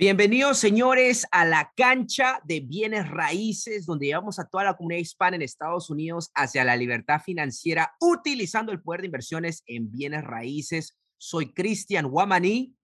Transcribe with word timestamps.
Bienvenidos, 0.00 0.58
señores, 0.58 1.26
a 1.32 1.44
la 1.44 1.72
cancha 1.76 2.40
de 2.44 2.60
bienes 2.60 3.10
raíces, 3.10 3.84
donde 3.84 4.06
llevamos 4.06 4.38
a 4.38 4.48
toda 4.48 4.62
la 4.62 4.76
comunidad 4.76 5.00
hispana 5.00 5.34
en 5.34 5.42
Estados 5.42 5.90
Unidos 5.90 6.30
hacia 6.36 6.62
la 6.62 6.76
libertad 6.76 7.20
financiera, 7.20 7.96
utilizando 8.00 8.70
el 8.70 8.80
poder 8.80 9.00
de 9.00 9.06
inversiones 9.06 9.64
en 9.66 9.90
bienes 9.90 10.22
raíces. 10.22 10.96
Soy 11.16 11.52
Cristian 11.52 12.06
Guamaní. 12.06 12.76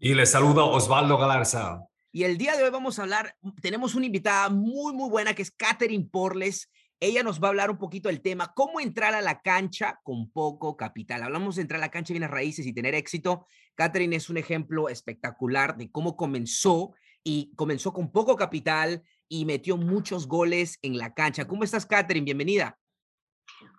Y 0.00 0.14
les 0.14 0.32
saludo 0.32 0.68
Osvaldo 0.72 1.18
Galarza. 1.18 1.84
Y 2.10 2.24
el 2.24 2.36
día 2.36 2.56
de 2.56 2.64
hoy 2.64 2.70
vamos 2.70 2.98
a 2.98 3.02
hablar, 3.02 3.36
tenemos 3.62 3.94
una 3.94 4.06
invitada 4.06 4.48
muy, 4.48 4.92
muy 4.92 5.08
buena 5.08 5.34
que 5.34 5.42
es 5.42 5.52
Catherine 5.52 6.08
Porles. 6.10 6.68
Ella 7.02 7.22
nos 7.22 7.42
va 7.42 7.48
a 7.48 7.50
hablar 7.50 7.70
un 7.70 7.78
poquito 7.78 8.10
del 8.10 8.20
tema, 8.20 8.52
cómo 8.54 8.78
entrar 8.78 9.14
a 9.14 9.22
la 9.22 9.40
cancha 9.40 9.98
con 10.02 10.30
poco 10.30 10.76
capital. 10.76 11.22
Hablamos 11.22 11.56
de 11.56 11.62
entrar 11.62 11.80
a 11.80 11.86
la 11.86 11.90
cancha 11.90 12.08
de 12.08 12.18
bienes 12.18 12.30
raíces 12.30 12.66
y 12.66 12.74
tener 12.74 12.94
éxito. 12.94 13.46
Catherine 13.74 14.14
es 14.14 14.28
un 14.28 14.36
ejemplo 14.36 14.90
espectacular 14.90 15.78
de 15.78 15.90
cómo 15.90 16.14
comenzó 16.14 16.92
y 17.24 17.54
comenzó 17.54 17.94
con 17.94 18.12
poco 18.12 18.36
capital 18.36 19.02
y 19.28 19.46
metió 19.46 19.78
muchos 19.78 20.28
goles 20.28 20.78
en 20.82 20.98
la 20.98 21.14
cancha. 21.14 21.46
¿Cómo 21.46 21.64
estás, 21.64 21.86
Catherine? 21.86 22.26
Bienvenida. 22.26 22.78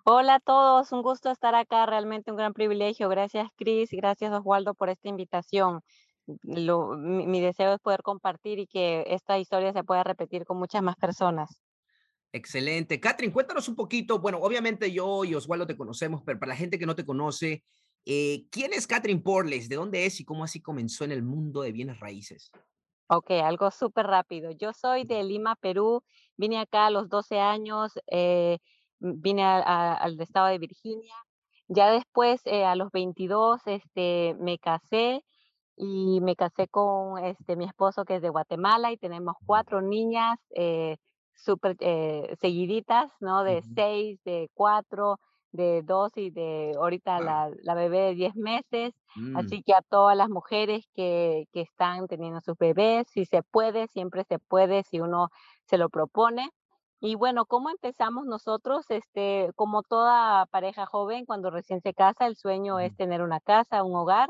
Hola 0.04 0.36
a 0.36 0.40
todos, 0.40 0.92
un 0.92 1.04
gusto 1.04 1.30
estar 1.30 1.54
acá, 1.54 1.86
realmente 1.86 2.32
un 2.32 2.38
gran 2.38 2.54
privilegio. 2.54 3.08
Gracias, 3.08 3.50
Cris, 3.56 3.92
gracias, 3.92 4.34
Oswaldo, 4.34 4.74
por 4.74 4.90
esta 4.90 5.10
invitación. 5.10 5.82
Mi, 6.42 7.28
mi, 7.28 7.40
deseo 7.40 7.74
es 7.74 7.80
poder 7.80 8.02
compartir 8.02 8.58
y 8.58 8.66
que 8.66 9.04
esta 9.08 9.38
historia 9.38 9.74
se 9.74 9.84
pueda 9.84 10.04
repetir 10.04 10.44
con 10.46 10.58
muchas 10.58 10.82
más 10.82 10.96
personas. 10.96 11.62
Excelente. 12.34 13.00
Catherine, 13.00 13.34
cuéntanos 13.34 13.68
un 13.68 13.76
poquito. 13.76 14.20
Bueno, 14.20 14.40
obviamente 14.40 14.92
yo 14.92 15.26
y 15.26 15.36
Oswaldo 15.36 15.68
te 15.68 15.76
conocemos, 15.76 16.22
pero 16.26 16.40
para 16.40 16.52
la 16.52 16.56
gente 16.56 16.80
que 16.80 16.86
no 16.86 16.96
te 16.96 17.06
conoce, 17.06 17.64
eh, 18.06 18.46
¿quién 18.50 18.74
es 18.74 18.88
Catherine 18.88 19.22
Porles? 19.22 19.68
¿De 19.68 19.76
dónde 19.76 20.06
es 20.06 20.20
y 20.20 20.26
cómo 20.26 20.44
así 20.44 20.62
comenzó 20.62 21.04
en 21.04 21.12
el 21.12 21.24
mundo 21.24 21.62
de 21.62 21.72
bienes 21.72 22.00
raíces? 22.00 22.52
Ok, 23.08 23.32
algo 23.32 23.70
súper 23.72 24.08
rápido. 24.08 24.52
Yo 24.52 24.72
soy 24.74 25.04
de 25.04 25.24
Lima, 25.24 25.56
Perú. 25.58 26.02
Vine 26.38 26.60
acá 26.60 26.86
a 26.86 26.92
los 26.92 27.10
12 27.10 27.40
años, 27.40 27.92
eh, 28.08 28.60
vine 29.00 29.44
a, 29.44 29.58
a, 29.58 29.94
al 29.96 30.20
estado 30.22 30.48
de 30.48 30.58
Virginia. 30.58 31.16
Ya 31.68 31.92
después, 31.92 32.42
eh, 32.46 32.64
a 32.64 32.76
los 32.76 32.92
22, 32.92 33.62
este, 33.66 34.36
me 34.40 34.58
casé 34.58 35.24
y 35.76 36.20
me 36.22 36.36
casé 36.36 36.68
con 36.68 37.24
este, 37.24 37.56
mi 37.56 37.66
esposo 37.66 38.06
que 38.06 38.16
es 38.16 38.22
de 38.22 38.30
Guatemala 38.30 38.92
y 38.92 38.98
tenemos 38.98 39.36
cuatro 39.46 39.82
niñas 39.82 40.38
eh, 40.56 40.98
súper 41.44 41.76
eh, 41.80 42.36
seguiditas, 42.40 43.12
¿no? 43.20 43.44
De 43.44 43.58
uh 43.58 43.62
-huh. 43.62 43.74
seis, 43.76 44.20
de 44.24 44.50
cuatro, 44.54 45.20
de 45.52 45.82
dos 45.84 46.16
y 46.18 46.30
de 46.30 46.74
ahorita 46.78 47.18
wow. 47.18 47.26
la, 47.26 47.52
la, 47.64 47.76
bebé 47.76 48.00
de 48.00 48.16
diez 48.16 48.36
meses. 48.36 48.94
Mm. 49.16 49.38
Así 49.38 49.64
que 49.64 49.74
a 49.74 49.82
todas 49.82 50.16
las 50.16 50.30
mujeres 50.30 50.86
que, 50.94 51.46
que 51.52 51.62
están 51.62 52.08
teniendo 52.08 52.42
sus 52.42 52.58
bebés, 52.58 53.08
si 53.10 53.26
se 53.26 53.44
puede, 53.44 53.88
siempre 53.88 54.24
se 54.24 54.40
puede, 54.40 54.84
si 54.84 55.00
uno 55.00 55.30
se 55.66 55.78
lo 55.78 55.90
propone. 55.90 56.50
Y 57.02 57.16
bueno, 57.16 57.46
¿cómo 57.46 57.70
empezamos 57.72 58.26
nosotros? 58.26 58.86
Este, 58.90 59.50
como 59.56 59.82
toda 59.82 60.46
pareja 60.48 60.86
joven, 60.86 61.26
cuando 61.26 61.50
recién 61.50 61.82
se 61.82 61.94
casa, 61.94 62.28
el 62.28 62.36
sueño 62.36 62.80
es 62.80 62.96
tener 62.96 63.24
una 63.24 63.40
casa, 63.40 63.84
un 63.84 63.96
hogar. 63.96 64.30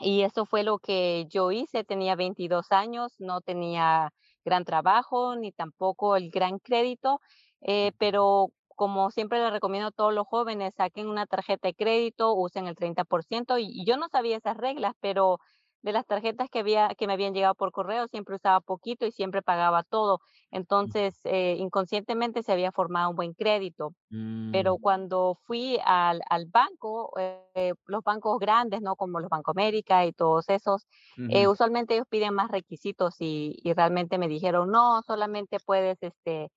Y 0.00 0.22
eso 0.22 0.44
fue 0.44 0.64
lo 0.64 0.78
que 0.78 1.26
yo 1.30 1.52
hice. 1.52 1.84
Tenía 1.84 2.16
22 2.16 2.72
años, 2.72 3.14
no 3.18 3.40
tenía 3.40 4.12
gran 4.44 4.64
trabajo 4.64 5.36
ni 5.36 5.52
tampoco 5.52 6.16
el 6.16 6.30
gran 6.30 6.58
crédito, 6.58 7.20
eh, 7.60 7.92
pero 7.98 8.48
como 8.74 9.10
siempre 9.10 9.38
le 9.38 9.50
recomiendo 9.50 9.88
a 9.88 9.92
todos 9.92 10.12
los 10.14 10.26
jóvenes, 10.26 10.74
saquen 10.76 11.08
una 11.08 11.26
tarjeta 11.26 11.68
de 11.68 11.74
crédito, 11.74 12.34
usen 12.34 12.66
el 12.66 12.74
30%, 12.76 13.58
y, 13.58 13.66
y 13.68 13.84
yo 13.84 13.96
no 13.96 14.08
sabía 14.08 14.36
esas 14.36 14.56
reglas, 14.56 14.94
pero 15.00 15.38
de 15.82 15.92
las 15.92 16.06
tarjetas 16.06 16.48
que, 16.48 16.60
había, 16.60 16.88
que 16.96 17.06
me 17.06 17.12
habían 17.12 17.34
llegado 17.34 17.54
por 17.54 17.72
correo, 17.72 18.06
siempre 18.08 18.36
usaba 18.36 18.60
poquito 18.60 19.04
y 19.04 19.12
siempre 19.12 19.42
pagaba 19.42 19.82
todo. 19.82 20.20
Entonces, 20.50 21.18
eh, 21.24 21.56
inconscientemente 21.58 22.42
se 22.42 22.52
había 22.52 22.72
formado 22.72 23.10
un 23.10 23.16
buen 23.16 23.34
crédito. 23.34 23.94
Mm. 24.10 24.52
Pero 24.52 24.76
cuando 24.78 25.38
fui 25.44 25.78
al, 25.84 26.20
al 26.30 26.46
banco, 26.46 27.12
eh, 27.18 27.72
los 27.86 28.04
bancos 28.04 28.38
grandes, 28.38 28.80
¿no? 28.80 28.96
Como 28.96 29.18
los 29.18 29.28
Banco 29.28 29.50
América 29.50 30.06
y 30.06 30.12
todos 30.12 30.48
esos, 30.48 30.86
eh, 31.30 31.48
usualmente 31.48 31.94
ellos 31.94 32.06
piden 32.08 32.34
más 32.34 32.50
requisitos 32.50 33.16
y, 33.18 33.56
y, 33.62 33.72
realmente 33.72 34.18
me 34.18 34.28
dijeron, 34.28 34.70
no, 34.70 35.02
solamente 35.06 35.58
puedes, 35.64 35.98
este, 36.02 36.50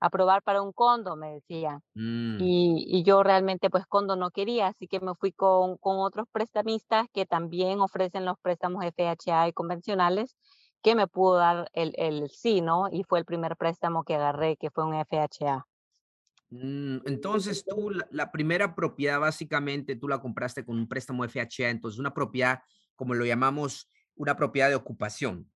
aprobar 0.00 0.42
para 0.42 0.62
un 0.62 0.72
condo, 0.72 1.14
me 1.14 1.34
decían. 1.34 1.82
Mm. 1.94 2.38
Y, 2.40 2.84
y, 2.88 3.02
yo 3.04 3.22
realmente 3.22 3.70
pues 3.70 3.86
condo 3.86 4.16
no 4.16 4.30
quería, 4.30 4.68
así 4.68 4.88
que 4.88 4.98
me 5.00 5.14
fui 5.14 5.32
con, 5.32 5.76
con 5.76 5.98
otros 5.98 6.26
prestamistas 6.32 7.06
que 7.12 7.26
también 7.26 7.80
ofrecen 7.80 8.24
los 8.24 8.38
préstamos 8.40 8.84
FHA 8.84 9.48
y 9.48 9.52
convencionales, 9.52 10.36
que 10.82 10.94
me 10.94 11.06
pudo 11.06 11.36
dar 11.36 11.70
el, 11.74 11.92
el 11.96 12.30
sí, 12.30 12.62
¿no? 12.62 12.88
Y 12.90 13.04
fue 13.04 13.18
el 13.18 13.26
primer 13.26 13.56
préstamo 13.56 14.02
que 14.02 14.14
agarré, 14.14 14.56
que 14.56 14.70
fue 14.70 14.84
un 14.84 14.94
FHA. 14.94 15.66
Mm, 16.48 16.98
entonces 17.04 17.64
tú, 17.64 17.90
la, 17.90 18.08
la, 18.10 18.32
primera 18.32 18.74
propiedad 18.74 19.20
básicamente 19.20 19.94
tú 19.94 20.08
la 20.08 20.20
compraste 20.20 20.64
con 20.64 20.78
un 20.78 20.88
préstamo 20.88 21.24
FHA, 21.28 21.68
entonces 21.68 22.00
una 22.00 22.14
propiedad, 22.14 22.60
como 22.96 23.14
lo 23.14 23.26
llamamos, 23.26 23.88
una 24.16 24.34
propiedad 24.34 24.70
de 24.70 24.74
ocupación, 24.74 25.50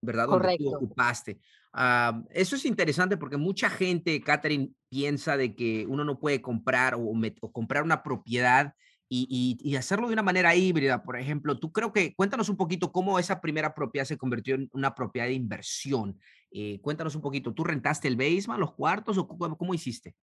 ¿verdad? 0.00 0.26
Correcto. 0.26 0.64
Donde 0.64 0.78
tú 0.78 0.84
ocupaste. 0.84 1.38
Uh, 1.74 2.24
eso 2.30 2.56
es 2.56 2.64
interesante 2.64 3.16
porque 3.16 3.36
mucha 3.36 3.68
gente, 3.68 4.20
Catherine, 4.22 4.70
piensa 4.88 5.36
de 5.36 5.54
que 5.54 5.86
uno 5.88 6.04
no 6.04 6.18
puede 6.18 6.40
comprar 6.40 6.94
o, 6.94 7.12
o 7.40 7.52
comprar 7.52 7.82
una 7.82 8.02
propiedad 8.02 8.74
y, 9.10 9.26
y, 9.62 9.70
y, 9.70 9.76
hacerlo 9.76 10.06
de 10.08 10.12
una 10.12 10.22
manera 10.22 10.54
híbrida. 10.54 11.02
Por 11.02 11.18
ejemplo, 11.18 11.58
tú 11.58 11.72
creo 11.72 11.92
que, 11.92 12.14
cuéntanos 12.14 12.48
un 12.50 12.56
poquito 12.56 12.92
cómo 12.92 13.18
esa 13.18 13.40
primera 13.40 13.74
propiedad 13.74 14.06
se 14.06 14.18
convirtió 14.18 14.54
en 14.54 14.68
una 14.72 14.94
propiedad 14.94 15.26
de 15.26 15.32
inversión. 15.32 16.18
Eh, 16.50 16.80
cuéntanos 16.82 17.14
un 17.14 17.22
poquito, 17.22 17.54
¿tú 17.54 17.64
rentaste 17.64 18.08
el 18.08 18.16
basement, 18.16 18.60
los 18.60 18.74
cuartos 18.74 19.16
o 19.16 19.26
cómo, 19.26 19.56
cómo 19.56 19.74
hiciste? 19.74 20.14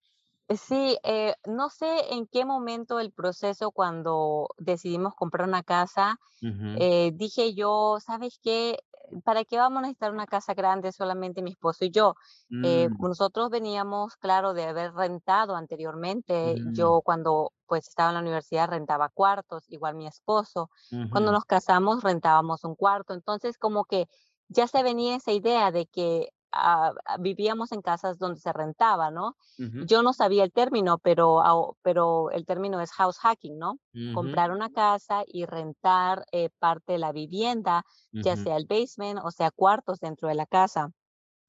Sí, 0.49 0.99
eh, 1.03 1.33
no 1.47 1.69
sé 1.69 1.87
en 2.11 2.27
qué 2.27 2.45
momento 2.45 2.97
del 2.97 3.11
proceso 3.11 3.71
cuando 3.71 4.49
decidimos 4.59 5.15
comprar 5.15 5.47
una 5.47 5.63
casa, 5.63 6.19
uh 6.43 6.45
-huh. 6.45 6.77
eh, 6.79 7.11
dije 7.15 7.55
yo, 7.55 7.97
¿sabes 7.99 8.39
qué? 8.43 8.77
¿Para 9.23 9.43
qué 9.45 9.57
vamos 9.57 9.79
a 9.79 9.81
necesitar 9.81 10.11
una 10.11 10.25
casa 10.25 10.53
grande 10.53 10.91
solamente 10.91 11.41
mi 11.41 11.51
esposo 11.51 11.85
y 11.85 11.91
yo? 11.91 12.15
Mm. 12.49 12.65
Eh, 12.65 12.89
nosotros 12.99 13.49
veníamos, 13.49 14.15
claro, 14.17 14.53
de 14.53 14.65
haber 14.65 14.93
rentado 14.93 15.55
anteriormente. 15.55 16.55
Mm. 16.59 16.73
Yo 16.73 17.01
cuando 17.03 17.51
pues 17.65 17.87
estaba 17.87 18.09
en 18.09 18.15
la 18.15 18.21
universidad 18.21 18.69
rentaba 18.69 19.09
cuartos, 19.09 19.63
igual 19.69 19.95
mi 19.95 20.07
esposo. 20.07 20.69
Uh 20.91 20.95
-huh. 20.95 21.09
Cuando 21.09 21.31
nos 21.31 21.45
casamos 21.45 22.03
rentábamos 22.03 22.63
un 22.63 22.75
cuarto. 22.75 23.13
Entonces 23.13 23.57
como 23.57 23.85
que 23.85 24.07
ya 24.47 24.67
se 24.67 24.83
venía 24.83 25.15
esa 25.15 25.31
idea 25.31 25.71
de 25.71 25.87
que 25.87 26.29
uh, 26.55 27.21
vivíamos 27.21 27.71
en 27.71 27.81
casas 27.81 28.17
donde 28.17 28.39
se 28.39 28.53
rentaba, 28.53 29.11
¿no? 29.11 29.35
Uh 29.59 29.63
-huh. 29.63 29.85
Yo 29.85 30.01
no 30.01 30.13
sabía 30.13 30.43
el 30.43 30.51
término, 30.51 30.97
pero, 30.97 31.77
pero 31.81 32.31
el 32.31 32.45
término 32.45 32.79
es 32.81 32.91
house 32.91 33.17
hacking, 33.19 33.57
¿no? 33.57 33.73
Uh 33.73 33.77
-huh. 33.93 34.13
Comprar 34.13 34.51
una 34.51 34.69
casa 34.69 35.23
y 35.27 35.45
rentar 35.45 36.25
eh, 36.31 36.49
parte 36.59 36.93
de 36.93 36.99
la 36.99 37.11
vivienda, 37.11 37.83
ya 38.11 38.35
sea 38.35 38.55
el 38.57 38.65
basement 38.65 39.19
o 39.23 39.31
sea 39.31 39.51
cuartos 39.51 39.99
dentro 39.99 40.29
de 40.29 40.35
la 40.35 40.45
casa. 40.45 40.91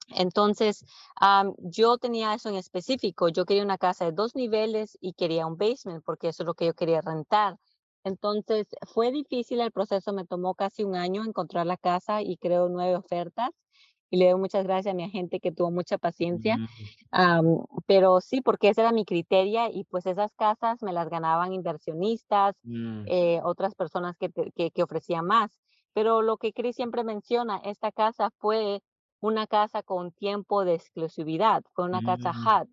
Entonces, 0.08 0.84
um, 1.20 1.54
yo 1.58 1.98
tenía 1.98 2.34
eso 2.34 2.48
en 2.48 2.56
específico. 2.56 3.28
Yo 3.28 3.44
quería 3.44 3.64
una 3.64 3.78
casa 3.78 4.04
de 4.04 4.12
dos 4.12 4.34
niveles 4.36 4.96
y 5.00 5.14
quería 5.14 5.46
un 5.46 5.56
basement 5.56 6.04
porque 6.04 6.28
eso 6.28 6.42
es 6.42 6.46
lo 6.46 6.54
que 6.54 6.66
yo 6.66 6.74
quería 6.74 7.00
rentar. 7.00 7.56
Entonces, 8.04 8.68
fue 8.86 9.10
difícil 9.10 9.60
el 9.60 9.72
proceso, 9.72 10.12
me 10.12 10.24
tomó 10.24 10.54
casi 10.54 10.84
un 10.84 10.94
año 10.94 11.24
encontrar 11.24 11.66
la 11.66 11.76
casa 11.76 12.22
y 12.22 12.36
creo 12.36 12.68
nueve 12.68 12.94
ofertas 12.94 13.50
y 14.10 14.18
le 14.18 14.30
doy 14.30 14.40
muchas 14.40 14.64
gracias 14.64 14.92
a 14.92 14.96
mi 14.96 15.04
agente 15.04 15.40
que 15.40 15.52
tuvo 15.52 15.70
mucha 15.70 15.98
paciencia. 15.98 16.56
Mm. 16.56 16.68
Um, 17.12 17.64
pero 17.86 18.20
sí, 18.20 18.40
porque 18.40 18.68
ese 18.68 18.82
era 18.82 18.92
mi 18.92 19.04
criterio 19.04 19.68
y 19.72 19.84
pues 19.84 20.06
esas 20.06 20.34
casas 20.34 20.82
me 20.82 20.92
las 20.92 21.08
ganaban 21.08 21.52
inversionistas, 21.52 22.56
mm. 22.62 23.04
eh, 23.06 23.40
otras 23.42 23.74
personas 23.74 24.16
que, 24.16 24.30
que, 24.54 24.70
que, 24.70 24.82
ofrecían 24.82 25.26
más. 25.26 25.50
Pero 25.92 26.22
lo 26.22 26.36
que 26.36 26.52
Chris 26.52 26.76
siempre 26.76 27.04
menciona, 27.04 27.58
esta 27.64 27.90
casa 27.90 28.30
fue 28.38 28.82
una 29.20 29.46
casa 29.46 29.82
con 29.82 30.12
tiempo 30.12 30.64
de 30.64 30.74
exclusividad, 30.74 31.62
fue 31.74 31.86
una 31.86 32.00
mm. 32.00 32.06
casa 32.06 32.32
hot. 32.34 32.68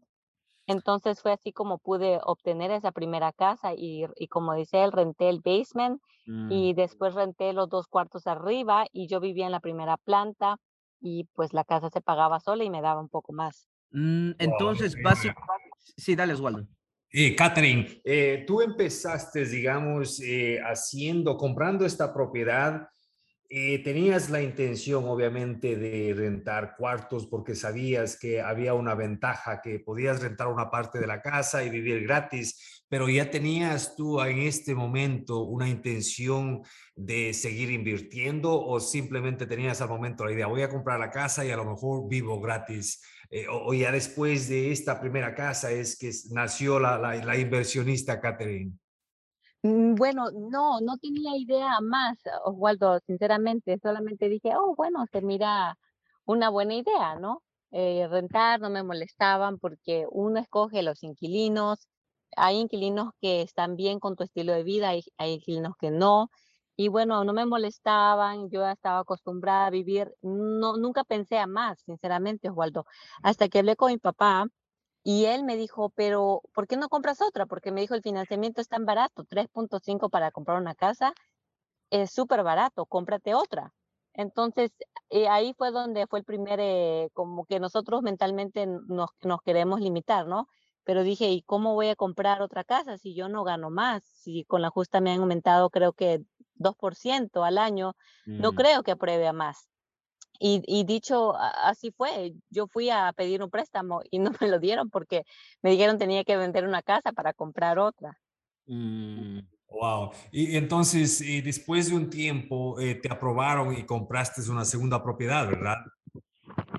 Entonces 0.66 1.22
fue 1.22 1.34
así 1.34 1.52
como 1.52 1.78
pude 1.78 2.19
obtener 2.24 2.72
esa 2.72 2.92
primera 2.92 3.34
casa 3.34 3.74
y, 3.74 4.06
y 4.16 4.28
como 4.28 4.54
dice 4.54 4.84
él, 4.84 4.94
renté 4.94 5.28
el 5.30 5.42
basement 5.42 6.02
y 6.50 6.74
después 6.74 7.16
renté 7.16 7.52
los 7.52 7.68
dos 7.68 7.88
cuartos 7.88 8.28
arriba 8.28 8.86
y 8.94 9.08
yo 9.08 9.19
vivía 9.19 9.46
en 9.46 9.52
la 9.52 9.60
primera 9.60 9.98
planta 9.98 10.58
y 11.04 11.26
pues 11.34 11.54
la 11.54 11.66
casa 11.66 11.90
se 11.90 12.02
pagaba 12.02 12.40
sola 12.40 12.64
y 12.64 12.70
me 12.70 12.82
daba 12.82 13.02
un 13.02 13.10
poco 13.10 13.34
más. 13.34 13.68
Mm, 13.92 14.32
entonces, 14.40 14.96
básicamente, 15.04 15.70
sí, 15.98 16.16
dale, 16.16 16.34
Oswaldo. 16.34 16.66
Eh, 17.12 17.36
Catherine, 17.36 18.02
eh, 18.04 18.44
tú 18.48 18.62
empezaste, 18.62 19.46
digamos, 19.46 20.20
eh, 20.22 20.60
haciendo, 20.64 21.38
comprando 21.38 21.86
esta 21.86 22.12
propiedad 22.14 22.88
eh, 23.56 23.84
tenías 23.84 24.32
la 24.32 24.42
intención, 24.42 25.04
obviamente, 25.08 25.76
de 25.76 26.12
rentar 26.16 26.76
cuartos 26.76 27.28
porque 27.28 27.54
sabías 27.54 28.18
que 28.18 28.42
había 28.42 28.74
una 28.74 28.96
ventaja, 28.96 29.62
que 29.62 29.78
podías 29.78 30.24
rentar 30.24 30.48
una 30.48 30.72
parte 30.72 31.00
de 31.00 31.06
la 31.06 31.22
casa 31.22 31.64
y 31.64 31.70
vivir 31.70 32.02
gratis, 32.02 32.83
pero 32.94 33.10
ya 33.10 33.31
tenías 33.31 33.95
tú 33.95 34.22
en 34.22 34.38
este 34.38 34.75
momento 34.75 35.40
una 35.45 35.68
intención 35.68 36.62
de 36.95 37.34
seguir 37.34 37.72
invirtiendo 37.72 38.54
o 38.54 38.80
simplemente 38.80 39.48
tenías 39.48 39.81
al 39.81 39.90
momento 39.90 40.25
la 40.25 40.31
idea, 40.31 40.45
voy 40.45 40.62
a 40.62 40.69
comprar 40.69 41.00
la 41.00 41.10
casa 41.10 41.44
y 41.44 41.50
a 41.50 41.57
lo 41.57 41.66
mejor 41.66 42.07
vivo 42.07 42.40
gratis. 42.40 43.01
Eh, 43.31 43.48
o, 43.50 43.74
ya 43.74 43.92
después 43.92 44.48
de 44.48 44.72
esta 44.72 45.01
primera 45.01 45.34
casa 45.34 45.72
es 45.72 45.98
que 45.98 46.12
nació 46.36 46.80
la, 46.80 47.00
la, 47.00 47.36
inversionista 47.36 48.22
Catherine. 48.22 48.74
Mm, 49.63 49.96
bueno, 49.96 50.30
no, 50.30 50.80
no 50.80 51.00
tenía 51.00 51.36
idea 51.36 51.81
más, 51.81 52.19
Oswaldo, 52.46 53.00
sinceramente, 53.07 53.80
solamente 53.81 54.30
dije, 54.30 54.51
oh, 54.56 54.75
bueno, 54.75 55.07
se 55.12 55.24
mira 55.24 55.80
una 56.25 56.50
buena 56.50 56.75
idea, 56.75 57.16
¿no? 57.19 57.42
Eh, 57.72 58.07
rentar, 58.07 58.62
no 58.62 58.69
me 58.69 58.84
molestaban 58.84 59.57
porque 59.57 60.06
uno 60.12 60.39
escoge 60.39 60.84
los 60.84 61.01
inquilinos, 61.01 61.88
hay 62.38 62.58
inquilinos 62.60 63.12
que 63.22 63.42
están 63.42 63.76
bien 63.76 64.00
con 64.00 64.16
tu 64.16 64.24
estilo 64.24 64.54
de 64.54 64.64
vida, 64.64 64.90
hay, 64.90 65.04
hay 65.18 65.34
inquilinos 65.34 65.76
que 65.80 65.92
no, 65.92 66.30
y 66.76 66.88
bueno, 66.88 67.24
no 67.24 67.34
me 67.34 67.46
molestaban, 67.46 68.50
yo 68.50 68.68
estaba 68.68 69.00
acostumbrada 69.00 69.68
a 69.68 69.70
vivir, 69.70 70.14
no, 70.22 70.78
nunca 70.78 71.04
pensé 71.04 71.38
a 71.38 71.48
más, 71.48 71.82
sinceramente, 71.82 72.50
Oswaldo, 72.50 72.86
hasta 73.24 73.48
que 73.50 73.60
hablé 73.60 73.76
con 73.76 73.92
mi 73.92 73.98
papá 74.00 74.48
y 75.04 75.26
él 75.26 75.44
me 75.44 75.58
dijo, 75.58 75.90
pero 75.92 76.42
¿por 76.54 76.68
qué 76.68 76.78
no 76.78 76.90
compras 76.90 77.22
otra? 77.22 77.46
Porque 77.46 77.72
me 77.72 77.82
dijo, 77.82 77.96
el 77.96 78.02
financiamiento 78.04 78.62
es 78.62 78.70
tan 78.70 78.86
barato, 78.86 79.26
3.5 79.26 80.10
para 80.10 80.32
comprar 80.32 80.60
una 80.60 80.76
casa, 80.76 81.14
es 81.92 82.12
súper 82.12 82.44
barato, 82.44 82.86
cómprate 82.86 83.36
otra. 83.36 83.74
Entonces, 84.14 84.72
eh, 85.10 85.28
ahí 85.28 85.54
fue 85.58 85.72
donde 85.72 86.08
fue 86.08 86.20
el 86.20 86.26
primer, 86.26 86.60
eh, 86.62 87.10
como 87.14 87.46
que 87.46 87.60
nosotros 87.60 88.02
mentalmente 88.04 88.68
nos, 88.68 89.10
nos 89.24 89.42
queremos 89.42 89.82
limitar, 89.82 90.28
¿no? 90.28 90.48
Pero 90.84 91.04
dije, 91.04 91.30
¿y 91.30 91.42
cómo 91.42 91.74
voy 91.74 91.88
a 91.88 91.96
comprar 91.96 92.42
otra 92.42 92.64
casa 92.64 92.98
si 92.98 93.16
yo 93.16 93.30
no 93.30 93.44
gano 93.44 93.70
más? 93.70 94.04
Si 94.04 94.44
con 94.46 94.62
la 94.62 94.70
justa 94.70 95.02
me 95.02 95.12
han 95.12 95.20
aumentado 95.20 95.70
creo 95.70 95.94
que 95.94 96.22
2% 96.56 97.46
al 97.46 97.58
año, 97.58 97.96
no 98.26 98.52
mm. 98.52 98.56
creo 98.56 98.84
que 98.84 98.92
apruebe 98.92 99.28
a 99.28 99.34
más. 99.34 99.70
Y, 100.40 100.84
dicho 100.84 101.36
así 101.38 101.92
fue, 101.92 102.34
yo 102.50 102.68
fui 102.68 102.90
a 102.90 103.14
pedir 103.16 103.42
un 103.42 103.50
préstamo 103.50 104.02
y 104.12 104.20
no 104.20 104.32
me 104.42 104.50
lo 104.50 104.60
dieron 104.60 104.90
porque 104.90 105.24
me 105.62 105.72
dijeron 105.72 105.98
tenía 105.98 106.26
que 106.26 106.36
vender 106.36 106.68
una 106.68 106.82
casa 106.82 107.14
para 107.14 107.32
comprar 107.34 107.80
otra. 107.80 108.20
Wow. 108.66 110.08
Mm. 110.08 110.12
Y 110.32 110.58
entonces, 110.58 111.22
y 111.22 111.42
después 111.42 111.90
de 111.90 111.96
un 111.96 112.10
tiempo, 112.10 112.78
eh, 112.80 112.96
te 112.96 113.10
aprobaron 113.10 113.78
y 113.78 113.86
compraste 113.86 114.42
una 114.50 114.66
segunda 114.66 115.02
propiedad, 115.02 115.48
¿verdad? 115.48 115.78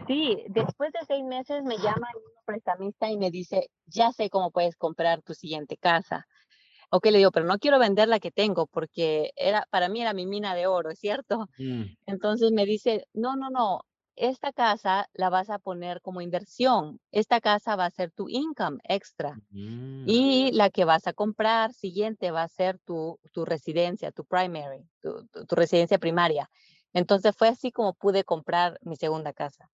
Sí, 0.07 0.45
después 0.49 0.93
de 0.93 1.01
seis 1.07 1.25
meses 1.25 1.63
me 1.65 1.77
llama 1.79 2.09
un 2.15 2.45
prestamista 2.45 3.11
y 3.11 3.17
me 3.17 3.31
dice, 3.31 3.71
ya 3.87 4.13
sé 4.13 4.31
cómo 4.31 4.51
puedes 4.51 4.77
comprar 4.77 5.23
tu 5.23 5.35
siguiente 5.35 5.77
casa. 5.77 6.27
Ok, 6.91 7.07
le 7.07 7.19
digo, 7.19 7.31
pero 7.31 7.47
no 7.47 7.59
quiero 7.59 7.79
vender 7.79 8.09
la 8.09 8.21
que 8.21 8.31
tengo 8.31 8.67
porque 8.67 9.33
era, 9.37 9.67
para 9.71 9.89
mí 9.89 10.01
era 10.01 10.13
mi 10.13 10.27
mina 10.27 10.55
de 10.55 10.67
oro, 10.67 10.91
¿es 10.91 10.99
cierto? 10.99 11.49
Mm. 11.59 11.85
Entonces 12.07 12.53
me 12.53 12.67
dice, 12.67 13.07
no, 13.15 13.35
no, 13.37 13.51
no, 13.51 13.81
esta 14.17 14.53
casa 14.53 15.09
la 15.13 15.29
vas 15.31 15.51
a 15.51 15.59
poner 15.59 16.01
como 16.01 16.21
inversión. 16.21 17.01
Esta 17.11 17.41
casa 17.41 17.75
va 17.75 17.87
a 17.87 17.91
ser 17.91 18.13
tu 18.13 18.29
income 18.29 18.79
extra. 18.85 19.41
Mm. 19.51 20.05
Y 20.07 20.53
la 20.53 20.71
que 20.71 20.85
vas 20.85 21.07
a 21.07 21.13
comprar 21.13 21.73
siguiente 21.73 22.31
va 22.31 22.43
a 22.43 22.49
ser 22.49 22.79
tu, 22.85 23.19
tu 23.33 23.45
residencia, 23.45 24.13
tu 24.13 24.25
primary, 24.25 24.87
tu, 25.01 25.27
tu 25.27 25.55
residencia 25.57 25.99
primaria. 25.99 26.49
Entonces 26.93 27.35
fue 27.37 27.49
así 27.49 27.73
como 27.73 27.95
pude 27.95 28.25
comprar 28.25 28.79
mi 28.83 28.97
segunda 28.97 29.33
casa. 29.33 29.69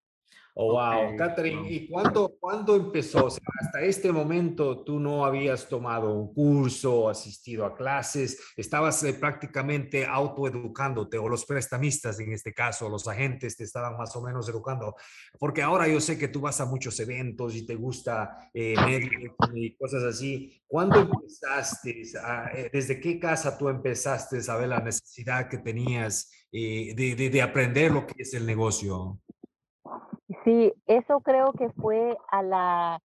Oh, 0.56 0.74
wow, 0.74 1.16
Catherine, 1.16 1.72
¿y 1.72 1.88
cuándo, 1.88 2.36
cuándo 2.40 2.76
empezó? 2.76 3.26
O 3.26 3.30
sea, 3.30 3.44
hasta 3.62 3.82
este 3.82 4.12
momento 4.12 4.84
tú 4.84 5.00
no 5.00 5.24
habías 5.26 5.70
tomado 5.70 6.14
un 6.14 6.34
curso, 6.34 7.08
asistido 7.08 7.66
a 7.66 7.76
clases, 7.76 8.54
estabas 8.58 9.02
eh, 9.04 9.14
prácticamente 9.14 10.06
autoeducándote, 10.06 11.18
o 11.18 11.30
los 11.30 11.46
prestamistas 11.46 12.20
en 12.20 12.34
este 12.34 12.54
caso, 12.54 12.90
los 12.90 13.08
agentes 13.08 13.56
te 13.56 13.64
estaban 13.64 13.98
más 13.98 14.16
o 14.16 14.22
menos 14.22 14.50
educando, 14.50 14.96
porque 15.38 15.62
ahora 15.62 15.88
yo 15.88 16.02
sé 16.02 16.18
que 16.18 16.28
tú 16.28 16.42
vas 16.42 16.60
a 16.60 16.66
muchos 16.66 17.00
eventos 17.00 17.56
y 17.56 17.66
te 17.66 17.76
gusta 17.76 18.50
eh, 18.54 18.76
y 19.54 19.76
cosas 19.76 20.04
así. 20.04 20.62
¿Cuándo 20.68 21.00
empezaste? 21.00 22.02
Eh, 22.02 22.70
¿Desde 22.72 23.00
qué 23.00 23.20
casa 23.20 23.58
tú 23.58 23.70
empezaste 23.70 24.40
a 24.48 24.56
ver 24.56 24.70
la 24.70 24.80
necesidad 24.80 25.50
que 25.50 25.58
tenías 25.58 26.32
eh, 26.52 26.94
de, 26.96 27.16
de, 27.16 27.30
de 27.30 27.42
aprender 27.42 27.92
lo 27.92 28.06
que 28.06 28.22
es 28.22 28.34
el 28.34 28.46
negocio? 28.46 29.20
Sí, 30.50 30.74
eso 30.88 31.20
creo 31.20 31.54
que 31.54 31.70
fue 31.80 32.18
a 32.32 32.42
la, 32.42 33.00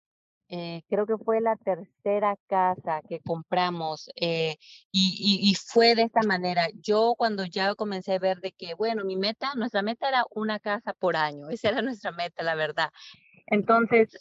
eh, 0.48 0.80
creo 0.88 1.04
que 1.04 1.18
fue 1.18 1.42
la 1.42 1.56
tercera 1.56 2.38
casa 2.46 3.02
que 3.06 3.20
compramos 3.20 4.08
eh, 4.16 4.56
y, 4.90 5.40
y, 5.42 5.54
fue 5.54 5.94
de 5.94 6.04
esta 6.04 6.22
manera. 6.22 6.68
Yo 6.80 7.14
cuando 7.18 7.44
ya 7.44 7.74
comencé 7.74 8.14
a 8.14 8.18
ver 8.18 8.40
de 8.40 8.52
que, 8.52 8.72
bueno, 8.72 9.04
mi 9.04 9.16
meta, 9.16 9.52
nuestra 9.56 9.82
meta 9.82 10.08
era 10.08 10.24
una 10.30 10.58
casa 10.58 10.94
por 10.94 11.16
año, 11.16 11.50
esa 11.50 11.68
era 11.68 11.82
nuestra 11.82 12.12
meta, 12.12 12.42
la 12.42 12.54
verdad. 12.54 12.88
Entonces, 13.46 14.16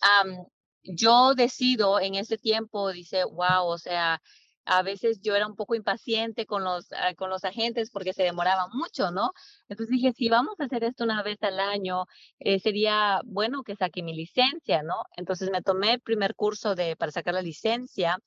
yo 0.83 1.33
decido 1.33 2.01
en 2.01 2.15
ese 2.15 2.37
tiempo, 2.37 2.91
dice, 2.91 3.23
wow, 3.23 3.67
o 3.67 3.77
sea, 3.77 4.21
a 4.65 4.81
veces 4.83 5.21
yo 5.21 5.35
era 5.35 5.47
un 5.47 5.55
poco 5.55 5.75
impaciente 5.75 6.45
con 6.45 6.63
los, 6.63 6.91
ah, 6.93 7.13
con 7.15 7.29
los 7.29 7.43
agentes 7.43 7.91
porque 7.91 8.13
se 8.13 8.23
demoraban 8.23 8.69
mucho, 8.73 9.11
¿no? 9.11 9.31
Entonces 9.67 9.91
dije, 9.91 10.13
si 10.13 10.29
vamos 10.29 10.59
a 10.59 10.65
hacer 10.65 10.83
esto 10.83 11.03
una 11.03 11.23
vez 11.23 11.41
al 11.43 11.59
año, 11.59 12.05
eh, 12.39 12.59
sería 12.59 13.21
bueno 13.25 13.63
que 13.63 13.75
saque 13.75 14.03
mi 14.03 14.15
licencia, 14.15 14.83
¿no? 14.83 15.03
Entonces 15.17 15.49
me 15.51 15.61
tomé 15.61 15.93
el 15.93 16.01
primer 16.01 16.35
curso 16.35 16.75
de, 16.75 16.95
para 16.95 17.11
sacar 17.11 17.33
la 17.33 17.41
licencia 17.41 18.17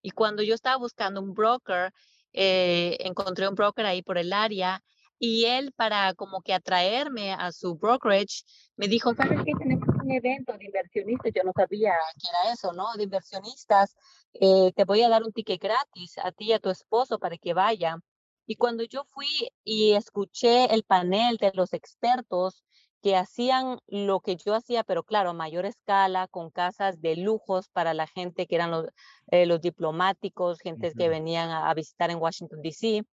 y 0.00 0.10
cuando 0.10 0.42
yo 0.42 0.54
estaba 0.54 0.76
buscando 0.76 1.20
un 1.20 1.34
broker, 1.34 1.92
eh, 2.32 2.96
encontré 3.00 3.48
un 3.48 3.54
broker 3.54 3.84
ahí 3.86 4.02
por 4.02 4.18
el 4.18 4.32
área 4.32 4.82
y 5.24 5.44
él 5.44 5.70
para 5.76 6.14
como 6.14 6.42
que 6.42 6.52
atraerme 6.52 7.32
a 7.32 7.52
su 7.52 7.76
brokerage 7.76 8.42
me 8.74 8.88
dijo, 8.88 9.14
¿sabes 9.14 9.38
qué? 9.44 9.52
Tenemos 9.56 9.86
un 10.02 10.10
evento 10.10 10.52
de 10.58 10.64
inversionistas, 10.64 11.32
yo 11.32 11.44
no 11.44 11.52
sabía 11.54 11.92
qué 12.20 12.26
era 12.28 12.52
eso, 12.52 12.72
¿no? 12.72 12.92
De 12.96 13.04
inversionistas 13.04 13.94
eh, 14.34 14.72
te 14.74 14.84
voy 14.84 15.00
a 15.02 15.08
dar 15.08 15.22
un 15.22 15.32
ticket 15.32 15.62
gratis 15.62 16.18
a 16.18 16.32
ti 16.32 16.46
y 16.46 16.52
a 16.54 16.58
tu 16.58 16.70
esposo 16.70 17.20
para 17.20 17.38
que 17.38 17.54
vaya. 17.54 17.98
Y 18.46 18.56
cuando 18.56 18.82
yo 18.82 19.04
fui 19.04 19.28
y 19.62 19.92
escuché 19.92 20.74
el 20.74 20.82
panel 20.82 21.36
de 21.36 21.52
los 21.54 21.72
expertos 21.72 22.64
que 23.00 23.14
hacían 23.14 23.78
lo 23.86 24.18
que 24.18 24.34
yo 24.34 24.56
hacía, 24.56 24.82
pero 24.82 25.04
claro, 25.04 25.30
a 25.30 25.34
mayor 25.34 25.66
escala, 25.66 26.26
con 26.26 26.50
casas 26.50 27.00
de 27.00 27.14
lujos 27.14 27.68
para 27.68 27.94
la 27.94 28.08
gente 28.08 28.48
que 28.48 28.56
eran 28.56 28.72
los, 28.72 28.86
eh, 29.28 29.46
los 29.46 29.60
diplomáticos, 29.60 30.58
gente 30.58 30.92
que 30.98 31.08
venían 31.08 31.50
a, 31.50 31.72
visitar 31.74 32.10
en 32.10 32.18
Washington, 32.18 32.60
D.C. 32.60 33.04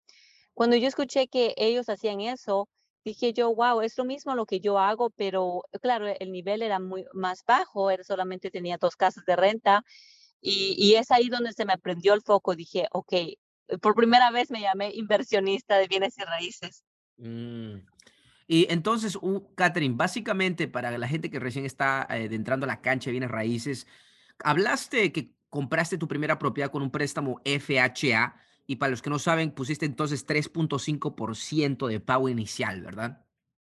Cuando 0.59 0.75
yo 0.75 0.89
escuché 0.89 1.29
que 1.29 1.53
ellos 1.55 1.87
hacían 1.87 2.19
eso, 2.19 2.67
dije 3.05 3.31
yo, 3.31 3.55
wow, 3.55 3.79
es 3.79 3.97
lo 3.97 4.03
mismo 4.03 4.35
lo 4.35 4.45
que 4.45 4.59
yo 4.59 4.77
hago, 4.77 5.09
pero 5.09 5.63
claro, 5.81 6.05
el 6.05 6.33
nivel 6.33 6.61
era 6.61 6.79
muy 6.79 7.05
más 7.13 7.45
bajo, 7.47 7.89
era 7.89 8.03
solamente 8.03 8.51
tenía 8.51 8.77
dos 8.77 8.97
casas 8.97 9.23
de 9.25 9.37
renta 9.37 9.85
y, 10.41 10.95
es 10.95 11.11
ahí 11.11 11.29
donde 11.29 11.53
se 11.53 11.63
me 11.63 11.77
prendió 11.77 12.13
el 12.13 12.21
foco. 12.21 12.57
Dije, 12.57 12.87
ok, 12.91 13.13
por 13.79 13.95
primera 13.95 14.31
vez 14.31 14.51
me 14.51 14.59
llamé 14.59 14.91
inversionista 14.93 15.77
de 15.77 15.87
bienes 15.87 16.17
y 16.17 16.23
raíces. 16.23 16.83
Mm. 17.15 17.75
Y 18.45 18.67
entonces, 18.69 19.15
uh, 19.15 19.41
Catherine, 19.55 19.95
básicamente 19.95 20.67
para 20.67 20.97
la 20.97 21.07
gente 21.07 21.29
que 21.29 21.39
recién 21.39 21.65
está 21.65 22.05
eh, 22.09 22.27
entrando 22.33 22.65
a 22.65 22.67
la 22.67 22.81
cancha 22.81 23.05
de 23.05 23.11
bienes 23.11 23.31
raíces, 23.31 23.87
hablaste 24.43 25.13
que 25.13 25.31
compraste 25.49 25.97
tu 25.97 26.09
primera 26.09 26.37
propiedad 26.37 26.69
con 26.69 26.81
un 26.81 26.91
préstamo 26.91 27.39
FHA 27.45 28.35
y 28.69 28.75
para 28.75 28.91
los 28.91 29.01
que 29.01 29.09
no 29.09 29.17
saben, 29.17 29.49
pusiste 29.49 29.87
entonces 29.87 30.27
3.5% 30.27 31.87
de 31.87 31.99
pago 31.99 32.29
inicial, 32.29 32.83
¿verdad? 32.83 33.25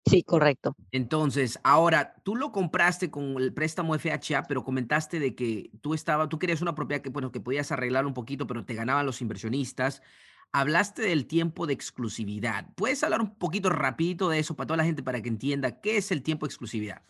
Sí, 0.04 0.24
correcto. 0.24 0.74
Entonces, 0.90 1.60
ahora 1.62 2.16
tú 2.24 2.34
lo 2.34 2.50
compraste 2.50 3.08
con 3.08 3.36
el 3.36 3.54
préstamo 3.54 3.94
FHA, 3.96 4.48
pero 4.48 4.64
comentaste 4.64 5.20
de 5.20 5.36
que 5.36 5.70
tú 5.82 5.94
estaba, 5.94 6.28
tú 6.28 6.40
querías 6.40 6.62
una 6.62 6.74
propiedad 6.74 7.00
que, 7.00 7.10
bueno, 7.10 7.30
que 7.30 7.38
podías 7.38 7.70
arreglar 7.70 8.06
un 8.06 8.12
poquito, 8.14 8.48
pero 8.48 8.64
te 8.64 8.74
ganaban 8.74 9.06
los 9.06 9.22
inversionistas. 9.22 10.02
Hablaste 10.50 11.02
del 11.02 11.28
tiempo 11.28 11.68
de 11.68 11.74
exclusividad. 11.74 12.66
¿Puedes 12.74 13.04
hablar 13.04 13.20
un 13.20 13.38
poquito 13.38 13.70
rapidito 13.70 14.28
de 14.28 14.40
eso 14.40 14.56
para 14.56 14.66
toda 14.66 14.78
la 14.78 14.84
gente 14.84 15.04
para 15.04 15.22
que 15.22 15.28
entienda 15.28 15.80
qué 15.80 15.98
es 15.98 16.10
el 16.10 16.24
tiempo 16.24 16.44
de 16.44 16.48
exclusividad? 16.48 17.02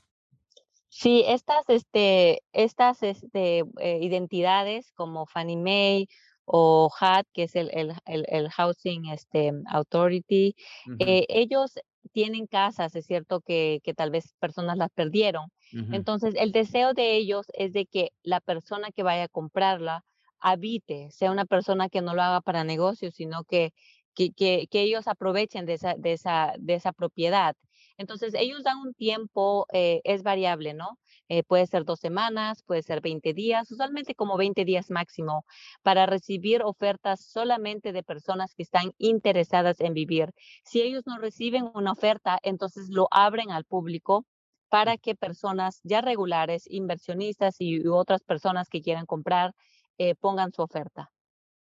Sí, 0.91 1.25
estas, 1.27 1.65
este, 1.69 2.43
estas 2.53 3.03
este, 3.03 3.61
eh, 3.79 3.99
identidades 4.03 4.93
como 4.93 5.25
Fannie 5.25 5.57
Mae 5.57 6.09
o 6.51 6.91
HAT, 6.99 7.27
que 7.33 7.45
es 7.45 7.55
el, 7.57 7.71
el, 7.73 7.95
el, 8.07 8.51
Housing 8.51 9.07
este, 9.07 9.53
Authority, 9.67 10.55
eh, 10.99 11.27
ellos 11.29 11.75
tienen 12.13 12.47
casas, 12.47 12.95
es 12.97 13.07
cierto 13.07 13.41
que, 13.41 13.81
que 13.85 13.95
tal 13.95 14.11
vez 14.11 14.35
personas 14.41 14.77
las 14.79 14.91
perdieron. 14.91 15.51
Entonces, 15.93 16.35
el 16.39 16.51
deseo 16.53 16.95
de 16.95 17.17
ellos 17.17 17.47
es 17.53 17.75
de 17.75 17.85
que 17.85 18.13
la 18.23 18.41
persona 18.41 18.91
que 18.91 19.03
vaya 19.03 19.25
a 19.25 19.29
comprarla 19.29 20.03
habite, 20.41 21.11
sea 21.11 21.31
una 21.31 21.45
persona 21.45 21.91
que 21.91 22.01
no 22.01 22.15
lo 22.15 22.23
haga 22.23 22.41
para 22.41 22.65
negocios, 22.65 23.15
sino 23.15 23.45
que, 23.45 23.75
que, 24.15 24.33
que, 24.33 24.67
ellos 24.81 25.07
aprovechen 25.07 25.67
de 25.67 25.75
esa, 25.75 25.95
de, 25.95 26.15
esa, 26.15 26.55
de 26.59 26.75
esa 26.75 26.93
propiedad. 26.93 27.55
Entonces, 27.99 28.33
ellos 28.35 28.63
dan 28.63 28.79
un 28.79 28.95
tiempo, 28.95 29.67
eh, 29.73 30.01
es 30.05 30.23
variable, 30.23 30.73
¿no? 30.73 30.99
Eh, 31.29 31.43
puede 31.43 31.67
ser 31.67 31.85
dos 31.85 32.01
semanas, 32.01 32.63
puede 32.63 32.83
ser 32.83 33.01
20 33.03 33.35
días, 33.35 33.71
usualmente 33.71 34.15
como 34.15 34.37
20 34.37 34.65
días 34.65 34.91
máximo, 34.91 35.45
para 35.83 36.07
recibir 36.07 36.63
ofertas 36.63 37.25
solamente 37.25 37.93
de 37.93 38.03
personas 38.03 38.55
que 38.55 38.63
están 38.63 38.93
interesadas 38.99 39.81
en 39.81 39.95
vivir. 39.95 40.31
Si 40.65 40.81
ellos 40.81 41.03
no 41.07 41.19
reciben 41.19 41.71
una 41.75 41.93
oferta, 41.93 42.39
entonces 42.43 42.89
lo 42.89 43.09
abren 43.11 43.51
al 43.51 43.65
público 43.65 44.25
para 44.69 44.97
que 44.97 45.15
personas 45.15 45.81
ya 45.83 46.01
regulares, 46.01 46.65
inversionistas 46.67 47.57
y 47.59 47.87
otras 47.87 48.23
personas 48.23 48.69
que 48.69 48.83
quieran 48.83 49.07
comprar, 49.07 49.55
eh, 49.99 50.15
pongan 50.15 50.53
su 50.53 50.63
oferta. 50.63 51.11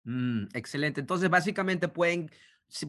Mm, 0.04 0.44
excelente. 0.54 1.00
Entonces, 1.00 1.28
básicamente 1.28 1.88
pueden, 1.88 2.30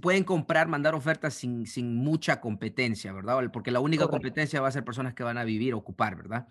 pueden 0.01 0.23
comprar, 0.23 0.67
mandar 0.67 0.93
ofertas 0.93 1.33
sin, 1.33 1.65
sin 1.65 1.95
mucha 1.95 2.41
competencia, 2.41 3.13
¿verdad? 3.13 3.49
Porque 3.51 3.71
la 3.71 3.79
única 3.79 4.07
competencia 4.07 4.61
va 4.61 4.67
a 4.67 4.71
ser 4.71 4.83
personas 4.83 5.13
que 5.13 5.23
van 5.23 5.37
a 5.37 5.43
vivir, 5.43 5.73
ocupar, 5.73 6.15
¿verdad? 6.15 6.47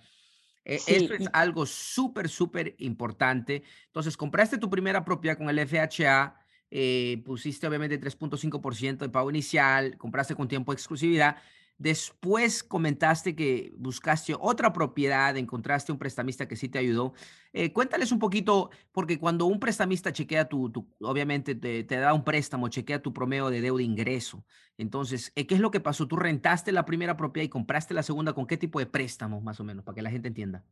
E, 0.64 0.76
eso 0.76 1.14
es 1.14 1.28
algo 1.32 1.66
súper, 1.66 2.28
súper 2.28 2.75
importante. 2.78 3.62
Entonces, 3.87 4.16
compraste 4.16 4.58
tu 4.58 4.70
primera 4.70 5.04
propiedad 5.04 5.37
con 5.37 5.49
el 5.50 5.58
FHA, 5.58 6.37
eh, 6.70 7.23
pusiste 7.25 7.66
obviamente 7.66 8.00
3.5% 8.00 8.99
de 8.99 9.08
pago 9.08 9.30
inicial, 9.30 9.97
compraste 9.99 10.35
con 10.35 10.49
tiempo 10.49 10.73
de 10.73 10.76
exclusividad 10.76 11.37
Después 11.78 12.64
comentaste 12.64 13.37
que 13.37 13.73
buscaste 13.76 14.35
otra 14.38 14.73
propiedad, 14.73 15.37
encontraste 15.37 15.92
un 15.92 15.99
prestamista 15.99 16.49
que 16.49 16.56
sí 16.56 16.68
te 16.68 16.80
ayudó. 16.80 17.12
Eh, 17.52 17.73
cuéntales 17.73 18.11
un 18.11 18.18
poquito, 18.18 18.70
porque 18.90 19.20
cuando 19.20 19.47
un 19.47 19.61
prestamista 19.61 20.12
chequea 20.12 20.49
tu, 20.49 20.73
obviamente 21.00 21.54
te, 21.54 21.85
da 21.85 22.12
un 22.14 22.25
préstamo, 22.25 22.68
chequea 22.68 23.00
tu 23.00 23.12
promedio 23.12 23.49
de 23.49 23.61
deuda 23.61 23.82
ingreso. 23.82 24.44
Entonces, 24.76 25.32
eh, 25.37 25.47
¿qué 25.47 25.54
es 25.54 25.61
lo 25.61 25.70
que 25.70 25.78
pasó? 25.78 26.08
¿Tú 26.08 26.16
rentaste 26.16 26.73
la 26.73 26.85
primera 26.85 27.16
propiedad 27.16 27.44
y 27.44 27.49
compraste 27.49 27.94
la 27.94 28.02
segunda? 28.02 28.32
¿Con 28.32 28.49
qué 28.49 28.56
tipo 28.56 28.80
de 28.80 28.87
préstamo, 28.87 29.40
más 29.40 29.61
o 29.61 29.64
menos, 29.64 29.85
para 29.85 29.94
que 29.94 30.02
la 30.02 30.11
gente 30.11 30.26
entienda? 30.26 30.64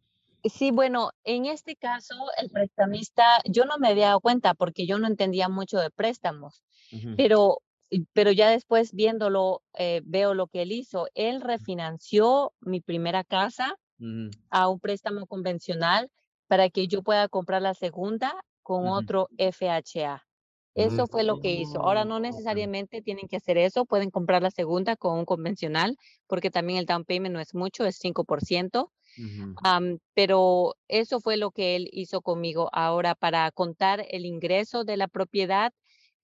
Sí, 0.42 0.72
bueno, 0.72 1.10
en 1.22 1.46
este 1.46 1.76
caso, 1.76 2.14
el 2.40 2.50
prestamista, 2.50 3.24
yo 3.44 3.64
no 3.64 3.78
me 3.78 3.88
había 3.88 4.06
dado 4.06 4.20
cuenta 4.20 4.54
porque 4.54 4.86
yo 4.86 4.98
no 4.98 5.06
entendía 5.06 5.48
mucho 5.48 5.78
de 5.78 5.90
préstamos, 5.90 6.62
pero 7.16 7.62
pero 8.12 8.32
ya 8.32 8.50
después 8.50 8.92
viéndolo, 8.92 9.62
eh, 9.78 10.02
veo 10.04 10.34
lo 10.34 10.48
que 10.48 10.62
él 10.62 10.72
hizo. 10.72 11.08
Él 11.14 11.40
refinanció 11.40 12.52
mi 12.60 12.80
primera 12.80 13.24
casa 13.24 13.76
a 14.50 14.68
un 14.68 14.78
préstamo 14.78 15.26
convencional 15.26 16.10
para 16.48 16.68
que 16.68 16.86
yo 16.86 17.02
pueda 17.02 17.28
comprar 17.28 17.62
la 17.62 17.74
segunda 17.74 18.34
con 18.62 18.88
otro 18.88 19.28
FHA. 19.38 20.26
Eso 20.74 21.06
fue 21.06 21.24
lo 21.24 21.38
que 21.38 21.52
hizo. 21.52 21.80
Ahora 21.80 22.04
no 22.04 22.20
necesariamente 22.20 23.00
tienen 23.00 23.28
que 23.28 23.36
hacer 23.36 23.56
eso, 23.56 23.86
pueden 23.86 24.10
comprar 24.10 24.42
la 24.42 24.50
segunda 24.50 24.94
con 24.94 25.18
un 25.18 25.24
convencional, 25.24 25.96
porque 26.26 26.50
también 26.50 26.78
el 26.78 26.84
down 26.84 27.04
payment 27.06 27.32
no 27.32 27.40
es 27.40 27.54
mucho, 27.54 27.86
es 27.86 27.98
5%. 27.98 28.90
pero 30.12 30.74
eso 30.88 31.20
fue 31.20 31.38
lo 31.38 31.50
que 31.50 31.76
él 31.76 31.88
hizo 31.92 32.20
conmigo. 32.20 32.68
Ahora, 32.72 33.14
para 33.14 33.50
contar 33.52 34.04
el 34.10 34.26
ingreso 34.26 34.84
de 34.84 34.98
la 34.98 35.08
propiedad, 35.08 35.72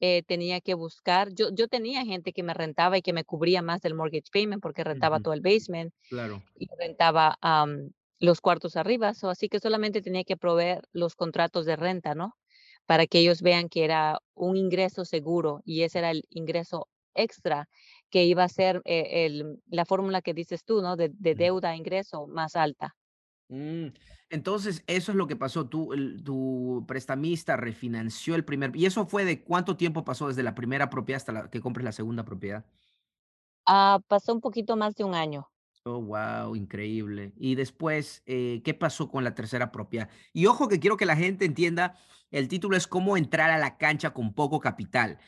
eh, 0.05 0.25
tenía 0.27 0.61
que 0.61 0.75
buscar, 0.75 1.33
yo, 1.33 1.51
yo 1.53 1.69
tenía 1.69 2.05
gente 2.05 2.33
que 2.33 2.43
me 2.43 2.55
rentaba 2.55 2.99
y 2.99 3.03
que 3.03 3.13
me 3.13 3.23
cubría 3.23 3.63
más 3.63 3.83
del 3.83 3.95
mortgage 3.95 4.33
payment 4.33 4.61
porque 4.61 4.83
rentaba 4.83 5.21
todo 5.21 5.33
el 5.33 5.41
basement 5.41 5.95
claro. 6.09 6.43
y 6.59 6.67
rentaba 6.77 7.39
los 8.19 8.41
cuartos 8.41 8.77
arriba, 8.77 9.13
así 9.23 9.49
que 9.49 9.61
solamente 9.61 10.03
tenía 10.03 10.25
que 10.25 10.37
proveer 10.37 10.83
los 10.91 11.15
contratos 11.15 11.67
de 11.67 11.77
renta, 11.77 12.17
¿no? 12.17 12.35
Para 12.85 13.07
que 13.07 13.21
ellos 13.21 13.43
vean 13.43 13.69
que 13.69 13.85
era 13.85 14.19
un 14.35 14.57
ingreso 14.57 15.05
seguro 15.05 15.63
y 15.65 15.83
ese 15.83 16.01
era 16.01 16.11
el 16.11 16.25
ingreso 16.31 16.89
extra 17.15 17.69
que 18.11 18.25
iba 18.25 18.43
a 18.43 18.49
ser 18.49 18.83
eh, 18.85 19.27
el, 19.27 19.63
la 19.69 19.85
fórmula 19.85 20.21
que 20.21 20.35
dices 20.35 20.65
tú, 20.65 20.83
¿no? 20.83 20.97
De, 20.97 21.11
de 21.13 21.37
deuda 21.37 21.71
a 21.71 21.77
ingreso 21.77 22.27
más 22.27 22.57
alta. 22.57 22.97
Mm, 23.53 23.89
entonces, 24.31 24.83
eso 24.87 25.13
es 25.13 25.17
lo 25.17 25.27
que 25.27 25.37
pasó. 25.37 25.67
Tú, 25.69 25.91
tu 26.25 26.87
prestamista 26.89 27.55
refinanció 27.55 28.35
el 28.35 28.47
primer. 28.47 28.75
¿Y 28.75 28.87
eso 28.87 29.05
fue 29.05 29.27
de 29.27 29.43
cuánto 29.43 29.77
tiempo 29.77 30.07
pasó 30.07 30.29
desde 30.29 30.43
la 30.43 30.55
primera 30.55 30.89
propiedad 30.89 31.19
hasta 31.19 31.33
la, 31.33 31.51
que 31.51 31.61
compres 31.61 31.85
la 31.85 31.93
segunda 31.93 32.25
propiedad? 32.25 32.65
Ah, 33.67 34.01
pasó 34.09 34.33
un 34.33 34.41
poquito 34.41 34.75
más 34.75 34.95
de 34.95 35.05
un 35.05 35.15
año. 35.15 35.51
Oh, 35.85 36.01
wow, 36.01 36.57
increíble. 36.57 37.35
Y 37.37 37.55
después, 37.55 38.23
eh, 38.25 38.63
¿qué 38.65 38.73
pasó 38.73 39.11
con 39.11 39.23
la 39.23 39.35
tercera 39.35 39.71
propiedad? 39.71 40.09
Y 40.33 40.47
ojo 40.47 40.67
que 40.67 40.81
quiero 40.81 40.97
que 40.97 41.05
la 41.05 41.17
gente 41.17 41.45
entienda, 41.45 41.99
el 42.31 42.49
título 42.49 42.75
es 42.75 42.87
cómo 42.87 43.19
entrar 43.19 43.51
a 43.51 43.59
la 43.59 43.77
cancha 43.77 44.15
con 44.15 44.33
poco 44.33 44.61
capital. 44.61 45.19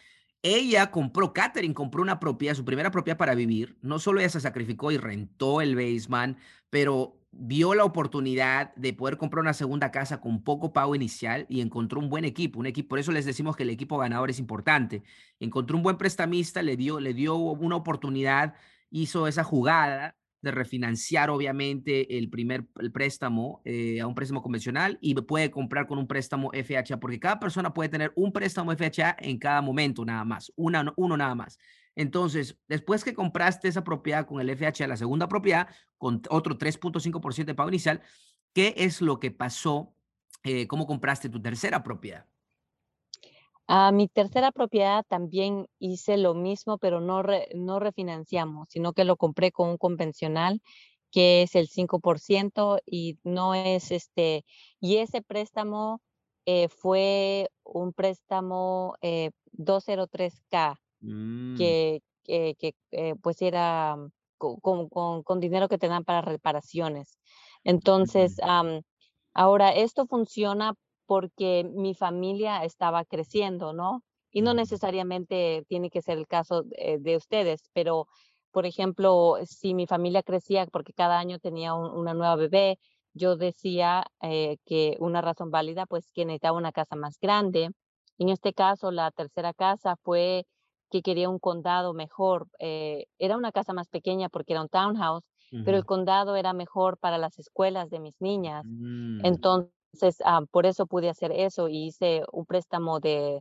Ella 0.40 0.90
compró, 0.90 1.34
Catherine 1.34 1.74
compró 1.74 2.00
una 2.00 2.20
propiedad, 2.20 2.54
su 2.54 2.64
primera 2.64 2.90
propiedad 2.90 3.18
para 3.18 3.34
vivir. 3.34 3.76
No 3.82 3.98
solo 3.98 4.20
ella 4.20 4.30
se 4.30 4.40
sacrificó 4.40 4.92
y 4.92 4.96
rentó 4.96 5.60
el 5.60 5.76
basement, 5.76 6.38
pero 6.70 7.18
vio 7.38 7.74
la 7.74 7.84
oportunidad 7.84 8.74
de 8.76 8.92
poder 8.92 9.16
comprar 9.16 9.42
una 9.42 9.52
segunda 9.52 9.90
casa 9.90 10.20
con 10.20 10.42
poco 10.42 10.72
pago 10.72 10.94
inicial 10.94 11.46
y 11.48 11.60
encontró 11.60 12.00
un 12.00 12.08
buen 12.08 12.24
equipo, 12.24 12.60
un 12.60 12.66
equipo, 12.66 12.90
por 12.90 12.98
eso 12.98 13.12
les 13.12 13.24
decimos 13.24 13.56
que 13.56 13.64
el 13.64 13.70
equipo 13.70 13.98
ganador 13.98 14.30
es 14.30 14.38
importante. 14.38 15.02
Encontró 15.40 15.76
un 15.76 15.82
buen 15.82 15.98
prestamista, 15.98 16.62
le 16.62 16.76
dio, 16.76 17.00
le 17.00 17.14
dio 17.14 17.36
una 17.36 17.76
oportunidad, 17.76 18.54
hizo 18.90 19.26
esa 19.26 19.44
jugada 19.44 20.16
de 20.44 20.50
refinanciar 20.50 21.30
obviamente 21.30 22.18
el 22.18 22.28
primer 22.28 22.66
el 22.78 22.92
préstamo 22.92 23.62
eh, 23.64 24.00
a 24.00 24.06
un 24.06 24.14
préstamo 24.14 24.42
convencional 24.42 24.98
y 25.00 25.14
puede 25.14 25.50
comprar 25.50 25.86
con 25.86 25.98
un 25.98 26.06
préstamo 26.06 26.50
FHA, 26.52 27.00
porque 27.00 27.18
cada 27.18 27.40
persona 27.40 27.72
puede 27.72 27.88
tener 27.88 28.12
un 28.14 28.30
préstamo 28.30 28.70
FHA 28.76 29.16
en 29.20 29.38
cada 29.38 29.62
momento 29.62 30.04
nada 30.04 30.24
más, 30.24 30.52
una, 30.54 30.92
uno 30.96 31.16
nada 31.16 31.34
más. 31.34 31.58
Entonces, 31.96 32.58
después 32.68 33.04
que 33.04 33.14
compraste 33.14 33.68
esa 33.68 33.84
propiedad 33.84 34.26
con 34.26 34.40
el 34.40 34.50
FHA, 34.50 34.86
la 34.86 34.96
segunda 34.96 35.28
propiedad, 35.28 35.68
con 35.98 36.22
otro 36.30 36.58
3.5% 36.58 37.44
de 37.44 37.54
pago 37.54 37.68
inicial, 37.68 38.02
¿qué 38.52 38.74
es 38.76 39.00
lo 39.00 39.20
que 39.20 39.30
pasó? 39.30 39.94
Eh, 40.42 40.66
¿Cómo 40.66 40.86
compraste 40.86 41.28
tu 41.28 41.40
tercera 41.40 41.82
propiedad? 41.82 42.26
A 43.66 43.92
mi 43.92 44.08
tercera 44.08 44.52
propiedad 44.52 45.04
también 45.08 45.66
hice 45.78 46.18
lo 46.18 46.34
mismo, 46.34 46.76
pero 46.78 47.00
no, 47.00 47.22
no 47.54 47.78
refinanciamos, 47.78 48.68
sino 48.70 48.92
que 48.92 49.04
lo 49.04 49.16
compré 49.16 49.52
con 49.52 49.70
un 49.70 49.78
convencional 49.78 50.60
que 51.10 51.42
es 51.42 51.54
el 51.54 51.68
5% 51.68 52.80
y 52.84 53.18
no 53.22 53.54
es 53.54 53.92
este, 53.92 54.44
y 54.80 54.96
ese 54.96 55.22
préstamo 55.22 56.02
eh, 56.44 56.68
fue 56.68 57.50
un 57.62 57.92
préstamo 57.92 58.96
203K, 59.00 60.72
eh, 60.72 60.76
mm. 61.04 61.56
que, 61.56 62.00
que, 62.24 62.74
eh, 62.92 63.14
pues 63.22 63.42
era 63.42 63.96
con, 64.38 64.88
con, 64.88 65.22
con, 65.22 65.40
dinero 65.40 65.68
que 65.68 65.78
te 65.78 65.88
dan 65.88 66.04
para 66.04 66.22
reparaciones. 66.22 67.18
Entonces, 67.64 68.36
ahora 69.32 69.70
esto 69.70 70.06
funciona 70.06 70.74
porque 71.06 71.64
mi 71.74 71.94
familia 71.94 72.64
estaba 72.64 73.04
creciendo, 73.04 73.72
¿no? 73.72 74.02
Y 74.30 74.42
no 74.42 74.54
necesariamente 74.54 75.64
tiene 75.68 75.90
que 75.90 76.02
ser 76.02 76.18
el 76.18 76.26
caso 76.26 76.62
de, 76.62 77.16
ustedes, 77.16 77.70
pero, 77.72 78.06
por 78.50 78.66
ejemplo, 78.66 79.36
si 79.44 79.74
mi 79.74 79.86
familia 79.86 80.22
crecía 80.22 80.66
porque 80.66 80.92
cada 80.92 81.18
año 81.18 81.38
tenía 81.38 81.74
una 81.74 82.14
nueva 82.14 82.36
bebé, 82.36 82.78
yo 83.14 83.36
decía 83.36 84.04
eh, 84.22 84.58
que 84.66 84.96
una 84.98 85.20
razón 85.20 85.50
válida, 85.50 85.86
pues 85.86 86.10
que 86.12 86.24
necesitaba 86.24 86.58
una 86.58 86.72
casa 86.72 86.96
más 86.96 87.18
grande. 87.20 87.70
En 88.18 88.28
este 88.28 88.52
caso, 88.52 88.90
la 88.90 89.10
tercera 89.12 89.52
casa 89.54 89.96
fue 90.02 90.46
que 90.90 91.02
quería 91.02 91.28
un 91.28 91.38
condado 91.38 91.94
mejor. 91.94 92.48
Eh, 92.58 93.06
era 93.18 93.36
una 93.36 93.52
casa 93.52 93.72
más 93.72 93.88
pequeña 93.88 94.28
porque 94.28 94.52
era 94.52 94.62
un 94.62 94.68
townhouse, 94.68 95.24
pero 95.64 95.76
el 95.76 95.84
condado 95.84 96.34
era 96.34 96.52
mejor 96.52 96.98
para 96.98 97.16
las 97.16 97.38
escuelas 97.38 97.88
de 97.88 98.00
mis 98.00 98.20
niñas. 98.20 98.64
Mm. 98.66 99.24
Entonces, 99.24 99.70
entonces, 99.94 100.20
ah, 100.24 100.40
por 100.50 100.66
eso 100.66 100.86
pude 100.86 101.08
hacer 101.08 101.30
eso 101.30 101.68
y 101.68 101.86
hice 101.86 102.24
un 102.32 102.46
préstamo 102.46 102.98
de, 102.98 103.40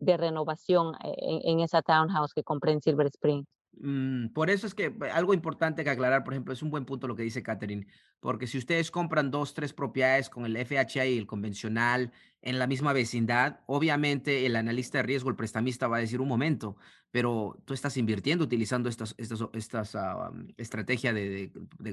de 0.00 0.16
renovación 0.16 0.94
eh, 1.04 1.40
en, 1.44 1.60
esa 1.60 1.80
townhouse 1.80 2.34
que 2.34 2.42
compré 2.42 2.72
en 2.72 2.82
Silver 2.82 3.06
Spring. 3.06 3.44
Mm, 3.74 4.28
por 4.28 4.50
eso 4.50 4.66
es 4.66 4.74
que 4.74 4.86
eh, 4.86 5.10
algo 5.12 5.34
importante 5.34 5.82
que 5.82 5.90
aclarar, 5.90 6.24
por 6.24 6.34
ejemplo, 6.34 6.52
es 6.52 6.62
un 6.62 6.70
buen 6.70 6.84
punto 6.84 7.08
lo 7.08 7.16
que 7.16 7.22
dice 7.22 7.42
Catherine, 7.42 7.86
porque 8.20 8.46
si 8.46 8.58
ustedes 8.58 8.90
compran 8.90 9.30
dos, 9.30 9.54
tres 9.54 9.72
propiedades 9.72 10.28
con 10.28 10.44
el 10.44 10.56
FHA 10.56 11.06
y 11.06 11.18
el 11.18 11.26
convencional 11.26 12.12
en 12.42 12.58
la 12.58 12.66
misma 12.66 12.92
vecindad, 12.92 13.60
obviamente 13.66 14.46
el 14.46 14.56
analista 14.56 14.98
de 14.98 15.04
riesgo, 15.04 15.30
el 15.30 15.36
prestamista 15.36 15.88
va 15.88 15.96
a 15.96 16.00
decir 16.00 16.20
un 16.20 16.28
momento, 16.28 16.76
pero 17.10 17.60
tú 17.64 17.72
estás 17.72 17.96
invirtiendo 17.96 18.44
utilizando 18.44 18.88
estas, 18.88 19.14
estas, 19.16 19.40
estas 19.54 19.94
uh, 19.94 21.12
de, 21.12 21.50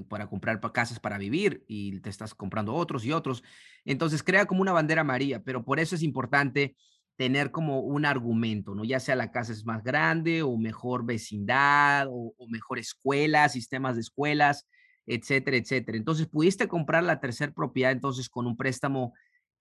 para 0.07 0.27
comprar 0.27 0.59
casas 0.71 1.00
para 1.00 1.17
vivir 1.17 1.63
y 1.67 2.00
te 2.00 2.09
estás 2.09 2.36
comprando 2.36 2.74
otros 2.74 3.05
y 3.05 3.12
otros. 3.13 3.43
Entonces 3.86 4.21
crea 4.21 4.45
como 4.45 4.62
una 4.62 4.74
bandera 4.74 5.01
amarilla, 5.01 5.43
pero 5.43 5.63
por 5.63 5.79
eso 5.79 5.95
es 5.95 6.03
importante 6.03 6.75
tener 7.19 7.51
como 7.51 7.81
un 7.81 8.05
argumento, 8.05 8.73
¿no? 8.73 8.85
Ya 8.85 9.01
sea 9.01 9.13
la 9.17 9.29
casa 9.29 9.51
es 9.51 9.65
más 9.65 9.83
grande 9.83 10.41
o 10.41 10.55
mejor 10.55 11.05
vecindad 11.05 12.07
o, 12.09 12.33
mejor 12.47 12.79
escuela, 12.79 13.49
sistemas 13.49 13.95
de 13.95 14.01
escuelas, 14.03 14.65
etcétera, 15.05 15.57
etcétera. 15.57 15.97
Entonces 15.97 16.27
pudiste 16.27 16.69
comprar 16.69 17.03
la 17.03 17.19
tercera 17.19 17.51
propiedad 17.51 17.91
entonces 17.91 18.29
con 18.29 18.47
un 18.47 18.55
préstamo 18.55 19.11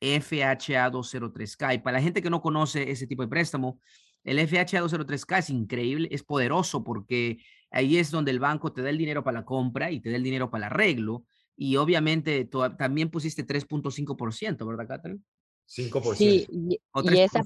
FHA 0.00 0.92
203K. 0.92 1.74
Y 1.74 1.78
para 1.80 1.98
la 1.98 2.02
gente 2.04 2.22
que 2.22 2.30
no 2.30 2.40
conoce 2.40 2.92
ese 2.92 3.08
tipo 3.08 3.22
de 3.22 3.28
préstamo, 3.28 3.80
El 4.22 4.38
FHA 4.38 4.80
203K 4.80 5.38
es 5.38 5.50
increíble, 5.50 6.08
es 6.12 6.22
poderoso 6.22 6.84
porque 6.84 7.38
ahí 7.72 7.96
es 7.96 8.12
donde 8.12 8.30
el 8.30 8.38
banco 8.38 8.72
te 8.72 8.82
da 8.82 8.90
el 8.90 8.98
dinero 8.98 9.24
para 9.24 9.40
la 9.40 9.44
compra 9.44 9.90
y 9.90 9.98
te 9.98 10.10
da 10.10 10.16
el 10.16 10.22
dinero 10.22 10.48
para 10.48 10.68
el 10.68 10.72
arreglo. 10.72 11.24
Y 11.56 11.74
obviamente 11.74 12.48
también 12.78 13.10
pusiste 13.10 13.44
3.5%, 13.44 14.64
¿verdad, 14.64 14.86
Catherine? 14.86 15.20
5%. 15.68 16.14
Sí, 16.14 16.46
y, 16.50 16.80
esa, 17.18 17.42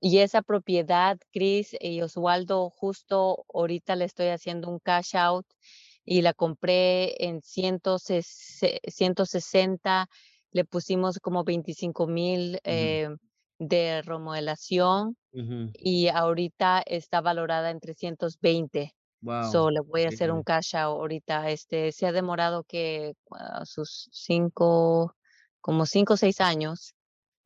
y 0.00 0.18
esa 0.18 0.42
propiedad, 0.42 1.18
Chris 1.32 1.76
y 1.78 2.02
Oswaldo, 2.02 2.70
justo 2.70 3.44
ahorita 3.52 3.94
le 3.96 4.04
estoy 4.06 4.28
haciendo 4.28 4.70
un 4.70 4.78
cash 4.78 5.16
out 5.16 5.46
y 6.04 6.22
la 6.22 6.32
compré 6.32 7.24
en 7.24 7.42
160, 7.42 10.08
le 10.52 10.64
pusimos 10.64 11.18
como 11.18 11.42
25 11.44 12.06
mil 12.06 12.58
eh, 12.64 13.10
de 13.58 14.00
remodelación 14.02 15.16
y 15.74 16.08
ahorita 16.08 16.82
está 16.86 17.20
valorada 17.20 17.70
en 17.70 17.80
320. 17.80 18.94
Wow. 19.20 19.50
So 19.50 19.70
le 19.70 19.80
voy 19.80 20.04
a 20.04 20.08
hacer 20.08 20.30
un 20.30 20.42
cash 20.42 20.76
out 20.76 20.98
ahorita. 20.98 21.50
Este 21.50 21.92
se 21.92 22.06
ha 22.06 22.12
demorado 22.12 22.64
que 22.64 23.14
sus 23.64 24.08
cinco, 24.12 25.14
como 25.60 25.86
cinco 25.86 26.14
o 26.14 26.16
seis 26.16 26.40
años. 26.40 26.94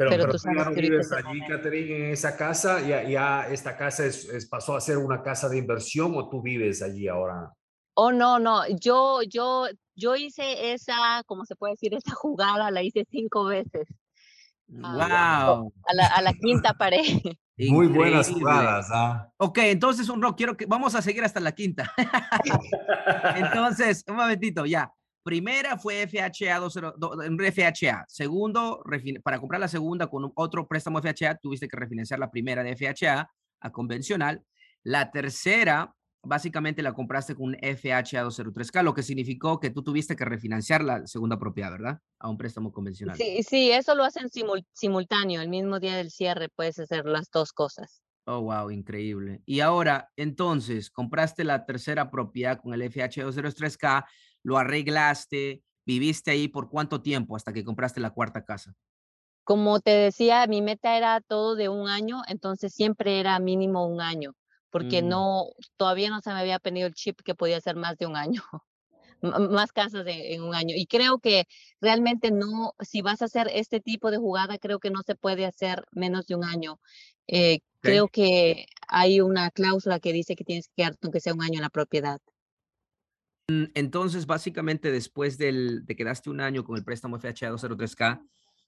Pero, 0.08 0.28
tú, 0.28 0.38
ya 0.38 0.64
no 0.64 0.72
vives 0.72 1.12
allí, 1.12 1.40
Catherine, 1.46 1.96
en 1.96 2.12
esa 2.12 2.36
casa, 2.36 2.80
ya, 2.80 3.02
ya 3.02 3.48
esta 3.48 3.76
casa 3.76 4.06
es, 4.06 4.46
pasó 4.50 4.76
a 4.76 4.80
ser 4.80 4.98
una 4.98 5.22
casa 5.22 5.48
de 5.48 5.58
inversión 5.58 6.12
o 6.14 6.28
tú 6.28 6.42
vives 6.42 6.82
allí 6.82 7.08
ahora. 7.08 7.52
Oh, 7.94 8.12
no, 8.12 8.38
no, 8.38 8.62
yo, 8.80 9.20
yo, 9.22 9.66
yo 9.94 10.16
hice 10.16 10.72
esa, 10.72 11.22
¿cómo 11.26 11.44
se 11.44 11.56
puede 11.56 11.74
decir? 11.74 11.94
Esa 11.94 12.14
jugada 12.14 12.70
la 12.70 12.82
hice 12.82 13.06
cinco 13.10 13.44
veces. 13.44 13.86
Wow. 14.68 14.92
A 14.92 15.94
la, 15.94 16.06
a 16.06 16.22
la 16.22 16.32
quinta 16.32 16.72
pared. 16.74 17.04
Muy 17.58 17.86
buenas 17.86 18.30
jugadas, 18.30 18.88
¿ah? 18.90 19.30
Ok, 19.36 19.58
entonces, 19.58 20.08
un 20.08 20.20
no, 20.20 20.34
quiero 20.34 20.56
que 20.56 20.66
vamos 20.66 20.94
a 20.94 21.02
seguir 21.02 21.22
hasta 21.22 21.38
la 21.40 21.52
quinta. 21.52 21.92
entonces, 23.36 24.04
un 24.08 24.16
momentito, 24.16 24.64
ya. 24.64 24.90
Primera 25.22 25.78
fue 25.78 26.06
FHA, 26.06 26.60
20, 27.18 27.52
FHA. 27.52 28.04
Segundo, 28.08 28.82
para 29.22 29.38
comprar 29.38 29.60
la 29.60 29.68
segunda 29.68 30.08
con 30.08 30.32
otro 30.34 30.66
préstamo 30.66 31.00
FHA, 31.00 31.36
tuviste 31.36 31.68
que 31.68 31.76
refinanciar 31.76 32.18
la 32.18 32.30
primera 32.30 32.62
de 32.62 32.74
FHA 32.76 33.30
a 33.60 33.70
convencional. 33.70 34.42
La 34.82 35.12
tercera, 35.12 35.94
básicamente 36.24 36.82
la 36.82 36.92
compraste 36.92 37.36
con 37.36 37.50
un 37.50 37.54
FHA 37.54 38.24
203K, 38.24 38.82
lo 38.82 38.94
que 38.94 39.04
significó 39.04 39.60
que 39.60 39.70
tú 39.70 39.84
tuviste 39.84 40.16
que 40.16 40.24
refinanciar 40.24 40.82
la 40.82 41.06
segunda 41.06 41.38
propiedad, 41.38 41.70
¿verdad? 41.70 42.00
A 42.18 42.28
un 42.28 42.36
préstamo 42.36 42.72
convencional. 42.72 43.16
Sí, 43.16 43.44
sí, 43.44 43.70
eso 43.70 43.94
lo 43.94 44.02
hacen 44.02 44.28
simultáneo. 44.72 45.40
El 45.40 45.48
mismo 45.48 45.78
día 45.78 45.96
del 45.96 46.10
cierre 46.10 46.48
puedes 46.48 46.80
hacer 46.80 47.04
las 47.04 47.30
dos 47.30 47.52
cosas. 47.52 48.02
Oh, 48.24 48.40
wow, 48.40 48.70
increíble. 48.70 49.42
Y 49.46 49.60
ahora, 49.60 50.10
entonces, 50.16 50.90
compraste 50.90 51.42
la 51.42 51.64
tercera 51.64 52.08
propiedad 52.10 52.60
con 52.60 52.72
el 52.72 52.82
FHA 52.82 53.24
203K 53.24 54.04
lo 54.42 54.58
arreglaste, 54.58 55.62
viviste 55.84 56.30
ahí 56.30 56.48
por 56.48 56.68
cuánto 56.68 57.02
tiempo 57.02 57.36
hasta 57.36 57.52
que 57.52 57.64
compraste 57.64 58.00
la 58.00 58.10
cuarta 58.10 58.44
casa. 58.44 58.74
Como 59.44 59.80
te 59.80 59.90
decía, 59.90 60.46
mi 60.46 60.62
meta 60.62 60.96
era 60.96 61.20
todo 61.20 61.56
de 61.56 61.68
un 61.68 61.88
año, 61.88 62.22
entonces 62.28 62.72
siempre 62.72 63.18
era 63.18 63.38
mínimo 63.40 63.86
un 63.86 64.00
año, 64.00 64.34
porque 64.70 65.02
mm. 65.02 65.08
no, 65.08 65.46
todavía 65.76 66.10
no 66.10 66.20
se 66.20 66.32
me 66.32 66.40
había 66.40 66.60
pedido 66.60 66.86
el 66.86 66.94
chip 66.94 67.20
que 67.24 67.34
podía 67.34 67.60
ser 67.60 67.74
más 67.74 67.98
de 67.98 68.06
un 68.06 68.16
año, 68.16 68.42
más 69.50 69.72
casas 69.72 70.04
en 70.06 70.42
un 70.42 70.54
año. 70.54 70.74
Y 70.76 70.86
creo 70.86 71.18
que 71.18 71.46
realmente 71.80 72.30
no, 72.30 72.74
si 72.80 73.02
vas 73.02 73.20
a 73.22 73.24
hacer 73.24 73.48
este 73.52 73.80
tipo 73.80 74.10
de 74.12 74.18
jugada, 74.18 74.58
creo 74.58 74.78
que 74.78 74.90
no 74.90 75.02
se 75.02 75.16
puede 75.16 75.44
hacer 75.44 75.84
menos 75.90 76.26
de 76.26 76.36
un 76.36 76.44
año. 76.44 76.80
Eh, 77.26 77.60
creo 77.80 78.08
que 78.08 78.66
hay 78.86 79.20
una 79.20 79.50
cláusula 79.50 79.98
que 79.98 80.12
dice 80.12 80.36
que 80.36 80.44
tienes 80.44 80.68
que 80.68 80.74
quedarte 80.76 80.98
aunque 81.02 81.20
sea 81.20 81.34
un 81.34 81.42
año 81.42 81.54
en 81.56 81.62
la 81.62 81.70
propiedad. 81.70 82.20
Mm, 83.48 83.64
entonces, 83.74 84.26
básicamente, 84.26 84.90
después 84.90 85.38
del, 85.38 85.84
de 85.84 85.96
quedaste 85.96 86.30
un 86.30 86.40
año 86.40 86.64
con 86.64 86.76
el 86.76 86.84
préstamo 86.84 87.18
FHA 87.18 87.50
203K, 87.50 88.22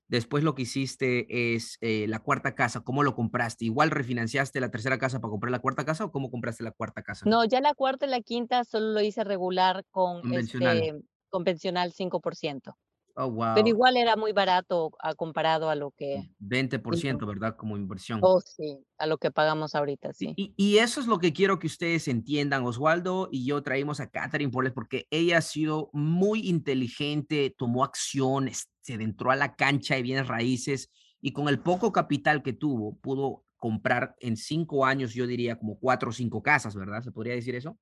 después 0.09 0.45
lo 0.45 0.55
que 0.55 0.63
hiciste 0.63 1.55
es 1.55 1.79
eh, 1.81 2.07
la 2.09 2.19
cuarta 2.19 2.55
casa. 2.55 2.81
¿Cómo 2.81 3.03
lo 3.03 3.15
compraste? 3.15 3.65
¿Igual 3.65 3.91
refinanciaste 3.91 4.61
la 4.61 4.71
tercera 4.71 4.99
casa 4.99 5.21
para 5.21 5.31
comprar 5.31 5.51
la 5.51 5.61
cuarta 5.61 5.85
casa 5.85 6.05
o 6.05 6.13
cómo 6.13 6.31
compraste 6.31 6.63
la 6.63 6.73
cuarta 6.73 7.03
casa? 7.03 7.27
No, 7.29 7.45
ya 7.45 7.61
la 7.61 7.75
cuarta 7.75 8.07
y 8.07 8.11
la 8.11 8.21
quinta 8.21 8.65
solo 8.65 8.93
lo 8.93 9.01
hice 9.01 9.25
regular 9.25 9.85
con 9.91 10.21
convencional, 10.23 10.79
este, 10.79 11.03
convencional 11.29 11.93
5%. 11.93 12.77
Oh, 13.17 13.31
wow. 13.31 13.55
Pero 13.55 13.69
igual 13.69 13.97
era 13.97 14.17
muy 14.17 14.33
barato 14.33 14.91
a, 15.01 15.15
comparado 15.15 15.71
a 15.71 15.77
lo 15.77 15.93
que... 15.93 16.31
20%, 16.41 17.25
¿verdad? 17.27 17.57
Como 17.57 17.77
inversión. 17.77 18.19
Oh, 18.23 18.41
sí, 18.41 18.85
a 18.99 19.07
lo 19.07 19.19
que 19.19 19.31
pagamos 19.31 19.75
ahorita, 19.75 20.13
sí. 20.13 20.35
Y, 20.37 20.53
y, 20.57 20.79
eso 20.79 21.01
es 21.01 21.07
lo 21.07 21.19
que 21.19 21.33
quiero 21.33 21.59
que 21.61 21.69
ustedes 21.69 22.09
entiendan. 22.09 22.65
Oswaldo 22.65 23.29
y 23.31 23.47
yo 23.47 23.63
traímos 23.63 24.01
a 24.01 24.09
Catherine 24.09 24.51
Porles 24.51 24.73
porque 24.73 25.07
ella 25.11 25.39
ha 25.39 25.43
sido 25.43 25.91
muy 25.93 26.49
inteligente, 26.49 27.55
tomó 27.57 27.85
acción, 27.85 28.51
se 28.83 28.95
adentró 28.95 29.31
a 29.31 29.37
la 29.37 29.55
cancha 29.55 29.95
de 29.95 30.03
bienes 30.03 30.27
raíces 30.27 30.91
y 31.21 31.33
con 31.33 31.49
el 31.49 31.61
poco 31.61 31.93
capital 31.93 32.43
que 32.43 32.53
tuvo, 32.53 32.97
pudo 32.97 33.45
comprar 33.57 34.15
en 34.21 34.37
cinco 34.37 34.85
años, 34.85 35.15
yo 35.15 35.27
diría 35.27 35.57
como 35.57 35.79
cuatro 35.79 36.11
o 36.11 36.13
cinco 36.13 36.43
casas, 36.43 36.75
¿verdad? 36.75 37.03
¿Se 37.03 37.13
podría 37.13 37.35
decir 37.35 37.55
eso? 37.55 37.79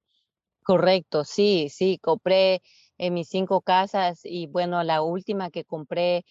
Correcto, 0.63 1.25
sí, 1.25 1.69
sí, 1.71 1.99
compré 1.99 2.63
en 2.99 3.15
mis 3.15 3.29
cinco 3.29 3.63
casas 3.63 4.21
y 4.25 4.47
bueno, 4.47 4.83
la 4.85 5.03
última 5.03 5.51
que 5.51 5.65
compré, 5.65 6.25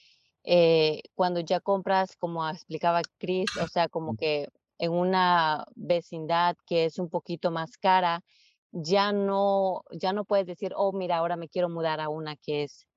eh, 0.44 1.02
cuando 1.16 1.42
ya 1.42 1.60
compras, 1.60 2.16
como 2.16 2.48
explicaba 2.48 3.02
Chris, 3.18 3.50
o 3.58 3.68
sea, 3.68 3.90
como 3.90 4.16
que 4.16 4.48
en 4.78 4.92
una 4.92 5.66
vecindad 5.76 6.56
que 6.66 6.86
es 6.86 6.98
un 6.98 7.10
poquito 7.10 7.52
más 7.52 7.78
cara, 7.78 8.24
ya 8.72 9.12
no, 9.12 9.84
ya 9.92 10.14
no 10.14 10.24
puedes 10.24 10.48
decir, 10.48 10.72
oh, 10.76 10.94
mira, 10.94 11.18
ahora 11.18 11.36
me 11.36 11.50
quiero 11.50 11.70
mudar 11.70 12.00
a 12.00 12.10
una 12.10 12.36
que 12.38 12.64
es 12.64 12.88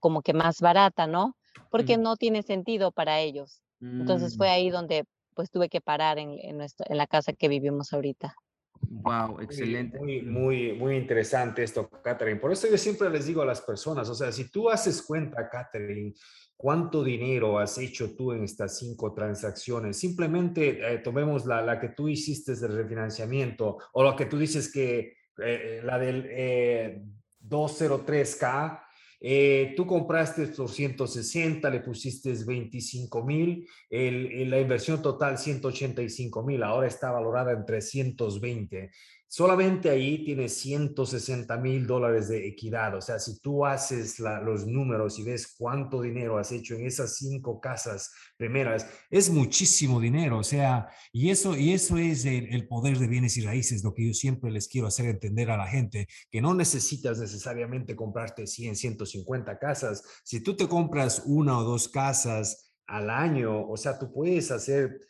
como 0.00 0.22
que 0.22 0.32
más 0.32 0.60
barata, 0.60 1.06
¿no? 1.06 1.36
Porque 1.70 1.98
no 1.98 2.16
tiene 2.16 2.42
sentido 2.42 2.92
para 2.92 3.20
ellos. 3.20 3.60
Entonces 3.80 4.36
fue 4.36 4.48
mm. 4.48 4.50
ahí 4.50 4.70
donde 4.70 5.04
pues 5.34 5.50
tuve 5.50 5.68
que 5.68 5.80
parar 5.80 6.18
en, 6.18 6.30
en, 6.40 6.60
en 6.60 6.96
la 6.96 7.06
casa 7.06 7.32
que 7.32 7.48
vivimos 7.48 7.92
ahorita. 7.92 8.34
Wow, 8.80 9.40
excelente. 9.40 9.98
Muy, 9.98 10.22
muy, 10.22 10.72
muy 10.72 10.96
interesante 10.96 11.62
esto, 11.62 11.88
Catherine. 12.02 12.40
Por 12.40 12.52
eso 12.52 12.68
yo 12.68 12.78
siempre 12.78 13.10
les 13.10 13.26
digo 13.26 13.42
a 13.42 13.46
las 13.46 13.60
personas, 13.60 14.08
o 14.08 14.14
sea, 14.14 14.32
si 14.32 14.50
tú 14.50 14.70
haces 14.70 15.02
cuenta, 15.02 15.48
Catherine, 15.48 16.14
cuánto 16.56 17.04
dinero 17.04 17.58
has 17.58 17.78
hecho 17.78 18.16
tú 18.16 18.32
en 18.32 18.44
estas 18.44 18.78
cinco 18.78 19.14
transacciones, 19.14 19.96
simplemente 19.96 20.94
eh, 20.94 20.98
tomemos 20.98 21.46
la, 21.46 21.62
la, 21.62 21.78
que 21.78 21.90
tú 21.90 22.08
hiciste 22.08 22.56
de 22.56 22.68
refinanciamiento 22.68 23.78
o 23.92 24.02
lo 24.02 24.16
que 24.16 24.26
tú 24.26 24.38
dices 24.38 24.72
que 24.72 24.98
eh, 24.98 25.14
eh, 25.38 25.80
la 25.84 25.98
del 25.98 27.02
203K, 27.46 28.82
eh, 29.20 29.74
tú 29.76 29.86
compraste 29.86 30.46
por 30.48 30.68
160, 30.68 31.68
le 31.70 31.80
pusiste 31.80 32.32
25 32.32 33.24
mil, 33.24 33.68
la 33.90 34.60
inversión 34.60 35.02
total 35.02 35.38
185 35.38 36.42
mil, 36.42 36.62
ahora 36.62 36.86
está 36.86 37.10
valorada 37.10 37.52
en 37.52 37.64
320 37.64 38.90
solamente 39.28 39.90
ahí 39.90 40.24
tienes 40.24 40.54
160 40.54 41.54
mil 41.58 41.86
dólares 41.86 42.28
de 42.28 42.48
equidad. 42.48 42.96
O 42.96 43.00
sea, 43.00 43.18
si 43.18 43.38
tú 43.40 43.64
haces 43.64 44.18
los 44.18 44.66
números 44.66 45.18
y 45.18 45.22
ves 45.22 45.54
cuánto 45.56 46.00
dinero 46.00 46.38
has 46.38 46.50
hecho 46.50 46.74
en 46.74 46.86
esas 46.86 47.16
cinco 47.16 47.60
casas 47.60 48.10
primeras, 48.36 48.86
es 49.10 49.30
muchísimo 49.30 50.00
dinero. 50.00 50.38
O 50.38 50.42
sea, 50.42 50.88
y 51.12 51.30
eso, 51.30 51.56
y 51.56 51.74
eso 51.74 51.98
es 51.98 52.24
el, 52.24 52.66
poder 52.66 52.98
de 52.98 53.06
bienes 53.06 53.36
y 53.36 53.42
raíces, 53.42 53.84
lo 53.84 53.94
que 53.94 54.06
yo 54.06 54.14
siempre 54.14 54.50
les 54.50 54.66
quiero 54.66 54.86
hacer 54.86 55.06
entender 55.06 55.50
a 55.50 55.56
la 55.56 55.66
gente, 55.66 56.08
que 56.30 56.40
no 56.40 56.54
necesitas 56.54 57.18
necesariamente 57.18 57.94
comprarte 57.94 58.46
100, 58.46 58.76
150 59.08 59.58
casas. 59.58 60.02
Si 60.24 60.42
tú 60.42 60.56
te 60.56 60.68
compras 60.68 61.22
una 61.26 61.58
o 61.58 61.64
dos 61.64 61.88
casas 61.88 62.72
al 62.86 63.10
año, 63.10 63.68
o 63.68 63.76
sea, 63.76 63.98
tú 63.98 64.12
puedes 64.12 64.50
hacer 64.50 65.00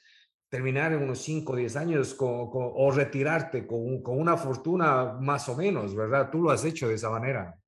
terminar 0.49 0.93
en 0.93 1.03
unos 1.03 1.19
5 1.21 1.53
o 1.53 1.57
10 1.57 1.77
años 1.77 2.17
o 2.19 2.91
retirarte 2.91 3.67
con, 3.67 4.03
con, 4.03 4.19
una 4.19 4.37
fortuna 4.37 5.17
más 5.21 5.49
o 5.49 5.57
menos, 5.57 5.95
¿verdad? 5.95 6.31
Tú 6.31 6.43
lo 6.43 6.51
has 6.51 6.65
hecho 6.65 6.89
de 6.89 6.95
esa 6.95 7.11
manera. 7.11 7.59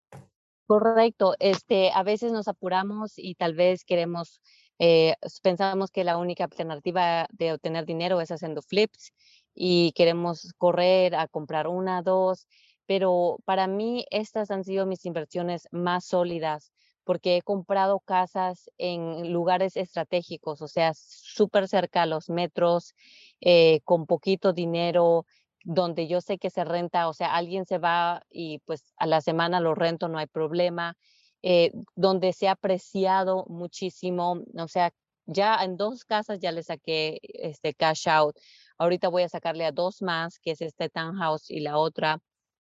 Correcto. 0.70 1.34
Este, 1.40 1.90
a 1.90 2.04
veces 2.04 2.30
nos 2.30 2.46
apuramos 2.46 3.14
y 3.16 3.34
tal 3.34 3.54
vez 3.54 3.84
queremos, 3.84 4.40
eh, 4.78 5.16
pensamos 5.42 5.90
que 5.90 6.04
la 6.04 6.16
única 6.16 6.44
alternativa 6.44 7.26
de 7.32 7.54
obtener 7.54 7.86
dinero 7.86 8.20
es 8.20 8.30
haciendo 8.30 8.62
flips 8.62 9.12
y 9.52 9.90
queremos 9.96 10.54
correr 10.56 11.16
a 11.16 11.26
comprar 11.26 11.66
una, 11.66 12.02
dos, 12.02 12.46
pero 12.90 13.38
para 13.44 13.68
mí 13.68 14.04
estas 14.10 14.50
han 14.50 14.64
sido 14.64 14.84
mis 14.84 15.06
inversiones 15.06 15.68
más 15.70 16.04
sólidas 16.04 16.72
porque 17.04 17.36
he 17.36 17.42
comprado 17.42 18.00
casas 18.00 18.68
en 18.78 19.32
lugares 19.32 19.76
estratégicos, 19.76 20.60
o 20.60 20.66
sea, 20.66 20.92
súper 20.94 21.68
cerca 21.68 22.02
a 22.02 22.06
los 22.06 22.28
metros, 22.28 22.96
eh, 23.40 23.78
con 23.84 24.06
poquito 24.06 24.52
dinero, 24.52 25.24
donde 25.62 26.08
yo 26.08 26.20
sé 26.20 26.38
que 26.38 26.50
se 26.50 26.64
renta, 26.64 27.06
o 27.06 27.12
sea, 27.12 27.32
alguien 27.36 27.64
se 27.64 27.78
va 27.78 28.24
y 28.28 28.58
pues 28.66 28.92
a 28.96 29.06
la 29.06 29.20
semana 29.20 29.60
lo 29.60 29.76
rento, 29.76 30.08
no 30.08 30.18
hay 30.18 30.26
problema, 30.26 30.96
eh, 31.42 31.70
donde 31.94 32.32
se 32.32 32.48
ha 32.48 32.52
apreciado 32.52 33.44
muchísimo, 33.48 34.42
o 34.58 34.66
sea, 34.66 34.90
ya 35.26 35.62
en 35.62 35.76
dos 35.76 36.04
casas 36.04 36.40
ya 36.40 36.50
le 36.50 36.64
saqué 36.64 37.20
este 37.22 37.72
cash 37.72 38.08
out. 38.08 38.36
ahorita 38.78 39.08
voy 39.08 39.22
a 39.22 39.28
sacarle 39.28 39.64
a 39.64 39.70
dos 39.70 40.02
más, 40.02 40.40
que 40.40 40.50
es 40.50 40.60
este 40.60 40.88
townhouse 40.88 41.52
y 41.52 41.60
la 41.60 41.78
otra. 41.78 42.20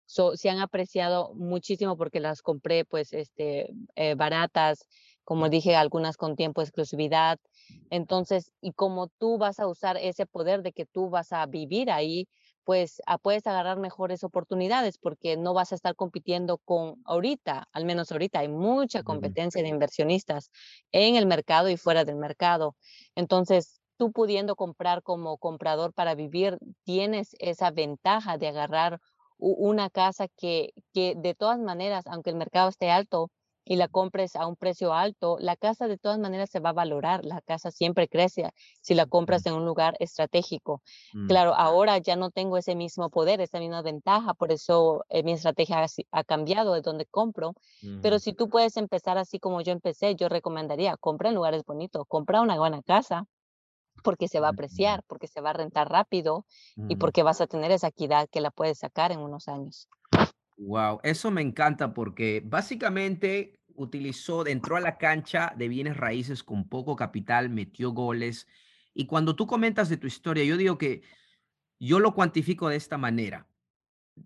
So, 0.09 0.37
se 0.39 0.49
han 0.49 0.59
apreciado 0.59 1.35
muchísimo 1.35 1.99
porque 1.99 2.19
las 2.19 2.41
compré 2.41 2.87
pues 2.87 3.13
este, 3.13 3.75
eh, 3.95 4.15
baratas, 4.15 4.87
como 5.23 5.51
dije, 5.51 5.77
algunas 5.77 6.17
con 6.17 6.35
tiempo 6.35 6.63
de 6.63 6.65
exclusividad. 6.65 7.39
Entonces, 7.91 8.51
y 8.63 8.73
como 8.73 9.09
tú 9.09 9.37
vas 9.37 9.61
a 9.61 9.67
usar 9.67 9.99
ese 9.99 10.25
poder 10.25 10.63
de 10.63 10.73
que 10.73 10.87
tú 10.87 11.11
vas 11.11 11.31
a 11.33 11.45
vivir 11.45 11.91
ahí, 11.91 12.27
pues 12.65 13.03
ah, 13.07 13.19
puedes 13.19 13.47
agarrar 13.47 13.79
mejores 13.79 14.25
oportunidades 14.25 14.97
porque 14.97 15.37
no 15.37 15.53
vas 15.53 15.73
a 15.73 15.75
estar 15.75 15.95
compitiendo 15.95 16.57
con 16.57 17.03
ahorita, 17.05 17.69
al 17.73 17.85
menos 17.85 18.11
ahorita 18.11 18.39
hay 18.39 18.49
mucha 18.49 19.03
competencia 19.03 19.63
de 19.63 19.69
inversionistas 19.69 20.51
en 20.91 21.17
el 21.17 21.27
mercado 21.27 21.69
y 21.69 21.77
fuera 21.77 22.07
del 22.07 22.17
mercado. 22.17 22.77
Entonces, 23.15 23.81
tú 23.99 24.13
pudiendo 24.13 24.57
comprar 24.57 25.03
como 25.03 25.37
comprador 25.37 25.93
para 25.93 26.15
vivir, 26.15 26.57
tienes 26.85 27.37
esa 27.41 27.71
ventaja 27.71 28.39
de 28.39 28.49
agarrar 28.49 29.01
una 29.39 29.91
casa 29.91 30.29
que, 30.29 30.73
que 30.93 31.15
de 31.17 31.35
todas 31.35 31.59
maneras, 31.59 32.07
aunque 32.07 32.31
el 32.31 32.37
mercado 32.37 32.69
esté 32.69 32.91
alto, 32.91 33.31
y 33.69 33.77
la 33.77 33.87
compres 33.87 34.35
a 34.35 34.47
un 34.47 34.57
precio 34.57 34.95
alto, 34.95 35.37
la 35.41 35.55
casa 35.55 35.89
de 35.89 35.99
todas 35.99 36.19
maneras 36.19 36.49
se 36.51 36.59
va 36.59 36.71
a 36.71 36.73
valorar, 36.73 37.25
la 37.25 37.43
casa 37.43 37.71
siempre 37.71 38.09
crece 38.09 38.51
si 38.81 38.95
la 38.95 39.05
compras 39.05 39.45
en 39.45 39.53
un 39.53 39.67
lugar 39.67 39.95
estratégico. 40.01 40.83
Mm. 41.13 41.29
Claro, 41.29 41.55
ahora 41.55 41.99
ya 41.99 42.17
no 42.17 42.31
tengo 42.31 42.57
ese 42.57 42.75
mismo 42.75 43.11
poder, 43.11 43.43
esa 43.43 43.61
misma 43.61 43.83
ventaja, 43.83 44.33
por 44.33 44.53
eso 44.53 45.05
eh, 45.11 45.23
mi 45.23 45.33
estrategia 45.33 45.85
ha, 46.13 46.25
cambiado 46.25 46.73
de 46.73 46.81
donde 46.81 47.05
compro, 47.05 47.55
pero 48.01 48.19
si 48.19 48.33
tú 48.33 48.49
puedes 48.49 48.77
empezar 48.77 49.19
así 49.19 49.39
como 49.39 49.61
yo 49.61 49.73
empecé, 49.73 50.17
yo 50.17 50.29
recomendaría, 50.29 50.97
compra 50.97 51.29
en 51.29 51.35
lugares 51.35 51.63
bonitos, 51.65 52.05
compra 52.09 52.41
una 52.41 52.57
buena 52.57 52.83
casa, 52.83 53.27
porque 54.03 54.29
se 54.29 54.41
va 54.41 54.49
a 54.49 54.51
apreciar, 54.51 55.03
porque 55.07 55.27
se 55.27 55.41
va 55.41 55.51
a 55.51 55.55
rentar 55.55 55.89
rápido 55.91 56.45
y 56.89 56.97
porque 56.97 57.23
vas 57.23 57.41
a 57.41 57.47
tener 57.47 57.71
esa 57.71 57.89
equidad 57.89 58.29
que 58.31 58.41
la 58.41 58.51
puedes 58.51 58.79
sacar 58.79 59.13
en 59.13 59.21
unos 59.21 59.49
años. 59.49 59.89
Wow, 60.57 61.01
eso 61.03 61.31
me 61.31 61.41
encanta 61.41 61.95
porque 61.95 62.43
básicamente 62.45 63.61
utilizó, 63.75 64.47
entró 64.47 64.77
a 64.77 64.81
la 64.81 64.99
cancha 64.99 65.55
de 65.57 65.69
bienes 65.69 65.97
raíces 65.97 66.43
con 66.43 66.69
poco 66.69 66.97
capital, 66.97 67.49
metió 67.49 67.93
goles. 67.93 68.49
Y 68.93 69.07
cuando 69.07 69.37
tú 69.37 69.47
comentas 69.47 69.89
de 69.89 69.97
tu 69.97 70.09
historia, 70.09 70.45
yo 70.45 70.57
digo 70.57 70.77
que 70.77 71.03
yo 71.79 72.01
lo 72.01 72.13
cuantifico 72.13 72.69
de 72.69 72.77
esta 72.77 72.99
manera. 72.99 73.47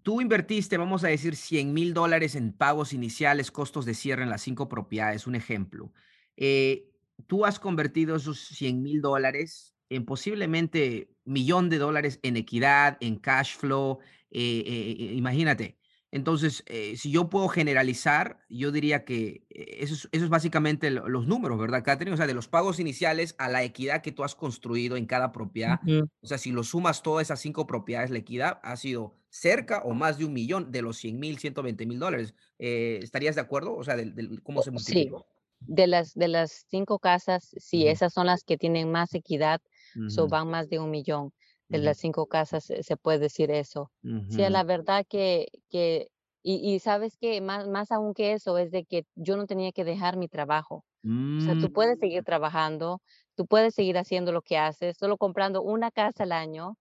Tú 0.02 0.22
invertiste, 0.22 0.78
vamos 0.78 1.04
a 1.04 1.08
decir, 1.08 1.36
100 1.36 1.74
mil 1.74 1.92
dólares 1.92 2.34
en 2.34 2.52
pagos 2.52 2.94
iniciales, 2.94 3.50
costos 3.50 3.84
de 3.84 3.92
cierre 3.92 4.22
en 4.22 4.30
las 4.30 4.40
cinco 4.40 4.70
propiedades, 4.70 5.26
un 5.26 5.34
ejemplo. 5.34 5.92
Eh, 6.38 6.91
tú 7.26 7.44
has 7.44 7.58
convertido 7.58 8.16
esos 8.16 8.40
100 8.40 8.82
mil 8.82 9.00
dólares 9.00 9.74
en 9.88 10.04
posiblemente 10.04 11.10
millón 11.24 11.68
de 11.68 11.78
dólares 11.78 12.18
en 12.22 12.36
equidad, 12.36 12.96
en 13.00 13.16
cash 13.16 13.56
flow. 13.56 13.98
Eh, 14.30 14.64
eh, 14.66 15.12
imagínate, 15.14 15.78
entonces, 16.12 16.62
eh, 16.66 16.94
si 16.98 17.10
yo 17.10 17.30
puedo 17.30 17.48
generalizar, 17.48 18.38
yo 18.50 18.70
diría 18.70 19.06
que 19.06 19.46
eh, 19.48 19.78
eso 19.80 20.08
es, 20.12 20.28
básicamente 20.28 20.90
los 20.90 21.26
números, 21.26 21.58
¿verdad, 21.58 21.82
Catherine? 21.82 22.12
O 22.12 22.18
sea, 22.18 22.26
de 22.26 22.34
los 22.34 22.48
pagos 22.48 22.78
iniciales 22.78 23.34
a 23.38 23.48
la 23.48 23.62
equidad 23.62 24.02
que 24.02 24.12
tú 24.12 24.22
has 24.22 24.34
construido 24.34 24.98
en 24.98 25.06
cada 25.06 25.32
propiedad. 25.32 25.80
O 26.20 26.26
sea, 26.26 26.36
si 26.36 26.52
lo 26.52 26.64
sumas 26.64 27.02
todas 27.02 27.26
esas 27.26 27.40
cinco 27.40 27.66
propiedades, 27.66 28.10
la 28.10 28.18
equidad 28.18 28.60
ha 28.62 28.76
sido 28.76 29.16
cerca 29.30 29.80
o 29.84 29.94
más 29.94 30.18
de 30.18 30.26
un 30.26 30.34
millón 30.34 30.70
de 30.70 30.82
los 30.82 30.98
100 30.98 31.18
mil, 31.18 31.38
120 31.38 31.86
mil 31.86 31.98
dólares. 31.98 32.34
Eh, 32.58 33.00
¿Estarías 33.02 33.34
de 33.34 33.40
acuerdo? 33.40 33.74
O 33.74 33.82
sea, 33.82 33.96
de, 33.96 34.38
cómo 34.42 34.62
se 34.62 34.70
multiplicó. 34.70 35.20
Sí, 35.20 35.31
de 35.66 35.86
las, 35.86 36.14
de 36.14 36.28
las 36.28 36.66
cinco 36.68 36.98
casas, 36.98 37.54
sí, 37.58 37.86
esas 37.86 38.12
son 38.12 38.26
las 38.26 38.44
que 38.44 38.58
tienen 38.58 38.90
más 38.90 39.14
equidad, 39.14 39.60
uh 39.94 40.28
van 40.28 40.48
más 40.48 40.68
de 40.68 40.78
un 40.78 40.90
millón 40.90 41.32
de 41.68 41.78
las 41.78 41.98
cinco 41.98 42.26
casas 42.26 42.64
se 42.64 42.96
puede 42.98 43.18
decir 43.18 43.50
eso. 43.50 43.90
Sí, 44.28 44.42
la 44.48 44.62
verdad 44.62 45.06
que, 45.08 45.48
que 45.70 46.08
y, 46.42 46.78
sabes 46.80 47.16
que 47.16 47.40
más, 47.40 47.68
más 47.68 47.92
aún 47.92 48.14
que 48.14 48.32
eso 48.32 48.58
es 48.58 48.70
de 48.70 48.84
que 48.84 49.06
yo 49.14 49.36
no 49.36 49.46
tenía 49.46 49.72
que 49.72 49.84
dejar 49.84 50.16
mi 50.16 50.28
trabajo. 50.28 50.84
O 51.04 51.40
sea, 51.40 51.58
tú 51.58 51.72
puedes 51.72 51.98
seguir 51.98 52.22
mm. 52.22 52.24
trabajando, 52.24 53.00
tú 53.34 53.46
puedes 53.46 53.74
seguir 53.74 53.98
haciendo 53.98 54.30
lo 54.30 54.42
que 54.42 54.56
haces, 54.56 54.96
solo 54.96 55.16
comprando 55.16 55.60
una 55.60 55.90
casa 55.90 56.22
al 56.22 56.32
año 56.32 56.76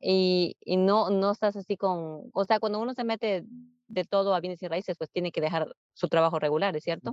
y, 0.00 0.56
y 0.60 0.78
no, 0.78 1.10
no 1.10 1.32
estás 1.32 1.56
así 1.56 1.76
con, 1.76 2.30
o 2.32 2.44
sea, 2.44 2.58
cuando 2.58 2.80
uno 2.80 2.94
se 2.94 3.04
mete 3.04 3.44
de 3.88 4.04
todo 4.04 4.34
a 4.34 4.40
bienes 4.40 4.62
y 4.62 4.68
raíces, 4.68 4.96
pues 4.96 5.10
tiene 5.10 5.30
que 5.30 5.40
dejar 5.40 5.74
su 5.94 6.08
trabajo 6.08 6.38
regular, 6.38 6.76
¿es 6.76 6.84
cierto? 6.84 7.12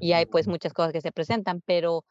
Y 0.00 0.12
hay 0.12 0.26
pues 0.26 0.48
muchas 0.48 0.72
cosas 0.72 0.92
que 0.92 1.00
se 1.00 1.12
presentan, 1.12 1.62
pero 1.64 2.04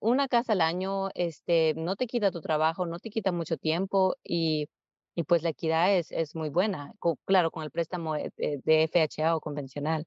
una 0.00 0.28
casa 0.28 0.52
al 0.52 0.60
año, 0.60 1.08
este, 1.14 1.74
no 1.76 1.96
te 1.96 2.06
quita 2.06 2.30
tu 2.30 2.40
trabajo, 2.40 2.86
no 2.86 2.98
te 2.98 3.10
quita 3.10 3.32
mucho 3.32 3.56
tiempo 3.56 4.16
y, 4.22 4.68
y 5.14 5.24
pues 5.24 5.42
la 5.42 5.50
equidad 5.50 5.96
es, 5.96 6.12
es 6.12 6.34
muy 6.34 6.48
buena, 6.48 6.92
claro, 7.24 7.50
con 7.50 7.64
el 7.64 7.70
préstamo 7.70 8.14
de, 8.14 8.30
de, 8.36 8.88
FHA 8.88 9.34
o 9.36 9.40
convencional. 9.40 10.04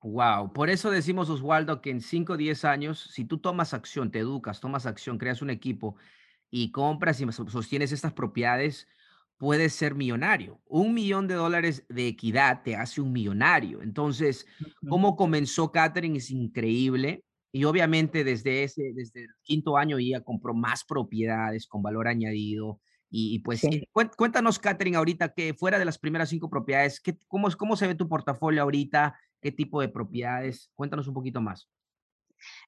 Wow, 0.00 0.52
por 0.52 0.68
eso 0.68 0.90
decimos, 0.90 1.30
Oswaldo, 1.30 1.80
que 1.80 1.90
en 1.90 2.00
5 2.00 2.34
o 2.34 2.36
10 2.36 2.64
años, 2.64 3.08
si 3.12 3.24
tú 3.24 3.38
tomas 3.38 3.72
acción, 3.72 4.10
te 4.10 4.18
educas, 4.18 4.60
tomas 4.60 4.86
acción, 4.86 5.18
creas 5.18 5.40
un 5.40 5.50
equipo 5.50 5.96
y 6.50 6.70
compras 6.72 7.20
y 7.20 7.32
sostienes 7.32 7.90
estas 7.90 8.12
propiedades, 8.12 8.86
puedes 9.36 9.74
ser 9.74 9.94
millonario. 9.94 10.60
Un 10.66 10.94
millón 10.94 11.26
de 11.26 11.34
dólares 11.34 11.84
de 11.88 12.08
equidad 12.08 12.62
te 12.62 12.76
hace 12.76 13.00
un 13.00 13.12
millonario. 13.12 13.82
Entonces, 13.82 14.46
cómo 14.88 15.16
comenzó 15.16 15.70
Catherine 15.70 16.18
es 16.18 16.30
increíble. 16.30 17.24
Y 17.52 17.64
obviamente 17.64 18.24
desde 18.24 18.64
ese, 18.64 18.92
desde 18.94 19.24
el 19.24 19.30
quinto 19.42 19.76
año 19.76 19.98
ya 20.00 20.20
compró 20.22 20.54
más 20.54 20.84
propiedades 20.84 21.66
con 21.66 21.82
valor 21.82 22.08
añadido. 22.08 22.80
Y, 23.16 23.38
pues 23.40 23.62
cuéntanos, 24.16 24.58
Catherine, 24.58 24.96
ahorita 24.96 25.34
que 25.34 25.54
fuera 25.54 25.78
de 25.78 25.84
las 25.84 25.98
primeras 25.98 26.30
cinco 26.30 26.50
propiedades, 26.50 26.98
¿qué, 26.98 27.16
cómo, 27.28 27.48
¿cómo 27.56 27.76
se 27.76 27.86
ve 27.86 27.94
tu 27.94 28.08
portafolio 28.08 28.62
ahorita? 28.62 29.16
¿Qué 29.40 29.52
tipo 29.52 29.80
de 29.80 29.88
propiedades? 29.88 30.72
Cuéntanos 30.74 31.06
un 31.06 31.14
poquito 31.14 31.40
más. 31.40 31.68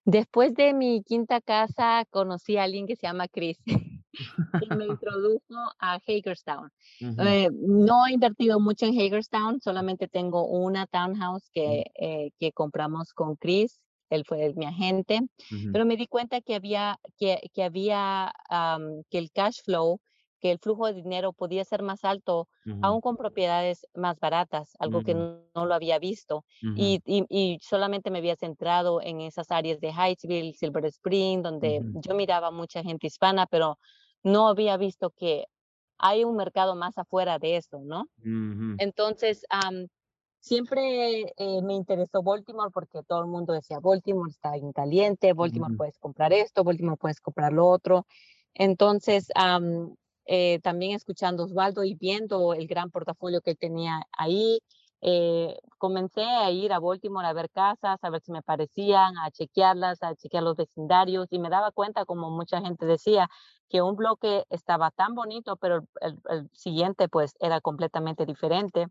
Después 0.04 0.54
de 0.54 0.72
mi 0.72 1.02
quinta 1.02 1.40
casa, 1.40 2.04
conocí 2.10 2.56
a 2.56 2.62
alguien 2.62 2.86
que 2.86 2.94
se 2.94 3.08
llama 3.08 3.26
Chris 3.26 3.58
y 4.60 4.74
me 4.74 4.86
introdujo 5.00 5.40
a 5.78 5.94
Hagerstown. 6.06 6.70
Eh, 7.00 7.50
no 7.52 8.06
he 8.06 8.12
invertido 8.12 8.60
mucho 8.60 8.86
en 8.86 8.98
Hagerstown, 8.98 9.60
solamente 9.60 10.08
tengo 10.08 10.46
una 10.46 10.86
townhouse 10.86 11.50
que, 11.52 11.84
eh, 11.94 12.30
que 12.38 12.52
compramos 12.52 13.12
con 13.12 13.36
Chris 13.36 13.80
él 14.10 14.24
fue 14.24 14.52
mi 14.54 14.66
agente, 14.66 15.20
pero 15.72 15.84
me 15.84 15.96
di 15.96 16.06
cuenta 16.06 16.40
que 16.40 16.54
había, 16.54 16.98
que, 17.18 17.50
que 17.52 17.62
había, 17.62 18.32
que 19.10 19.18
el 19.18 19.30
cash 19.32 19.62
flow, 19.64 20.00
que 20.40 20.50
el 20.50 20.58
flujo 20.58 20.86
de 20.86 20.92
dinero 20.94 21.32
podía 21.32 21.64
ser 21.64 21.82
más 21.82 22.04
alto, 22.04 22.48
aún 22.82 23.00
con 23.00 23.16
propiedades 23.16 23.86
más 23.94 24.18
baratas, 24.20 24.76
algo 24.78 25.02
que 25.02 25.14
no, 25.14 25.40
lo 25.54 25.74
había 25.74 25.98
visto. 25.98 26.44
y, 26.76 27.00
y, 27.04 27.58
solamente 27.62 28.10
me 28.10 28.18
había 28.18 28.36
centrado 28.36 29.00
en 29.02 29.20
esas 29.20 29.50
áreas 29.50 29.80
de 29.80 29.92
Hightsville, 29.92 30.54
Silver 30.54 30.84
Spring, 30.86 31.42
donde 31.42 31.82
yo 32.06 32.14
miraba 32.14 32.50
mucha 32.50 32.82
gente 32.82 33.06
hispana, 33.08 33.46
pero 33.46 33.78
no 34.26 34.48
había 34.48 34.76
visto 34.76 35.10
que 35.10 35.46
hay 35.98 36.24
un 36.24 36.34
mercado 36.34 36.74
más 36.74 36.98
afuera 36.98 37.38
de 37.38 37.56
eso, 37.56 37.78
¿no? 37.84 38.08
Entonces, 38.78 39.46
siempre 40.40 41.32
eh, 41.36 41.62
me 41.62 41.74
interesó 41.74 42.24
Baltimore 42.24 42.72
porque 42.74 43.04
todo 43.04 43.20
el 43.20 43.28
mundo 43.28 43.52
decía, 43.52 43.78
Baltimore 43.78 44.28
está 44.28 44.52
bien 44.54 44.72
caliente, 44.72 45.32
Baltimore 45.32 45.74
puedes 45.76 45.96
comprar 45.98 46.32
esto, 46.32 46.64
Baltimore 46.64 46.96
puedes 46.96 47.20
comprar 47.20 47.52
lo 47.52 47.66
otro. 47.68 48.04
Entonces, 48.52 49.28
eh, 50.26 50.58
también 50.60 50.96
escuchando 50.96 51.44
Osvaldo 51.44 51.84
y 51.84 51.94
viendo 51.94 52.52
el 52.52 52.66
gran 52.66 52.90
portafolio 52.90 53.40
que 53.42 53.54
tenía 53.54 54.02
ahí, 54.10 54.58
eh, 55.02 55.58
comencé 55.78 56.22
a 56.22 56.50
ir 56.50 56.72
a 56.72 56.80
Baltimore 56.80 57.26
a 57.26 57.32
ver 57.32 57.50
casas, 57.50 57.98
a 58.02 58.10
ver 58.10 58.22
si 58.22 58.32
me 58.32 58.42
parecían, 58.42 59.16
a 59.18 59.30
chequearlas, 59.30 60.02
a 60.02 60.14
chequear 60.14 60.42
los 60.42 60.56
vecindarios 60.56 61.28
y 61.30 61.38
me 61.38 61.50
daba 61.50 61.70
cuenta, 61.72 62.04
como 62.04 62.30
mucha 62.30 62.60
gente 62.60 62.86
decía, 62.86 63.28
que 63.68 63.82
un 63.82 63.96
bloque 63.96 64.44
estaba 64.50 64.90
tan 64.90 65.14
bonito, 65.14 65.56
pero 65.56 65.86
el 66.00 66.50
siguiente 66.52 67.08
pues 67.08 67.34
era 67.40 67.60
completamente 67.60 68.24
diferente. 68.26 68.88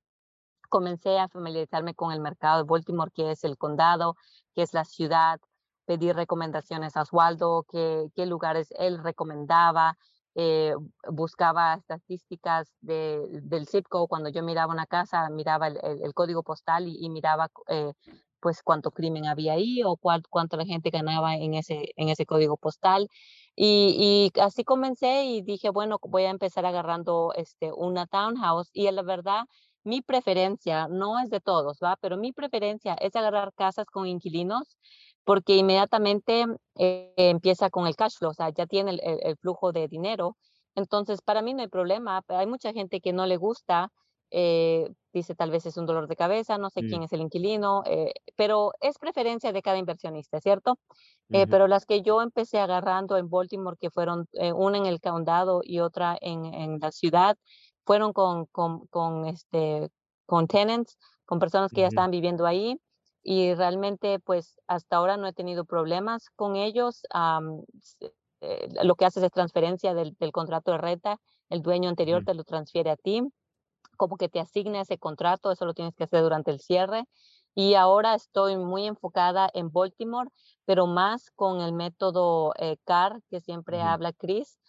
Comencé 0.70 1.20
a 1.20 1.30
familiarizarme 1.30 1.96
con 1.96 2.12
el 2.12 2.20
mercado 2.22 2.58
de 2.58 2.70
Baltimore, 2.70 3.12
que 3.12 3.32
es 3.32 3.44
el 3.44 3.58
condado, 3.58 4.16
que 4.54 4.64
es 4.64 4.74
la 4.74 4.86
ciudad, 4.86 5.40
pedir 5.86 6.16
recomendaciones 6.16 6.98
a 6.98 7.04
Oswaldo, 7.04 7.66
qué, 7.70 8.10
qué 8.16 8.26
lugares 8.26 8.74
él 8.78 9.02
recomendaba, 9.04 9.98
eh, 10.36 10.74
buscaba 11.10 11.76
estadísticas 11.76 12.70
de, 12.82 13.40
del 13.44 13.68
zip 13.68 13.88
code. 13.88 14.08
Cuando 14.08 14.30
yo 14.30 14.44
miraba 14.44 14.74
una 14.74 14.86
casa, 14.86 15.30
miraba 15.30 15.68
el, 15.68 16.14
código 16.14 16.44
postal 16.44 16.88
y, 16.88 17.10
miraba 17.10 17.50
eh, 17.70 17.94
pues 18.42 18.62
cuánto 18.62 18.92
crimen 18.92 19.28
había 19.28 19.54
ahí 19.54 19.82
o 19.84 19.98
cuál, 19.98 20.24
cuánto 20.30 20.58
la 20.58 20.66
gente 20.66 20.90
ganaba 20.90 21.36
en 21.36 21.54
ese, 21.56 21.92
en 21.96 22.10
ese 22.10 22.26
código 22.26 22.58
postal. 22.58 23.08
Y, 23.56 24.32
y, 24.36 24.40
así 24.42 24.64
comencé 24.64 25.24
y 25.26 25.42
dije, 25.42 25.70
bueno, 25.70 26.00
voy 26.02 26.24
a 26.26 26.30
empezar 26.32 26.66
agarrando 26.66 27.34
este, 27.36 27.72
una 27.72 28.06
townhouse. 28.06 28.70
Y 28.74 28.92
la 28.92 29.04
verdad, 29.04 29.46
mi 29.84 30.02
preferencia, 30.02 30.88
no 30.90 31.20
es 31.20 31.30
de 31.30 31.40
todos, 31.40 31.80
¿va? 31.82 31.96
Pero 32.02 32.18
mi 32.18 32.34
preferencia 32.34 32.96
es 32.96 33.16
agarrar 33.16 33.54
casas 33.54 33.86
con 33.86 34.08
inquilinos 34.08 34.78
porque 35.26 35.56
inmediatamente 35.58 36.46
eh, 36.76 37.14
empieza 37.18 37.70
con 37.70 37.88
el 37.88 37.96
cash 37.98 38.18
flow, 38.20 38.32
o 38.32 38.34
sea, 38.36 38.50
ya 38.52 38.68
tiene 38.68 39.00
el, 39.04 39.38
flujo 39.38 39.72
de 39.74 39.88
dinero 39.90 40.38
Entonces, 40.76 41.22
para 41.22 41.42
mí 41.42 41.54
no 41.54 41.62
hay 41.64 41.70
problema. 41.70 42.22
Hay 42.30 42.48
mucha 42.48 42.74
gente 42.74 43.02
que 43.02 43.14
no 43.14 43.26
le 43.26 43.38
gusta, 43.38 43.92
eh, 44.32 44.90
dice 45.14 45.36
tal 45.36 45.52
vez 45.52 45.66
es 45.66 45.78
un 45.78 45.86
dolor 45.86 46.08
de 46.08 46.16
cabeza, 46.18 46.58
no 46.58 46.70
sé 46.70 46.84
quién 46.84 47.02
Mm. 47.02 47.06
es 47.06 47.14
el 47.14 47.22
inquilino, 47.22 47.84
eh, 47.86 48.14
pero 48.38 48.74
es 48.82 48.98
preferencia 49.00 49.54
de 49.54 49.62
cada 49.62 49.78
inversionista, 49.78 50.42
¿cierto? 50.42 50.78
Eh, 51.32 51.46
Ujú. 51.46 51.52
pero 51.52 51.68
las 51.68 51.86
que 51.86 52.02
yo 52.02 52.22
empecé 52.22 52.60
agarrando 52.60 53.18
en 53.18 53.30
Baltimore, 53.30 53.78
que 53.80 53.90
fueron 53.92 54.28
eh, 54.34 54.54
una 54.54 54.78
en 54.78 54.86
el 54.86 55.00
condado 55.02 55.62
y 55.64 55.80
otra 55.80 56.18
en, 56.22 56.46
en 56.46 56.80
la 56.80 56.92
ciudad, 56.92 57.38
fueron 57.86 58.14
con, 58.14 58.46
con, 58.48 58.88
con, 58.88 59.26
este, 59.28 59.90
con 60.26 60.48
tenants, 60.48 60.98
con 61.26 61.40
personas 61.40 61.72
que 61.74 61.82
ya 61.82 61.88
Ujú. 61.88 61.90
estaban 61.90 62.12
viviendo 62.12 62.46
ahí. 62.46 62.78
Y 63.28 63.56
realmente, 63.56 64.20
pues 64.20 64.62
hasta 64.68 64.98
ahora 64.98 65.18
no 65.18 65.26
he 65.28 65.34
tenido 65.34 65.66
problemas 65.66 66.30
con 66.36 66.56
ellos. 66.56 67.02
eh, 68.42 68.70
lo 68.84 68.96
que 68.96 69.06
haces 69.06 69.24
es 69.24 69.32
transferencia 69.32 69.96
del, 69.96 70.16
del 70.20 70.32
contrato 70.32 70.72
de 70.72 70.78
renta, 70.78 71.20
el 71.50 71.64
dueño 71.64 71.90
anterior 71.90 72.24
te 72.24 72.36
lo 72.36 72.44
transfiere 72.44 72.92
a 72.92 72.98
ti 72.98 73.24
como 73.96 74.18
que 74.18 74.30
te 74.30 74.40
asigna 74.40 74.82
ese 74.82 74.98
contrato, 74.98 75.52
eso 75.52 75.66
lo 75.66 75.74
tienes 75.74 75.96
que 75.96 76.04
hacer 76.04 76.22
durante 76.22 76.52
el 76.52 76.60
cierre. 76.60 77.06
Y 77.56 77.76
ahora 77.76 78.16
estoy 78.16 78.58
muy 78.58 78.86
enfocada 78.86 79.50
en 79.54 79.72
Baltimore, 79.72 80.30
pero 80.66 80.88
más 80.88 81.32
con 81.32 81.62
el 81.62 81.74
método 81.74 82.54
eh, 82.60 82.78
CAR 82.84 83.22
que 83.30 83.40
siempre 83.40 83.82
habla 83.82 84.12
Chris. 84.14 84.60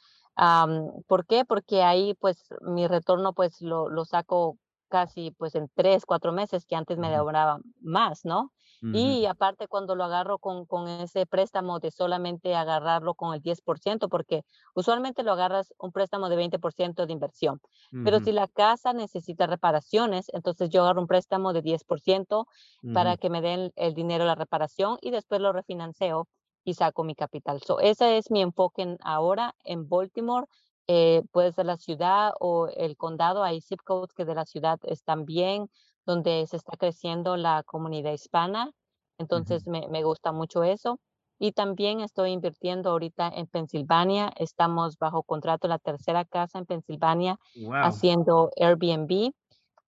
¿por 1.06 1.26
qué? 1.26 1.44
Porque 1.46 1.82
ahí 1.82 2.14
pues 2.14 2.48
mi 2.60 2.86
retorno 2.86 3.32
pues 3.32 3.60
lo, 3.62 3.88
lo 3.88 4.04
saco 4.04 4.58
casi 4.88 5.30
pues 5.32 5.54
en 5.54 5.68
tres, 5.74 6.04
cuatro 6.06 6.32
meses 6.32 6.66
que 6.66 6.76
antes 6.76 6.98
me 6.98 7.10
demoraba 7.10 7.60
más, 7.80 8.24
¿no? 8.24 8.52
Y 8.90 9.26
aparte 9.26 9.68
cuando 9.68 9.94
lo 9.96 10.04
agarro 10.04 10.38
con, 10.38 10.64
con 10.66 10.88
ese 10.88 11.26
préstamo 11.26 11.80
de 11.80 11.90
solamente 11.90 12.54
agarrarlo 12.54 13.14
con 13.14 13.34
el 13.34 13.40
10%, 13.42 14.08
porque 14.08 14.44
usualmente 14.74 15.22
lo 15.22 15.32
agarras 15.32 15.74
un 15.78 15.92
préstamo 15.92 16.28
de 16.28 16.36
20% 16.36 17.06
de 17.06 17.12
inversión. 17.12 17.60
Pero 18.02 18.20
si 18.20 18.32
la 18.32 18.46
casa 18.48 18.92
necesita 18.92 19.46
reparaciones, 19.46 20.26
entonces 20.32 20.70
yo 20.70 20.82
agarro 20.82 21.00
un 21.00 21.06
préstamo 21.08 21.52
de 21.52 21.62
10% 21.62 22.46
para 22.92 23.16
Ujú. 23.16 23.18
que 23.18 23.30
me 23.30 23.40
den 23.42 23.72
el 23.76 23.94
dinero 23.94 24.24
de 24.24 24.28
la 24.28 24.34
reparación 24.34 24.98
y 25.00 25.10
después 25.10 25.40
lo 25.40 25.52
refinanceo 25.52 26.28
y 26.64 26.74
saco 26.74 27.04
mi 27.04 27.14
capital. 27.14 27.62
So, 27.62 27.80
ese 27.80 28.16
es 28.18 28.30
mi 28.30 28.42
enfoque 28.42 28.82
en- 28.82 28.98
ahora 29.02 29.54
en 29.64 29.88
Baltimore. 29.88 30.46
Eh, 30.88 31.22
puede 31.32 31.52
ser 31.52 31.66
la 31.66 31.76
ciudad 31.76 32.32
o 32.40 32.68
el 32.68 32.96
condado. 32.96 33.42
Hay 33.42 33.60
zip 33.60 33.80
codes 33.84 34.12
que 34.14 34.24
de 34.24 34.34
la 34.34 34.44
ciudad 34.46 34.78
están 34.84 35.24
bien, 35.24 35.68
donde 36.06 36.46
se 36.46 36.56
está 36.56 36.76
creciendo 36.76 37.36
la 37.36 37.62
comunidad 37.64 38.12
hispana. 38.12 38.72
Entonces 39.18 39.66
me, 39.66 39.88
me 39.88 40.02
gusta 40.04 40.32
mucho 40.32 40.62
eso. 40.64 41.00
Y 41.38 41.52
también 41.52 42.00
estoy 42.00 42.30
invirtiendo 42.32 42.90
ahorita 42.90 43.28
en 43.34 43.46
Pensilvania. 43.46 44.32
Estamos 44.36 44.96
bajo 44.98 45.22
contrato 45.22 45.68
la 45.68 45.78
tercera 45.78 46.24
casa 46.24 46.58
en 46.58 46.66
Pensilvania 46.66 47.38
Wow. 47.56 47.96
haciendo 47.96 48.50
Airbnb. 48.56 49.32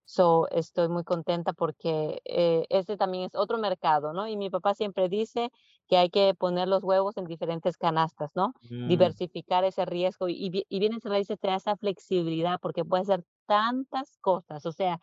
So, 0.05 0.49
estoy 0.51 0.89
muy 0.89 1.05
contenta 1.05 1.53
porque 1.53 2.21
eh, 2.25 2.65
ese 2.71 2.97
también 2.97 3.25
es 3.25 3.35
otro 3.35 3.59
mercado, 3.59 4.13
¿no? 4.15 4.27
Y 4.27 4.37
mi 4.39 4.49
papá 4.51 4.75
siempre 4.75 5.09
dice 5.11 5.51
que 5.89 5.97
hay 5.99 6.11
que 6.11 6.35
poner 6.35 6.69
los 6.69 6.85
huevos 6.85 7.17
en 7.17 7.25
diferentes 7.27 7.77
canastas, 7.77 8.31
¿no? 8.35 8.53
Mm. 8.71 9.19
Diversificar 9.25 9.65
ese 9.65 9.85
riesgo 9.87 10.29
y, 10.29 10.35
y, 10.35 10.51
bi- 10.51 10.67
y 10.69 10.81
bienes 10.81 11.05
raíces 11.05 11.39
te 11.41 11.49
da 11.49 11.57
esa 11.57 11.77
flexibilidad 11.77 12.59
porque 12.63 12.85
puede 12.85 13.03
hacer 13.03 13.25
tantas 13.47 14.17
cosas. 14.21 14.67
O 14.67 14.73
sea, 14.73 14.99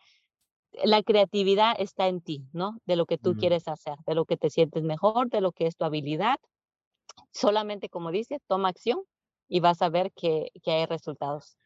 la 0.84 1.02
creatividad 1.02 1.74
está 1.78 2.08
en 2.08 2.20
ti, 2.22 2.48
¿no? 2.52 2.78
De 2.86 2.96
lo 2.96 3.06
que 3.06 3.18
tú 3.18 3.34
Mm. 3.34 3.36
quieres 3.36 3.68
hacer, 3.68 3.96
de 4.06 4.14
lo 4.14 4.24
que 4.26 4.36
te 4.36 4.50
sientes 4.50 4.82
mejor, 4.84 5.28
de 5.30 5.40
lo 5.42 5.52
que 5.52 5.66
es 5.66 5.76
tu 5.76 5.84
habilidad. 5.84 6.36
Solamente, 7.32 7.88
como 7.88 8.10
dice, 8.10 8.40
toma 8.48 8.68
acción 8.70 9.02
y 9.48 9.60
vas 9.60 9.80
a 9.82 9.88
ver 9.90 10.12
que, 10.12 10.50
que 10.62 10.72
hay 10.72 10.86
resultados. 10.86 11.56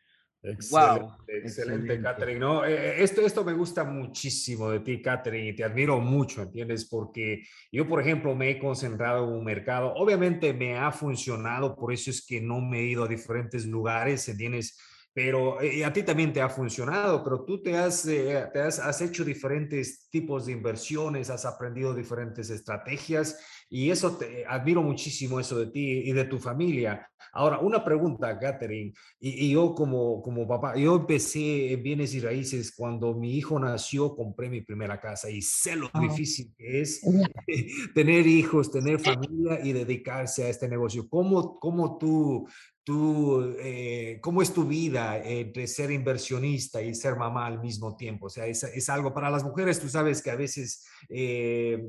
Excelente, 0.42 1.00
Wow. 1.00 1.16
excelente. 1.26 2.00
Catherine. 2.00 2.40
No, 2.40 2.64
eh, 2.64 2.72
eh, 2.72 3.02
esto, 3.02 3.20
esto 3.20 3.44
me 3.44 3.52
gusta 3.52 3.84
muchísimo 3.84 4.70
de 4.70 4.80
ti, 4.80 5.02
Catherine, 5.02 5.48
y 5.48 5.54
te 5.54 5.64
admiro 5.64 6.00
mucho, 6.00 6.42
¿entiendes? 6.42 6.86
Porque 6.88 7.42
yo, 7.70 7.86
por 7.86 8.00
ejemplo, 8.00 8.34
me 8.34 8.50
he 8.50 8.58
concentrado 8.58 9.24
en 9.28 9.34
un 9.34 9.44
mercado, 9.44 9.92
obviamente 9.94 10.54
me 10.54 10.78
ha 10.78 10.90
funcionado, 10.92 11.76
por 11.76 11.92
eso 11.92 12.10
es 12.10 12.24
que 12.24 12.40
no 12.40 12.60
me 12.60 12.80
he 12.80 12.84
ido 12.84 13.04
a 13.04 13.08
diferentes 13.08 13.66
lugares, 13.66 14.26
¿entiendes? 14.28 14.78
Pero 15.12 15.60
eh, 15.60 15.84
a 15.84 15.92
ti 15.92 16.04
también 16.04 16.32
te 16.32 16.40
ha 16.40 16.48
funcionado, 16.48 17.22
pero 17.24 17.44
tú 17.44 17.60
te 17.60 17.76
has, 17.76 18.06
eh, 18.06 18.48
te 18.52 18.60
has, 18.60 18.78
has 18.78 19.00
hecho 19.02 19.24
diferentes 19.24 20.08
tipos 20.08 20.46
de 20.46 20.52
inversiones, 20.52 21.30
has 21.30 21.44
aprendido 21.44 21.92
diferentes 21.92 22.48
estrategias 22.48 23.36
y 23.70 23.90
eso 23.90 24.16
te 24.16 24.44
admiro 24.44 24.82
muchísimo 24.82 25.38
eso 25.38 25.58
de 25.58 25.68
ti 25.68 26.02
y 26.04 26.12
de 26.12 26.24
tu 26.24 26.38
familia. 26.38 27.08
Ahora, 27.32 27.60
una 27.60 27.84
pregunta, 27.84 28.36
Catherine. 28.36 28.92
Y, 29.20 29.46
y 29.46 29.50
yo 29.52 29.74
como, 29.74 30.20
como 30.20 30.48
papá, 30.48 30.76
yo 30.76 30.96
empecé 30.96 31.72
en 31.72 31.82
bienes 31.82 32.12
y 32.14 32.20
raíces 32.20 32.74
cuando 32.76 33.14
mi 33.14 33.36
hijo 33.36 33.60
nació, 33.60 34.16
compré 34.16 34.50
mi 34.50 34.62
primera 34.62 35.00
casa 35.00 35.30
y 35.30 35.40
sé 35.40 35.76
lo 35.76 35.88
Oh, 35.92 36.00
difícil 36.00 36.52
que 36.56 36.80
es 36.80 37.00
tener 37.94 38.26
hijos, 38.26 38.70
tener 38.70 38.98
familia 38.98 39.60
y 39.62 39.72
dedicarse 39.72 40.44
a 40.44 40.48
este 40.48 40.68
negocio. 40.68 41.08
¿Cómo, 41.08 41.58
cómo 41.58 41.98
tú, 41.98 42.48
tú 42.90 43.54
eh, 43.60 44.18
cómo 44.20 44.42
es 44.42 44.52
tu 44.52 44.64
vida 44.64 45.22
entre 45.22 45.68
ser 45.68 45.92
inversionista 45.92 46.82
y 46.82 46.92
ser 46.92 47.14
mamá 47.14 47.46
al 47.46 47.60
mismo 47.60 47.94
tiempo? 47.96 48.26
O 48.26 48.28
sea, 48.28 48.48
es, 48.48 48.64
es 48.64 48.88
algo 48.88 49.14
para 49.14 49.30
las 49.30 49.44
mujeres, 49.44 49.78
tú 49.78 49.88
sabes 49.88 50.20
que 50.20 50.30
a 50.32 50.34
veces, 50.34 50.84
eh, 51.08 51.80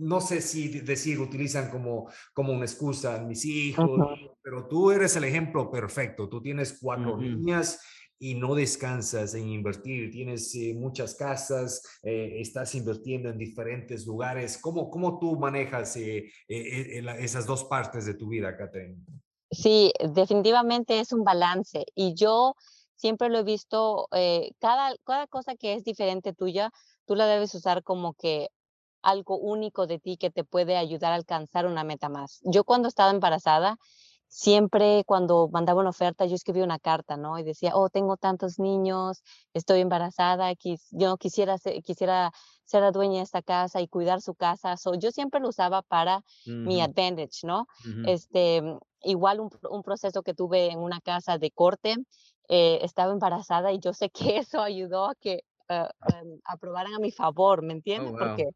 no 0.00 0.22
sé 0.22 0.40
si 0.40 0.80
decir, 0.80 1.20
utilizan 1.20 1.68
como, 1.70 2.08
como 2.32 2.54
una 2.54 2.64
excusa 2.64 3.22
mis 3.22 3.44
hijos, 3.44 3.90
Ujú. 3.90 4.36
pero 4.42 4.66
tú 4.68 4.90
eres 4.90 5.14
el 5.16 5.24
ejemplo 5.24 5.70
perfecto. 5.70 6.30
Tú 6.30 6.40
tienes 6.40 6.78
cuatro 6.80 7.12
Ujú. 7.12 7.20
niñas 7.22 7.78
y 8.18 8.34
no 8.34 8.54
descansas 8.54 9.34
en 9.34 9.48
invertir. 9.50 10.10
Tienes 10.10 10.54
eh, 10.54 10.72
muchas 10.74 11.14
casas, 11.14 11.82
eh, 12.02 12.36
estás 12.38 12.74
invirtiendo 12.74 13.28
en 13.28 13.36
diferentes 13.36 14.06
lugares. 14.06 14.56
¿Cómo, 14.56 14.88
cómo 14.88 15.18
tú 15.18 15.38
manejas 15.38 15.94
eh, 15.96 16.18
eh, 16.48 16.98
eh, 16.98 17.02
la- 17.02 17.18
esas 17.18 17.44
dos 17.44 17.64
partes 17.64 18.06
de 18.06 18.14
tu 18.14 18.28
vida, 18.30 18.56
Catherine? 18.56 18.96
Sí, 19.52 19.92
definitivamente 20.00 20.98
es 21.00 21.12
un 21.12 21.24
balance 21.24 21.84
y 21.94 22.14
yo 22.14 22.54
siempre 22.94 23.28
lo 23.28 23.38
he 23.38 23.42
visto, 23.42 24.08
eh, 24.12 24.52
cada, 24.60 24.96
cada 25.04 25.26
cosa 25.26 25.56
que 25.56 25.74
es 25.74 25.84
diferente 25.84 26.32
tuya, 26.32 26.70
tú 27.06 27.14
la 27.16 27.26
debes 27.26 27.54
usar 27.54 27.82
como 27.82 28.14
que 28.14 28.48
algo 29.02 29.36
único 29.38 29.86
de 29.86 29.98
ti 30.00 30.16
que 30.16 30.30
te 30.30 30.44
puede 30.44 30.76
ayudar 30.78 31.12
a 31.12 31.16
alcanzar 31.16 31.66
una 31.66 31.84
meta 31.84 32.08
más. 32.08 32.40
Yo 32.44 32.64
cuando 32.64 32.88
estaba 32.88 33.10
embarazada, 33.10 33.76
siempre 34.34 35.04
cuando 35.06 35.48
mandaba 35.52 35.80
una 35.80 35.90
oferta, 35.90 36.24
yo 36.26 36.34
escribía 36.34 36.64
una 36.64 36.78
carta, 36.78 37.16
¿no? 37.16 37.38
Y 37.38 37.42
decía, 37.44 37.72
oh, 37.74 37.88
tengo 37.90 38.16
tantos 38.16 38.58
niños, 38.58 39.22
estoy 39.52 39.80
embarazada, 39.80 40.50
quis- 40.54 40.88
yo 40.92 41.16
quisiera 41.18 41.58
ser, 41.58 41.82
quisiera 41.82 42.32
ser 42.64 42.82
la 42.82 42.90
dueña 42.92 43.18
de 43.18 43.22
esta 43.24 43.42
casa 43.42 43.80
y 43.80 43.88
cuidar 43.88 44.20
su 44.22 44.34
casa. 44.34 44.76
So, 44.76 44.94
yo 44.94 45.10
siempre 45.12 45.40
lo 45.40 45.48
usaba 45.50 45.82
para 45.82 46.22
mi 46.64 46.80
advantage, 46.80 47.44
¿no? 47.46 47.66
Ujú. 47.84 48.02
Este, 48.02 48.62
igual 49.02 49.40
un, 49.40 49.50
un 49.70 49.82
proceso 49.82 50.22
que 50.22 50.34
tuve 50.34 50.70
en 50.70 50.78
una 50.78 51.00
casa 51.00 51.38
de 51.38 51.50
corte, 51.50 51.96
eh, 52.48 52.78
estaba 52.82 53.12
embarazada 53.12 53.72
y 53.72 53.78
yo 53.80 53.92
sé 53.92 54.10
que 54.10 54.36
eso 54.38 54.60
ayudó 54.62 55.06
a 55.10 55.14
que 55.14 55.40
eh, 55.68 55.88
em, 56.06 56.40
aprobaran 56.44 56.94
a 56.94 56.98
mi 56.98 57.10
favor, 57.12 57.62
¿me 57.62 57.72
Oh, 57.96 58.02
entiendes? 58.02 58.12
wow. 58.12 58.18
Porque 58.18 58.50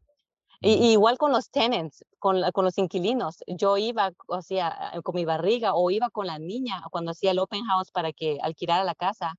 y, 0.61 0.91
igual 0.91 1.17
con 1.17 1.31
los 1.31 1.49
tenants, 1.49 2.03
con, 2.19 2.41
con 2.51 2.65
los 2.65 2.77
inquilinos. 2.77 3.43
Yo 3.47 3.77
iba, 3.77 4.11
o 4.27 4.41
sea, 4.41 4.93
con 5.03 5.15
mi 5.15 5.25
barriga 5.25 5.73
o 5.73 5.91
iba 5.91 6.09
con 6.09 6.27
la 6.27 6.39
niña 6.39 6.81
cuando 6.91 7.11
hacía 7.11 7.31
el 7.31 7.39
open 7.39 7.63
house 7.65 7.91
para 7.91 8.13
que 8.13 8.39
alquilara 8.41 8.83
la 8.83 8.95
casa. 8.95 9.35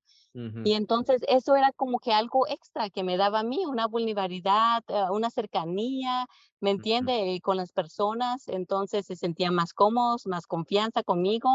Y 0.63 0.73
entonces 0.73 1.21
eso 1.27 1.55
era 1.55 1.73
como 1.73 1.99
que 1.99 2.13
algo 2.13 2.47
extra 2.47 2.89
que 2.89 3.03
me 3.03 3.17
daba 3.17 3.39
a 3.39 3.43
mí, 3.43 3.65
una 3.65 3.87
vulnerabilidad, 3.87 4.83
eh, 4.87 5.05
una 5.11 5.31
cercanía, 5.31 6.27
¿me 6.61 6.69
entiende? 6.69 7.39
Con 7.43 7.57
las 7.57 7.71
personas, 7.71 8.47
entonces 8.47 9.07
se 9.07 9.15
sentían 9.15 9.55
más 9.55 9.73
cómodos, 9.73 10.27
más 10.27 10.45
confianza 10.45 11.03
conmigo. 11.03 11.49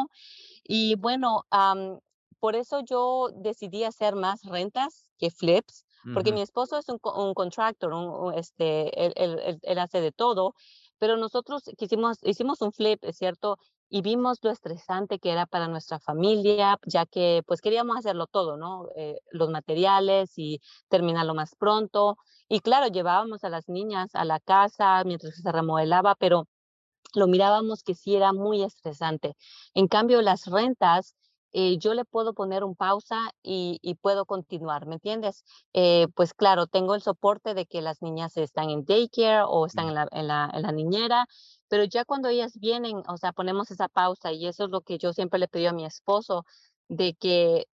Y 0.65 0.97
bueno, 0.97 1.45
por 2.41 2.57
eso 2.57 2.81
yo 2.81 3.29
decidí 3.35 3.85
hacer 3.85 4.17
más 4.17 4.43
rentas 4.43 5.09
que 5.19 5.31
flips, 5.31 5.87
porque 6.13 6.33
Ujú. 6.33 6.33
mi 6.33 6.43
esposo 6.43 6.79
es 6.79 6.89
un, 6.89 6.99
un 7.17 7.35
contractor, 7.35 7.93
un, 7.93 8.05
un, 8.09 8.35
este, 8.35 9.05
él, 9.07 9.13
él- 9.17 9.59
él- 9.63 9.79
hace 9.79 10.01
de 10.01 10.13
todo, 10.13 10.55
pero 10.99 11.17
nosotros 11.17 11.63
quisimos, 11.77 12.19
hicimos 12.23 12.61
un 12.63 12.73
flip, 12.73 13.03
es 13.05 13.17
cierto, 13.19 13.59
y 13.89 14.01
vimos 14.03 14.39
lo 14.43 14.51
estresante 14.51 15.19
que 15.19 15.31
era 15.31 15.47
para 15.47 15.69
nuestra 15.69 16.01
familia, 16.01 16.79
ya 16.87 17.07
que 17.07 17.43
pues 17.47 17.61
queríamos 17.61 17.97
hacerlo 17.97 18.27
todo, 18.27 18.57
¿no? 18.57 18.89
Eh, 18.97 19.19
los 19.31 19.51
materiales 19.51 20.33
y 20.37 20.61
terminarlo 20.89 21.35
más 21.35 21.55
pronto. 21.57 22.17
Y 22.49 22.61
claro, 22.61 22.89
llevábamos 22.89 23.45
a 23.45 23.49
las 23.51 23.69
niñas 23.69 24.11
a 24.15 24.25
la 24.25 24.41
casa 24.41 25.03
mientras 25.05 25.35
se 25.37 25.53
remodelaba, 25.53 26.15
pero 26.17 26.47
lo 27.15 27.27
mirábamos 27.27 27.83
que 27.83 27.95
sí 27.95 28.17
era 28.17 28.33
muy 28.33 28.63
estresante. 28.63 29.35
En 29.75 29.89
cambio, 29.89 30.23
las 30.23 30.47
rentas, 30.47 31.15
eh, 31.55 31.79
yo 31.79 31.95
le 31.95 32.05
puedo 32.05 32.35
poner 32.35 32.65
un 32.65 32.77
pausa 32.77 33.31
y, 33.43 33.79
y 33.83 33.95
puedo 33.95 34.27
continuar, 34.27 34.87
¿me 34.87 34.97
entiendes? 34.97 35.45
Eh, 35.73 36.09
pues 36.15 36.35
claro, 36.35 36.67
tengo 36.67 36.95
el 36.95 37.03
soporte 37.03 37.55
de 37.55 37.67
que 37.67 37.81
las 37.83 38.03
niñas 38.03 38.37
están 38.37 38.71
en 38.71 38.85
daycare 38.85 39.45
o 39.49 39.67
están 39.67 39.89
en 39.89 39.95
la, 39.95 40.09
en 40.13 40.29
la, 40.29 40.51
en 40.53 40.63
la 40.63 40.73
niñera, 40.73 41.27
pero 41.69 41.85
ya 41.85 42.05
cuando 42.05 42.29
ellas 42.29 42.59
vienen, 42.59 43.03
o 43.09 43.17
sea, 43.17 43.33
ponemos 43.33 43.71
esa 43.71 43.89
pausa 43.89 44.33
y 44.33 44.47
eso 44.47 44.65
es 44.65 44.71
lo 44.71 44.83
que 44.83 44.99
yo 44.99 45.13
siempre 45.15 45.39
le 45.41 45.49
pedí 45.49 45.67
a 45.67 45.73
mi 45.73 45.85
esposo. 45.87 46.45
de 46.89 47.15
que 47.15 47.67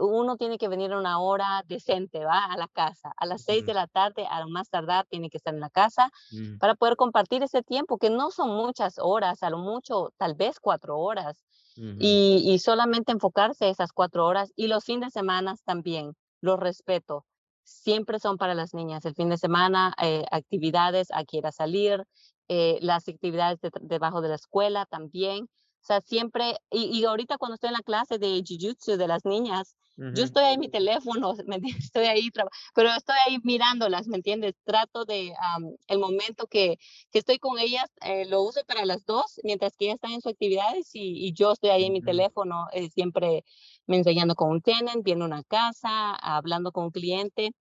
uno 0.00 0.36
tiene 0.36 0.56
que 0.58 0.68
venir 0.68 0.92
a 0.92 0.98
una 0.98 1.20
hora 1.20 1.62
decente, 1.66 2.24
¿va? 2.24 2.46
A 2.46 2.56
la 2.56 2.68
casa. 2.68 3.12
A 3.16 3.26
las 3.26 3.42
seis 3.42 3.64
de 3.64 3.74
la 3.74 3.86
tarde, 3.88 4.26
a 4.26 4.40
lo 4.40 4.48
más 4.48 4.70
tardar, 4.70 5.06
tiene 5.08 5.28
que 5.28 5.36
estar 5.36 5.52
en 5.52 5.60
la 5.60 5.68
casa 5.70 6.10
Mm, 6.32 6.58
para 6.58 6.74
poder 6.74 6.96
compartir 6.96 7.42
ese 7.42 7.62
tiempo, 7.62 7.98
que 7.98 8.08
no 8.10 8.30
son 8.30 8.50
muchas 8.56 8.94
horas, 8.98 9.42
a 9.42 9.50
lo 9.50 9.58
mucho, 9.58 10.10
tal 10.16 10.34
vez 10.34 10.60
cuatro 10.60 10.98
horas, 10.98 11.44
y, 11.76 12.42
y 12.44 12.58
solamente 12.58 13.12
enfocarse 13.12 13.68
esas 13.68 13.92
cuatro 13.92 14.26
horas. 14.26 14.52
Y 14.56 14.66
los 14.68 14.84
fines 14.84 15.08
de 15.12 15.20
semana 15.20 15.54
también, 15.64 16.14
los 16.40 16.58
respeto. 16.58 17.24
Siempre 17.64 18.18
son 18.18 18.36
para 18.38 18.54
las 18.54 18.74
niñas. 18.74 19.04
El 19.04 19.14
fin 19.14 19.28
de 19.28 19.38
semana, 19.38 19.94
eh, 20.02 20.24
actividades 20.30 21.08
a 21.12 21.24
que 21.24 21.38
ir 21.38 21.46
a 21.46 21.52
salir, 21.52 22.04
eh, 22.48 22.78
las 22.80 23.08
actividades 23.08 23.60
de- 23.60 23.70
debajo 23.80 24.20
de 24.20 24.28
la 24.30 24.34
escuela 24.34 24.84
también. 24.86 25.48
O 25.82 25.84
sea, 25.84 26.00
siempre, 26.00 26.56
y, 26.70 26.84
y 26.98 27.04
ahorita 27.04 27.38
cuando 27.38 27.54
estoy 27.54 27.68
en 27.68 27.74
la 27.74 27.82
clase 27.82 28.18
de 28.18 28.28
Jiu-Jitsu 28.42 28.96
de 28.96 29.08
las 29.08 29.24
niñas, 29.24 29.74
yo 30.10 30.22
ujú. 30.22 30.24
estoy 30.24 30.44
ahí 30.44 30.54
en 30.54 30.60
mi 30.60 30.68
teléfono, 30.68 31.34
¿me? 31.46 31.56
Estoy 31.78 32.04
ahí, 32.04 32.30
pero 32.74 32.90
estoy 32.90 33.16
ahí 33.26 33.38
mirándolas, 33.42 34.06
¿me 34.06 34.16
entiendes? 34.16 34.54
Trato 34.64 35.04
de, 35.04 35.32
am, 35.40 35.74
el 35.88 35.98
momento 35.98 36.46
que, 36.46 36.76
que 37.10 37.18
estoy 37.18 37.38
con 37.38 37.58
ellas, 37.58 37.90
eh, 38.02 38.26
lo 38.26 38.42
uso 38.42 38.60
para 38.66 38.84
las 38.86 39.04
dos, 39.06 39.40
mientras 39.42 39.76
que 39.76 39.86
ellas 39.86 39.96
están 39.96 40.12
en 40.12 40.20
sus 40.20 40.32
actividades 40.32 40.90
y, 40.94 41.26
y 41.26 41.32
yo 41.32 41.52
estoy 41.52 41.70
ahí 41.70 41.84
en 41.84 41.92
mi 41.94 42.02
teléfono, 42.02 42.66
eh, 42.72 42.90
siempre 42.90 43.44
me 43.86 43.96
enseñando 43.96 44.34
con 44.34 44.50
un 44.50 44.60
tenant, 44.60 45.02
viendo 45.04 45.24
una 45.24 45.42
casa, 45.44 46.14
hablando 46.14 46.72
con 46.72 46.84
un 46.84 46.90
cliente, 46.90 47.52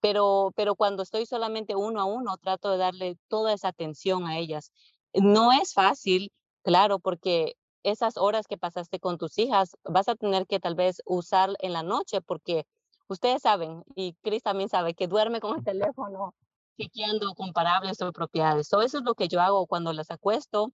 pero, 0.00 0.52
pero 0.56 0.74
cuando 0.76 1.02
estoy 1.02 1.26
solamente 1.26 1.76
uno 1.76 2.00
a 2.00 2.04
uno, 2.04 2.36
trato 2.38 2.70
de 2.70 2.78
darle 2.78 3.16
toda 3.28 3.52
esa 3.54 3.68
atención 3.68 4.26
a 4.26 4.38
ellas. 4.38 4.72
No 5.14 5.52
es 5.52 5.72
fácil, 5.74 6.32
claro, 6.62 6.98
porque 7.00 7.54
esas 7.82 8.16
horas 8.16 8.46
que 8.46 8.58
pasaste 8.58 9.00
con 9.00 9.18
tus 9.18 9.38
hijas 9.38 9.76
vas 9.84 10.08
a 10.08 10.16
tener 10.16 10.46
que 10.46 10.60
tal 10.60 10.74
vez 10.74 11.02
usar 11.06 11.50
en 11.60 11.72
la 11.72 11.82
noche 11.82 12.20
porque 12.20 12.66
ustedes 13.08 13.42
saben, 13.42 13.82
y 13.96 14.14
Chris 14.22 14.42
también 14.42 14.68
sabe, 14.68 14.94
que 14.94 15.08
duerme 15.08 15.40
con 15.40 15.56
el 15.58 15.64
teléfono 15.64 16.34
chequeando 16.78 17.34
comparables 17.34 18.00
o 18.02 18.12
propiedades. 18.12 18.68
So, 18.68 18.82
eso 18.82 18.98
es 18.98 19.04
lo 19.04 19.14
que 19.14 19.28
yo 19.28 19.40
hago 19.40 19.66
cuando 19.66 19.92
las 19.92 20.10
acuesto. 20.10 20.72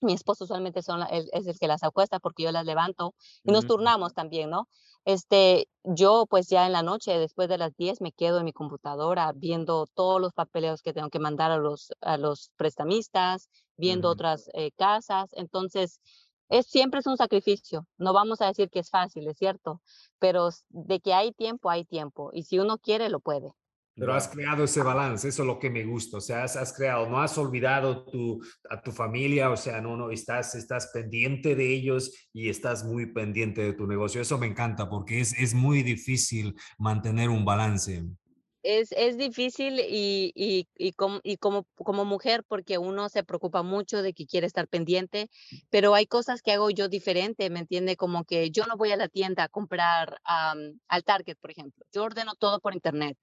Mi 0.00 0.12
esposo 0.12 0.44
usualmente 0.44 0.82
son 0.82 1.00
la- 1.00 1.06
él 1.06 1.28
es 1.32 1.46
el 1.46 1.58
que 1.58 1.68
las 1.68 1.82
acuesta 1.82 2.18
porque 2.20 2.42
yo 2.44 2.52
las 2.52 2.64
levanto 2.66 3.14
y 3.44 3.52
nos 3.52 3.66
turnamos 3.66 4.12
también, 4.14 4.50
¿no? 4.50 4.68
Este, 5.04 5.68
yo 5.84 6.26
pues 6.28 6.48
ya 6.48 6.66
en 6.66 6.72
la 6.72 6.82
noche, 6.82 7.18
después 7.18 7.48
de 7.48 7.58
las 7.58 7.74
10, 7.76 8.00
me 8.00 8.12
quedo 8.12 8.38
en 8.38 8.44
mi 8.44 8.52
computadora 8.52 9.32
viendo 9.34 9.86
todos 9.94 10.20
los 10.20 10.32
papeleos 10.32 10.82
que 10.82 10.92
tengo 10.92 11.08
que 11.10 11.18
mandar 11.20 11.50
a 11.50 11.58
los, 11.58 11.92
a 12.00 12.18
los 12.18 12.50
prestamistas, 12.56 13.48
viendo 13.76 14.08
otras 14.10 14.50
eh, 14.54 14.72
casas. 14.76 15.30
Entonces, 15.34 16.00
es, 16.48 16.66
siempre 16.66 17.00
es 17.00 17.06
un 17.06 17.16
sacrificio. 17.16 17.86
No 17.98 18.12
vamos 18.12 18.40
a 18.40 18.46
decir 18.46 18.70
que 18.70 18.80
es 18.80 18.90
fácil, 18.90 19.26
es 19.28 19.36
cierto, 19.38 19.82
pero 20.18 20.50
de 20.68 21.00
que 21.00 21.14
hay 21.14 21.32
tiempo, 21.32 21.70
hay 21.70 21.84
tiempo. 21.84 22.30
Y 22.32 22.44
si 22.44 22.58
uno 22.58 22.78
quiere, 22.78 23.08
lo 23.08 23.20
puede. 23.20 23.52
Pero 23.98 24.12
has 24.12 24.28
creado 24.28 24.64
ese 24.64 24.82
balance, 24.82 25.26
eso 25.26 25.42
es 25.42 25.46
lo 25.46 25.58
que 25.58 25.70
me 25.70 25.82
gusta, 25.82 26.18
o 26.18 26.20
sea, 26.20 26.44
has, 26.44 26.54
has 26.54 26.74
creado, 26.74 27.08
no 27.08 27.18
has 27.18 27.38
olvidado 27.38 28.04
tu, 28.04 28.42
a 28.68 28.82
tu 28.82 28.92
familia, 28.92 29.48
o 29.48 29.56
sea, 29.56 29.80
no, 29.80 29.96
no, 29.96 30.10
estás, 30.10 30.54
estás 30.54 30.90
pendiente 30.92 31.54
de 31.54 31.72
ellos 31.72 32.12
y 32.30 32.50
estás 32.50 32.84
muy 32.84 33.06
pendiente 33.14 33.62
de 33.62 33.72
tu 33.72 33.86
negocio. 33.86 34.20
Eso 34.20 34.36
me 34.36 34.48
encanta 34.48 34.90
porque 34.90 35.20
es, 35.20 35.32
es 35.38 35.54
muy 35.54 35.82
difícil 35.82 36.54
mantener 36.76 37.30
un 37.30 37.46
balance. 37.46 38.04
Es, 38.68 38.90
es 38.92 39.16
difícil 39.16 39.78
y, 39.78 40.32
y, 40.34 40.66
y, 40.76 40.92
como, 40.92 41.20
y 41.22 41.36
como, 41.36 41.68
como 41.76 42.04
mujer, 42.04 42.42
porque 42.48 42.78
uno 42.78 43.08
se 43.08 43.22
preocupa 43.22 43.62
mucho 43.62 44.02
de 44.02 44.12
que 44.12 44.26
quiere 44.26 44.48
estar 44.48 44.66
pendiente, 44.66 45.30
pero 45.70 45.94
hay 45.94 46.06
cosas 46.06 46.42
que 46.42 46.50
hago 46.52 46.70
yo 46.70 46.88
diferente, 46.88 47.48
¿me 47.48 47.60
entiende? 47.60 47.96
Como 47.96 48.24
que 48.24 48.50
yo 48.50 48.66
no 48.66 48.76
voy 48.76 48.90
a 48.90 48.96
la 48.96 49.08
tienda 49.08 49.44
a 49.44 49.48
comprar 49.48 50.20
am, 50.24 50.80
al 50.88 51.04
Target, 51.04 51.36
por 51.40 51.52
ejemplo. 51.52 51.86
Yo 51.92 52.02
ordeno 52.02 52.34
todo 52.34 52.58
por 52.60 52.74
internet. 52.74 53.16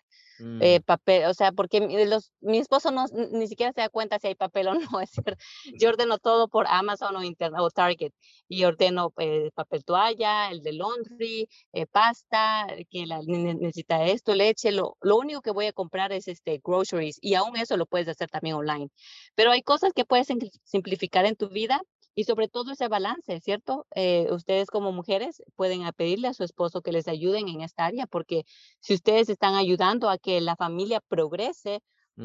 Eh, 0.59 0.79
Mm, 0.79 0.83
papel, 0.85 1.25
o 1.25 1.33
sea, 1.33 1.51
porque 1.51 1.79
los, 2.07 2.31
mi 2.41 2.57
esposo 2.59 2.91
no, 2.91 3.05
ni 3.31 3.47
siquiera 3.47 3.71
se 3.73 3.81
da 3.81 3.89
cuenta 3.89 4.19
si 4.19 4.27
hay 4.27 4.35
papel 4.35 4.67
o 4.67 4.73
no, 4.97 5.01
es 5.01 5.11
decir, 5.11 5.35
yo 5.79 5.89
ordeno 5.89 6.17
todo 6.19 6.47
por 6.47 6.65
Amazon 6.67 7.15
o, 7.15 7.23
internet, 7.23 7.59
o 7.61 7.69
Target 7.69 8.11
y 8.47 8.63
ordeno 8.65 9.13
eh, 9.17 9.49
papel 9.55 9.83
toalla, 9.85 10.49
el 10.51 10.61
de 10.61 10.73
laundry, 10.73 11.47
eh, 11.73 11.85
pasta, 11.87 12.67
que 12.89 13.05
la, 13.05 13.19
ne- 13.25 13.55
necesita 13.55 14.05
esto, 14.05 14.35
leche, 14.35 14.71
lo, 14.71 14.97
lo 15.01 15.17
único 15.17 15.41
que 15.41 15.51
voy 15.51 15.65
a 15.67 15.73
comprar 15.73 16.11
es 16.11 16.27
este 16.27 16.59
groceries 16.63 17.17
y 17.21 17.35
aún 17.35 17.57
eso 17.57 17.77
lo 17.77 17.85
puedes 17.85 18.07
hacer 18.07 18.29
también 18.29 18.55
online. 18.55 18.89
Pero 19.35 19.51
hay 19.51 19.61
cosas 19.63 19.93
que 19.93 20.05
puedes 20.05 20.29
simpli- 20.29 20.51
simplificar 20.63 21.25
en 21.25 21.35
tu 21.35 21.49
vida 21.49 21.81
y 22.15 22.25
sobre 22.25 22.47
todo 22.47 22.71
ese 22.71 22.87
balance, 22.87 23.39
¿cierto? 23.41 23.87
Eh, 23.95 24.27
ustedes 24.31 24.67
como 24.67 24.91
mujeres 24.91 25.41
pueden 25.55 25.81
pedirle 25.95 26.27
a 26.27 26.33
su 26.33 26.43
esposo 26.43 26.81
que 26.81 26.91
les 26.91 27.07
ayuden 27.07 27.47
en 27.47 27.61
esta 27.61 27.85
área 27.85 28.05
porque 28.07 28.43
si 28.79 28.93
ustedes 28.93 29.29
están 29.29 29.55
ayudando 29.55 30.09
a 30.09 30.17
que 30.23 30.41
la 30.41 30.55
familia 30.55 31.01
progrese, 31.07 31.81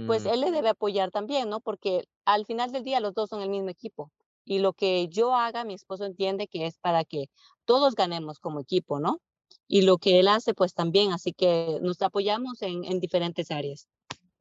pues 0.06 0.24
mm, 0.24 0.28
él 0.28 0.40
le 0.40 0.50
debe 0.50 0.70
apoyar 0.70 1.10
también, 1.10 1.50
¿no? 1.50 1.60
Porque 1.60 2.04
al 2.24 2.46
final 2.46 2.72
del 2.72 2.84
día 2.84 3.00
los 3.00 3.14
dos 3.14 3.28
son 3.30 3.42
el 3.42 3.50
mismo 3.50 3.68
equipo. 3.70 4.10
Y 4.44 4.60
lo 4.60 4.72
que 4.72 5.08
yo 5.08 5.34
haga, 5.34 5.64
mi 5.64 5.74
esposo 5.74 6.04
entiende 6.06 6.48
que 6.48 6.66
es 6.66 6.78
para 6.78 7.04
que 7.04 7.26
todos 7.66 7.94
ganemos 7.94 8.38
como 8.40 8.60
equipo, 8.60 9.00
¿no? 9.00 9.20
Y 9.66 9.82
lo 9.82 9.98
que 9.98 10.20
él 10.20 10.28
hace, 10.28 10.54
pues 10.54 10.72
también, 10.74 11.12
así 11.12 11.32
que 11.34 11.78
nos 11.82 12.00
apoyamos 12.02 12.62
en, 12.62 12.84
en 12.84 13.00
diferentes 13.00 13.50
áreas. 13.50 13.88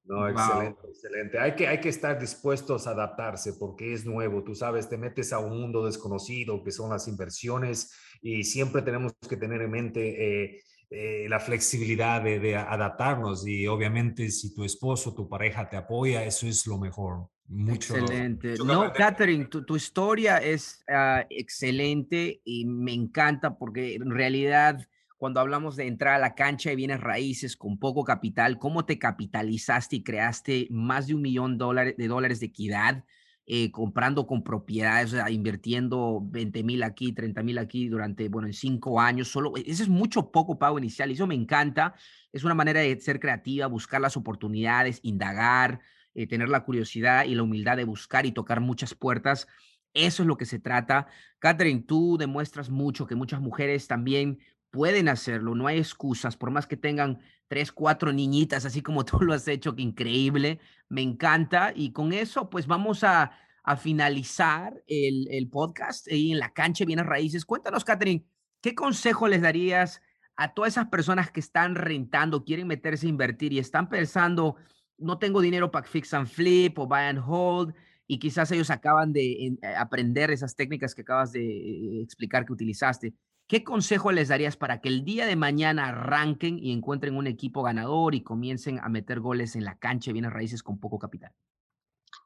No, 0.05 0.25
Wow. 0.25 0.29
excelente, 0.29 0.87
excelente. 0.87 1.37
Hay 1.39 1.55
que, 1.55 1.67
hay 1.67 1.81
que 1.81 1.89
estar 1.89 2.17
dispuestos 2.17 2.87
a 2.87 2.91
adaptarse 2.91 3.53
porque 3.59 3.93
es 3.93 4.05
nuevo, 4.05 4.41
tú 4.41 4.55
sabes, 4.55 4.87
te 4.87 4.97
metes 4.97 5.33
a 5.33 5.39
un 5.39 5.59
mundo 5.59 5.85
desconocido 5.85 6.63
que 6.63 6.71
son 6.71 6.89
las 6.91 7.09
inversiones 7.09 7.91
y 8.21 8.45
siempre 8.45 8.81
tenemos 8.83 9.11
que 9.29 9.35
tener 9.35 9.61
en 9.61 9.71
mente 9.71 10.45
eh, 10.45 10.61
eh, 10.89 11.27
la 11.29 11.39
flexibilidad 11.39 12.21
de, 12.21 12.39
de 12.39 12.55
adaptarnos 12.55 13.45
y 13.45 13.67
obviamente 13.67 14.29
si 14.31 14.53
tu 14.53 14.63
esposo, 14.63 15.13
tu 15.13 15.27
pareja 15.27 15.67
te 15.69 15.75
apoya, 15.75 16.23
eso 16.23 16.47
es 16.47 16.65
lo 16.65 16.77
mejor. 16.77 17.29
Mucho. 17.49 17.95
Excelente. 17.95 18.51
mucho 18.51 18.65
No. 18.65 18.93
Catherine, 18.93 19.45
tu, 19.45 19.65
tu 19.65 19.75
historia 19.75 20.37
es 20.37 20.83
ah, 20.89 21.25
excelente 21.29 22.41
y 22.43 22.65
me 22.65 22.93
encanta 22.93 23.57
porque 23.57 23.95
en 23.95 24.11
realidad 24.11 24.87
cuando 25.17 25.39
hablamos 25.39 25.75
de 25.75 25.87
entrar 25.87 26.15
a 26.15 26.19
la 26.19 26.35
cancha 26.35 26.69
de 26.69 26.75
bienes 26.75 27.01
raíces 27.01 27.57
con 27.57 27.79
poco 27.79 28.03
capital, 28.03 28.59
cómo 28.59 28.85
te 28.85 28.99
capitalizaste 28.99 29.97
y 29.97 30.03
creaste 30.03 30.67
más 30.69 31.07
de 31.07 31.15
un 31.15 31.21
millón 31.21 31.57
de 31.57 32.07
dólares 32.07 32.39
de 32.39 32.45
equidad 32.45 33.03
eh, 33.47 33.71
comprando 33.71 34.27
con 34.27 34.43
propiedades, 34.43 35.13
o 35.13 35.15
sea, 35.15 35.31
invirtiendo 35.31 36.19
20 36.21 36.63
mil 36.63 36.83
aquí, 36.83 37.13
30 37.13 37.41
mil 37.43 37.57
aquí 37.57 37.87
durante, 37.87 38.27
bueno, 38.29 38.47
en 38.47 38.53
cinco 38.53 38.99
años, 38.99 39.29
solo, 39.29 39.53
ese 39.55 39.83
es 39.83 39.89
mucho 39.89 40.31
poco 40.31 40.59
pago 40.59 40.77
inicial 40.77 41.09
eso 41.11 41.25
me 41.25 41.35
encanta. 41.35 41.95
Es 42.31 42.43
una 42.43 42.53
manera 42.53 42.81
de 42.81 42.99
ser 42.99 43.19
creativa, 43.19 43.67
buscar 43.67 44.01
las 44.01 44.17
oportunidades, 44.17 44.99
indagar 45.01 45.79
eh, 46.17 46.25
tener 46.25 46.49
la 46.49 46.65
curiosidad 46.65 47.25
y 47.25 47.35
la 47.35 47.43
humildad 47.43 47.77
de 47.77 47.83
buscar 47.83 48.25
y 48.25 48.31
tocar 48.31 48.59
muchas 48.59 48.95
puertas. 48.95 49.47
Eso 49.93 50.23
es 50.23 50.27
lo 50.27 50.35
que 50.35 50.45
se 50.45 50.57
trata. 50.57 51.05
Catherine, 51.37 51.83
tú 51.83 52.17
demuestras 52.17 52.71
mucho 52.71 53.05
que 53.05 53.13
muchas 53.13 53.39
mujeres 53.39 53.87
también 53.87 54.39
pueden 54.77 55.09
hacerlo, 55.09 55.55
no 55.55 55.65
hay 55.65 55.79
excusas, 55.79 56.37
por 56.37 56.51
más 56.51 56.67
que 56.67 56.77
tengan 56.77 57.19
tres, 57.47 57.71
cuatro 57.71 58.13
niñitas, 58.13 58.63
así 58.63 58.83
como 58.83 59.03
tú 59.05 59.21
lo 59.21 59.33
has 59.33 59.47
hecho, 59.47 59.75
que 59.75 59.81
increíble, 59.81 60.59
me 60.87 61.01
encanta. 61.01 61.73
Y 61.75 61.93
con 61.93 62.13
eso, 62.13 62.47
pues 62.51 62.67
vamos 62.67 63.03
a, 63.03 63.31
a 63.63 63.75
finalizar 63.75 64.83
el, 64.85 65.27
el 65.31 65.49
podcast 65.49 66.07
ahí 66.09 66.31
en 66.31 66.37
la 66.37 66.53
cancha 66.53 66.85
bienes 66.85 67.07
raíces. 67.07 67.43
Cuéntanos, 67.43 67.83
Catherine, 67.83 68.23
¿qué 68.61 68.75
consejo 68.75 69.27
les 69.27 69.41
darías 69.41 69.99
a 70.35 70.53
todas 70.53 70.73
esas 70.73 70.89
personas 70.89 71.31
que 71.31 71.39
están 71.39 71.73
rentando, 71.73 72.45
quieren 72.45 72.67
meterse 72.67 73.07
a 73.07 73.09
invertir 73.09 73.53
y 73.53 73.57
están 73.57 73.89
pensando 73.89 74.57
no 74.97 75.19
tengo 75.19 75.41
dinero 75.41 75.71
para 75.71 75.87
fix 75.87 76.13
and 76.13 76.27
flip 76.27 76.77
o 76.79 76.87
buy 76.87 77.01
and 77.01 77.21
hold 77.25 77.73
y 78.07 78.19
quizás 78.19 78.51
ellos 78.51 78.69
acaban 78.69 79.11
de 79.13 79.47
eh, 79.47 79.57
aprender 79.77 80.31
esas 80.31 80.55
técnicas 80.55 80.95
que 80.95 81.01
acabas 81.01 81.31
de 81.31 81.45
eh, 81.45 82.01
explicar 82.01 82.45
que 82.45 82.53
utilizaste. 82.53 83.13
¿Qué 83.47 83.63
consejo 83.65 84.11
les 84.13 84.29
darías 84.29 84.55
para 84.57 84.79
que 84.79 84.87
el 84.89 85.03
día 85.03 85.25
de 85.25 85.35
mañana 85.35 85.87
arranquen 85.89 86.59
y 86.59 86.71
encuentren 86.71 87.15
un 87.17 87.27
equipo 87.27 87.61
ganador 87.63 88.15
y 88.15 88.21
comiencen 88.23 88.79
a 88.79 88.87
meter 88.89 89.19
goles 89.19 89.55
en 89.57 89.65
la 89.65 89.77
cancha 89.77 90.09
de 90.09 90.13
bienes 90.13 90.31
raíces 90.33 90.63
con 90.63 90.79
poco 90.79 90.97
capital? 90.99 91.33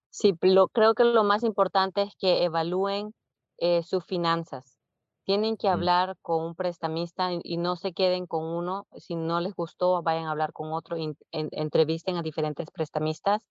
Sí, 0.10 0.34
lo, 0.42 0.68
creo 0.68 0.94
que 0.94 1.04
lo 1.06 1.24
más 1.24 1.44
importante 1.44 2.02
es 2.04 2.16
que 2.18 2.44
evalúen 2.44 3.14
eh, 3.58 3.84
sus 3.84 4.06
finanzas. 4.06 4.78
Tienen 5.26 5.56
que 5.58 5.70
Mm, 5.72 5.88
hablar 5.90 6.18
con 6.22 6.44
un 6.44 6.56
prestamista 6.56 7.32
y, 7.34 7.40
y 7.44 7.58
no 7.58 7.76
se 7.76 7.94
queden 7.94 8.26
con 8.28 8.44
uno. 8.44 8.88
Si 8.98 9.16
no 9.16 9.40
les 9.40 9.54
gustó, 9.56 10.02
vayan 10.04 10.26
a 10.26 10.32
hablar 10.32 10.52
con 10.54 10.74
otro, 10.74 10.98
in- 10.98 11.16
en- 11.32 11.50
entrevisten 11.52 12.18
a 12.18 12.24
diferentes 12.24 12.70
prestamistas, 12.72 13.42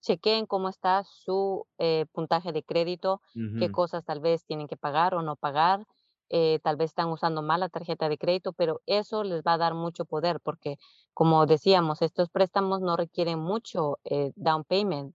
chequeen 0.00 0.46
cómo 0.46 0.68
está 0.68 1.04
su 1.04 1.66
eh, 1.78 2.06
puntaje 2.12 2.52
de 2.52 2.62
crédito, 2.64 3.20
qué 3.56 3.68
cosas 3.70 4.04
tal 4.04 4.20
vez 4.20 4.44
tienen 4.44 4.66
que 4.68 4.76
pagar 4.76 5.14
o 5.14 5.22
no 5.22 5.36
pagar. 5.36 5.84
Eh, 6.30 6.60
tal 6.62 6.76
vez 6.76 6.90
están 6.90 7.08
usando 7.08 7.42
mal 7.42 7.60
la 7.60 7.68
tarjeta 7.68 8.08
de 8.08 8.18
crédito, 8.18 8.52
pero 8.52 8.80
eso 8.86 9.24
les 9.24 9.42
va 9.42 9.54
a 9.54 9.58
dar 9.58 9.74
mucho 9.74 10.04
poder 10.04 10.40
porque, 10.40 10.76
como 11.14 11.46
decíamos, 11.46 12.02
estos 12.02 12.30
préstamos 12.30 12.80
no 12.80 12.96
requieren 12.96 13.38
mucho 13.38 13.98
eh, 14.04 14.32
down 14.36 14.64
payment, 14.64 15.14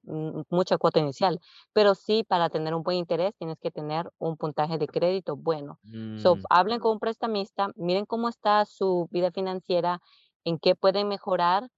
mucha 0.50 0.78
cuota 0.78 1.00
inicial, 1.00 1.40
pero 1.74 1.96
sí 1.96 2.24
para 2.24 2.50
tener 2.50 2.74
un 2.74 2.84
buen 2.84 2.98
interés 2.98 3.36
tienes 3.38 3.60
que 3.60 3.72
tener 3.72 4.12
un 4.18 4.38
puntaje 4.38 4.78
de 4.78 4.88
crédito 4.88 5.36
bueno. 5.36 5.80
So, 6.16 6.40
Mm, 6.40 6.44
hablen 6.50 6.80
con 6.80 6.92
un 6.94 7.00
prestamista, 7.00 7.70
miren 7.76 8.06
cómo 8.06 8.30
está 8.30 8.66
su 8.66 9.08
vida 9.12 9.32
financiera, 9.32 10.02
en 10.44 10.60
qué 10.60 10.76
pueden 10.76 11.08
mejorar 11.08 11.70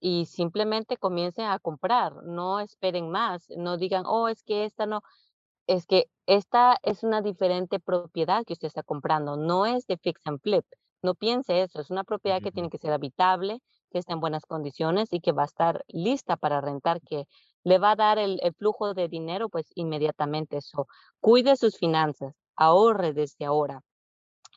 y 0.00 0.26
simplemente 0.26 0.96
comiencen 0.96 1.46
a 1.46 1.58
comprar, 1.58 2.22
no 2.24 2.60
esperen 2.60 3.10
más, 3.10 3.48
no 3.56 3.76
digan, 3.76 4.04
oh, 4.06 4.28
es 4.28 4.42
que 4.42 4.64
esta 4.64 4.86
no, 4.86 5.02
es 5.70 5.86
que 5.86 6.10
esta 6.26 6.78
es 6.82 7.04
una 7.04 7.22
diferente 7.22 7.78
propiedad 7.78 8.44
que 8.44 8.54
usted 8.54 8.68
está 8.68 8.82
comprando, 8.82 9.36
no 9.36 9.66
es 9.66 9.86
de 9.86 9.98
fix 9.98 10.20
and 10.24 10.40
flip. 10.40 10.66
No 11.02 11.14
piense 11.14 11.62
eso, 11.62 11.80
es 11.80 11.90
una 11.90 12.04
propiedad 12.04 12.42
que 12.42 12.52
tiene 12.52 12.70
que 12.70 12.78
ser 12.78 12.92
habitable, 12.92 13.60
que 13.90 13.98
está 13.98 14.12
en 14.12 14.20
buenas 14.20 14.46
condiciones 14.46 15.12
y 15.12 15.20
que 15.20 15.32
va 15.32 15.42
a 15.42 15.46
estar 15.46 15.84
lista 15.88 16.36
para 16.36 16.60
rentar, 16.60 17.00
que 17.00 17.26
le 17.64 17.78
va 17.78 17.92
a 17.92 17.96
dar 17.96 18.18
el, 18.18 18.40
el 18.42 18.52
flujo 18.54 18.94
de 18.94 19.08
dinero 19.08 19.48
pues 19.48 19.70
inmediatamente. 19.76 20.58
Eso, 20.58 20.88
cuide 21.20 21.56
sus 21.56 21.78
finanzas, 21.78 22.34
ahorre 22.56 23.12
desde 23.12 23.44
ahora 23.46 23.82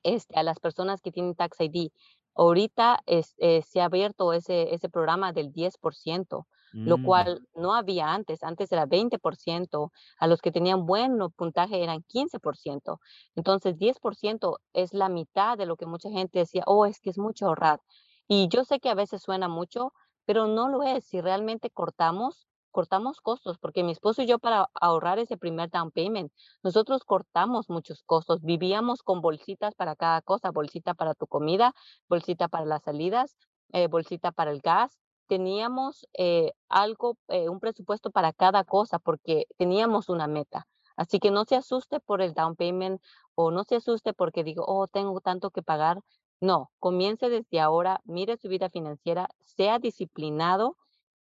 este, 0.04 0.38
a 0.38 0.44
las 0.44 0.60
personas 0.60 1.02
que 1.02 1.12
tienen 1.12 1.36
Tax 1.36 1.58
ID. 1.60 1.92
Ahorita 2.36 3.00
es, 3.06 3.36
eh, 3.38 3.62
se 3.62 3.82
ha 3.82 3.86
abierto 3.86 4.34
ese, 4.34 4.74
ese 4.74 4.90
programa 4.90 5.32
del 5.32 5.54
10%, 5.54 6.46
lo 6.84 6.98
Mm, 6.98 7.00
cual 7.00 7.48
no 7.56 7.74
había 7.76 8.14
antes. 8.14 8.44
Antes 8.44 8.72
era 8.72 8.86
20%, 8.86 9.92
a 10.20 10.28
los 10.28 10.42
que 10.42 10.52
tenían 10.52 10.86
buen 10.86 11.18
puntaje 11.36 11.84
eran 11.84 12.04
15%. 12.04 13.00
Entonces, 13.36 13.78
10% 13.78 14.60
es 14.74 14.94
la 14.94 15.10
mitad 15.10 15.58
de 15.58 15.66
lo 15.66 15.76
que 15.78 15.86
mucha 15.86 16.10
gente 16.10 16.40
decía, 16.40 16.64
oh, 16.68 16.86
es 16.86 17.00
que 17.00 17.10
es 17.12 17.18
mucho 17.18 17.48
ahorrar. 17.48 17.82
Y 18.28 18.48
yo 18.50 18.64
sé 18.66 18.80
que 18.80 18.90
a 18.90 18.96
veces 18.96 19.22
suena 19.22 19.48
mucho, 19.48 19.94
pero 20.26 20.48
no 20.48 20.70
lo 20.70 20.84
es. 20.84 21.06
Si 21.06 21.22
realmente 21.22 21.70
cortamos, 21.70 22.48
cortamos 22.72 23.22
costos, 23.22 23.58
porque 23.60 23.84
mi 23.84 23.92
esposo 23.92 24.22
y 24.24 24.28
yo 24.28 24.40
para 24.40 24.70
ahorrar 24.74 25.20
ese 25.20 25.38
primer 25.38 25.70
down 25.70 25.92
payment, 25.92 26.32
nosotros 26.64 27.04
cortamos 27.04 27.70
muchos 27.70 28.04
costos, 28.04 28.42
vivíamos 28.42 29.04
con 29.04 29.22
bolsitas 29.22 29.76
para 29.76 29.96
cada 29.96 30.22
cosa, 30.22 30.52
bolsita 30.52 30.94
para 30.96 31.14
tu 31.14 31.28
comida, 31.28 31.74
bolsita 32.10 32.48
para 32.48 32.66
las 32.66 32.84
salidas, 32.84 33.38
eh, 33.74 33.88
bolsita 33.88 34.32
para 34.32 34.52
el 34.52 34.62
gas. 34.62 35.03
Teníamos 35.34 36.08
eh, 36.14 36.52
algo, 36.70 37.18
eh, 37.28 37.50
un 37.50 37.60
presupuesto 37.60 38.12
para 38.12 38.34
cada 38.34 38.64
cosa 38.66 39.00
porque 39.00 39.48
teníamos 39.58 40.08
una 40.10 40.28
meta. 40.28 40.68
Así 40.96 41.18
que 41.20 41.32
no 41.32 41.44
se 41.46 41.56
asuste 41.56 42.00
por 42.00 42.22
el 42.22 42.36
down 42.36 42.56
payment 42.56 43.02
o 43.34 43.50
no 43.50 43.64
se 43.64 43.78
asuste 43.78 44.14
porque 44.14 44.44
digo, 44.44 44.64
oh, 44.68 44.88
tengo 44.88 45.22
tanto 45.22 45.50
que 45.50 45.64
pagar. 45.64 45.98
No, 46.40 46.70
comience 46.78 47.30
desde 47.30 47.60
ahora, 47.60 48.00
mire 48.04 48.38
su 48.38 48.48
vida 48.48 48.70
financiera, 48.70 49.28
sea 49.40 49.80
disciplinado 49.80 50.78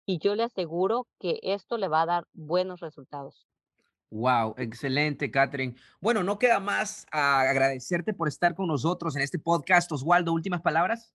y 0.06 0.20
yo 0.20 0.36
le 0.36 0.44
aseguro 0.44 1.08
que 1.18 1.40
esto 1.42 1.78
le 1.78 1.88
va 1.88 2.02
a 2.02 2.08
dar 2.08 2.28
buenos 2.34 2.82
resultados. 2.82 3.48
Wow, 4.10 4.56
excelente, 4.58 5.32
Catherine. 5.32 5.74
Bueno, 6.02 6.22
no 6.22 6.38
queda 6.38 6.60
más 6.60 7.08
a 7.14 7.40
agradecerte 7.50 8.14
por 8.14 8.28
estar 8.28 8.56
con 8.56 8.68
nosotros 8.68 9.16
en 9.16 9.22
este 9.22 9.40
podcast. 9.40 9.90
Oswaldo, 9.90 10.34
últimas 10.34 10.60
palabras. 10.60 11.14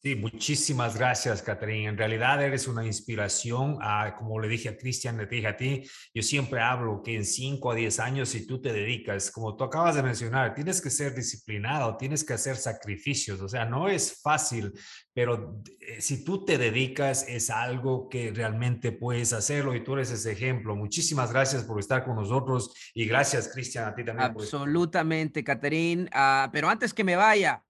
Sí, 0.00 0.14
muchísimas 0.14 0.96
gracias, 0.96 1.42
Catherine. 1.42 1.88
En 1.88 1.98
realidad 1.98 2.40
eres 2.40 2.68
una 2.68 2.86
inspiración. 2.86 3.78
Como 4.16 4.38
le 4.38 4.46
dije 4.46 4.68
a 4.68 4.76
Cristian, 4.76 5.16
le 5.16 5.26
dije 5.26 5.48
a 5.48 5.56
ti, 5.56 5.82
yo 6.14 6.22
siempre 6.22 6.60
hablo 6.60 7.02
que 7.02 7.16
en 7.16 7.24
5 7.24 7.72
a 7.72 7.74
10 7.74 7.98
años, 7.98 8.28
si 8.28 8.46
tú 8.46 8.60
te 8.60 8.72
dedicas, 8.72 9.32
como 9.32 9.56
tú 9.56 9.64
acabas 9.64 9.96
de 9.96 10.04
mencionar, 10.04 10.54
tienes 10.54 10.80
que 10.80 10.90
ser 10.90 11.16
disciplinado, 11.16 11.96
tienes 11.96 12.22
que 12.22 12.34
hacer 12.34 12.54
sacrificios. 12.54 13.40
O 13.40 13.48
sea, 13.48 13.64
no 13.64 13.88
es 13.88 14.20
fácil, 14.22 14.72
pero 15.12 15.60
eh, 15.80 16.00
si 16.00 16.22
tú 16.22 16.44
te 16.44 16.58
dedicas, 16.58 17.26
es 17.28 17.50
algo 17.50 18.08
que 18.08 18.30
realmente 18.30 18.92
puedes 18.92 19.32
hacerlo 19.32 19.74
y 19.74 19.82
tú 19.82 19.94
eres 19.94 20.12
ese 20.12 20.30
ejemplo. 20.30 20.76
Muchísimas 20.76 21.32
gracias 21.32 21.64
por 21.64 21.80
estar 21.80 22.04
con 22.04 22.14
nosotros 22.14 22.72
y 22.94 23.04
gracias, 23.04 23.48
Cristian, 23.52 23.86
a 23.86 23.96
ti 23.96 24.04
también. 24.04 24.30
Absolutamente, 24.30 25.42
Catherine. 25.42 26.08
Ah, 26.12 26.50
pero 26.52 26.68
antes 26.68 26.94
que 26.94 27.02
me 27.02 27.16
vaya, 27.16 27.64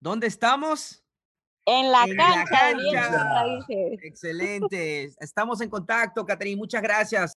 ¿dónde 0.00 0.26
estamos? 0.26 1.01
En 1.64 1.92
la 1.92 2.04
En 2.04 2.16
la 2.16 2.44
cancha 2.44 2.74
bienes 2.74 3.06
cancha. 3.06 3.74
Excelente. 4.02 5.12
Estamos 5.20 5.60
en 5.60 5.70
contacto, 5.70 6.26
Catherine. 6.26 6.56
Muchas 6.56 6.82
gracias. 6.82 7.30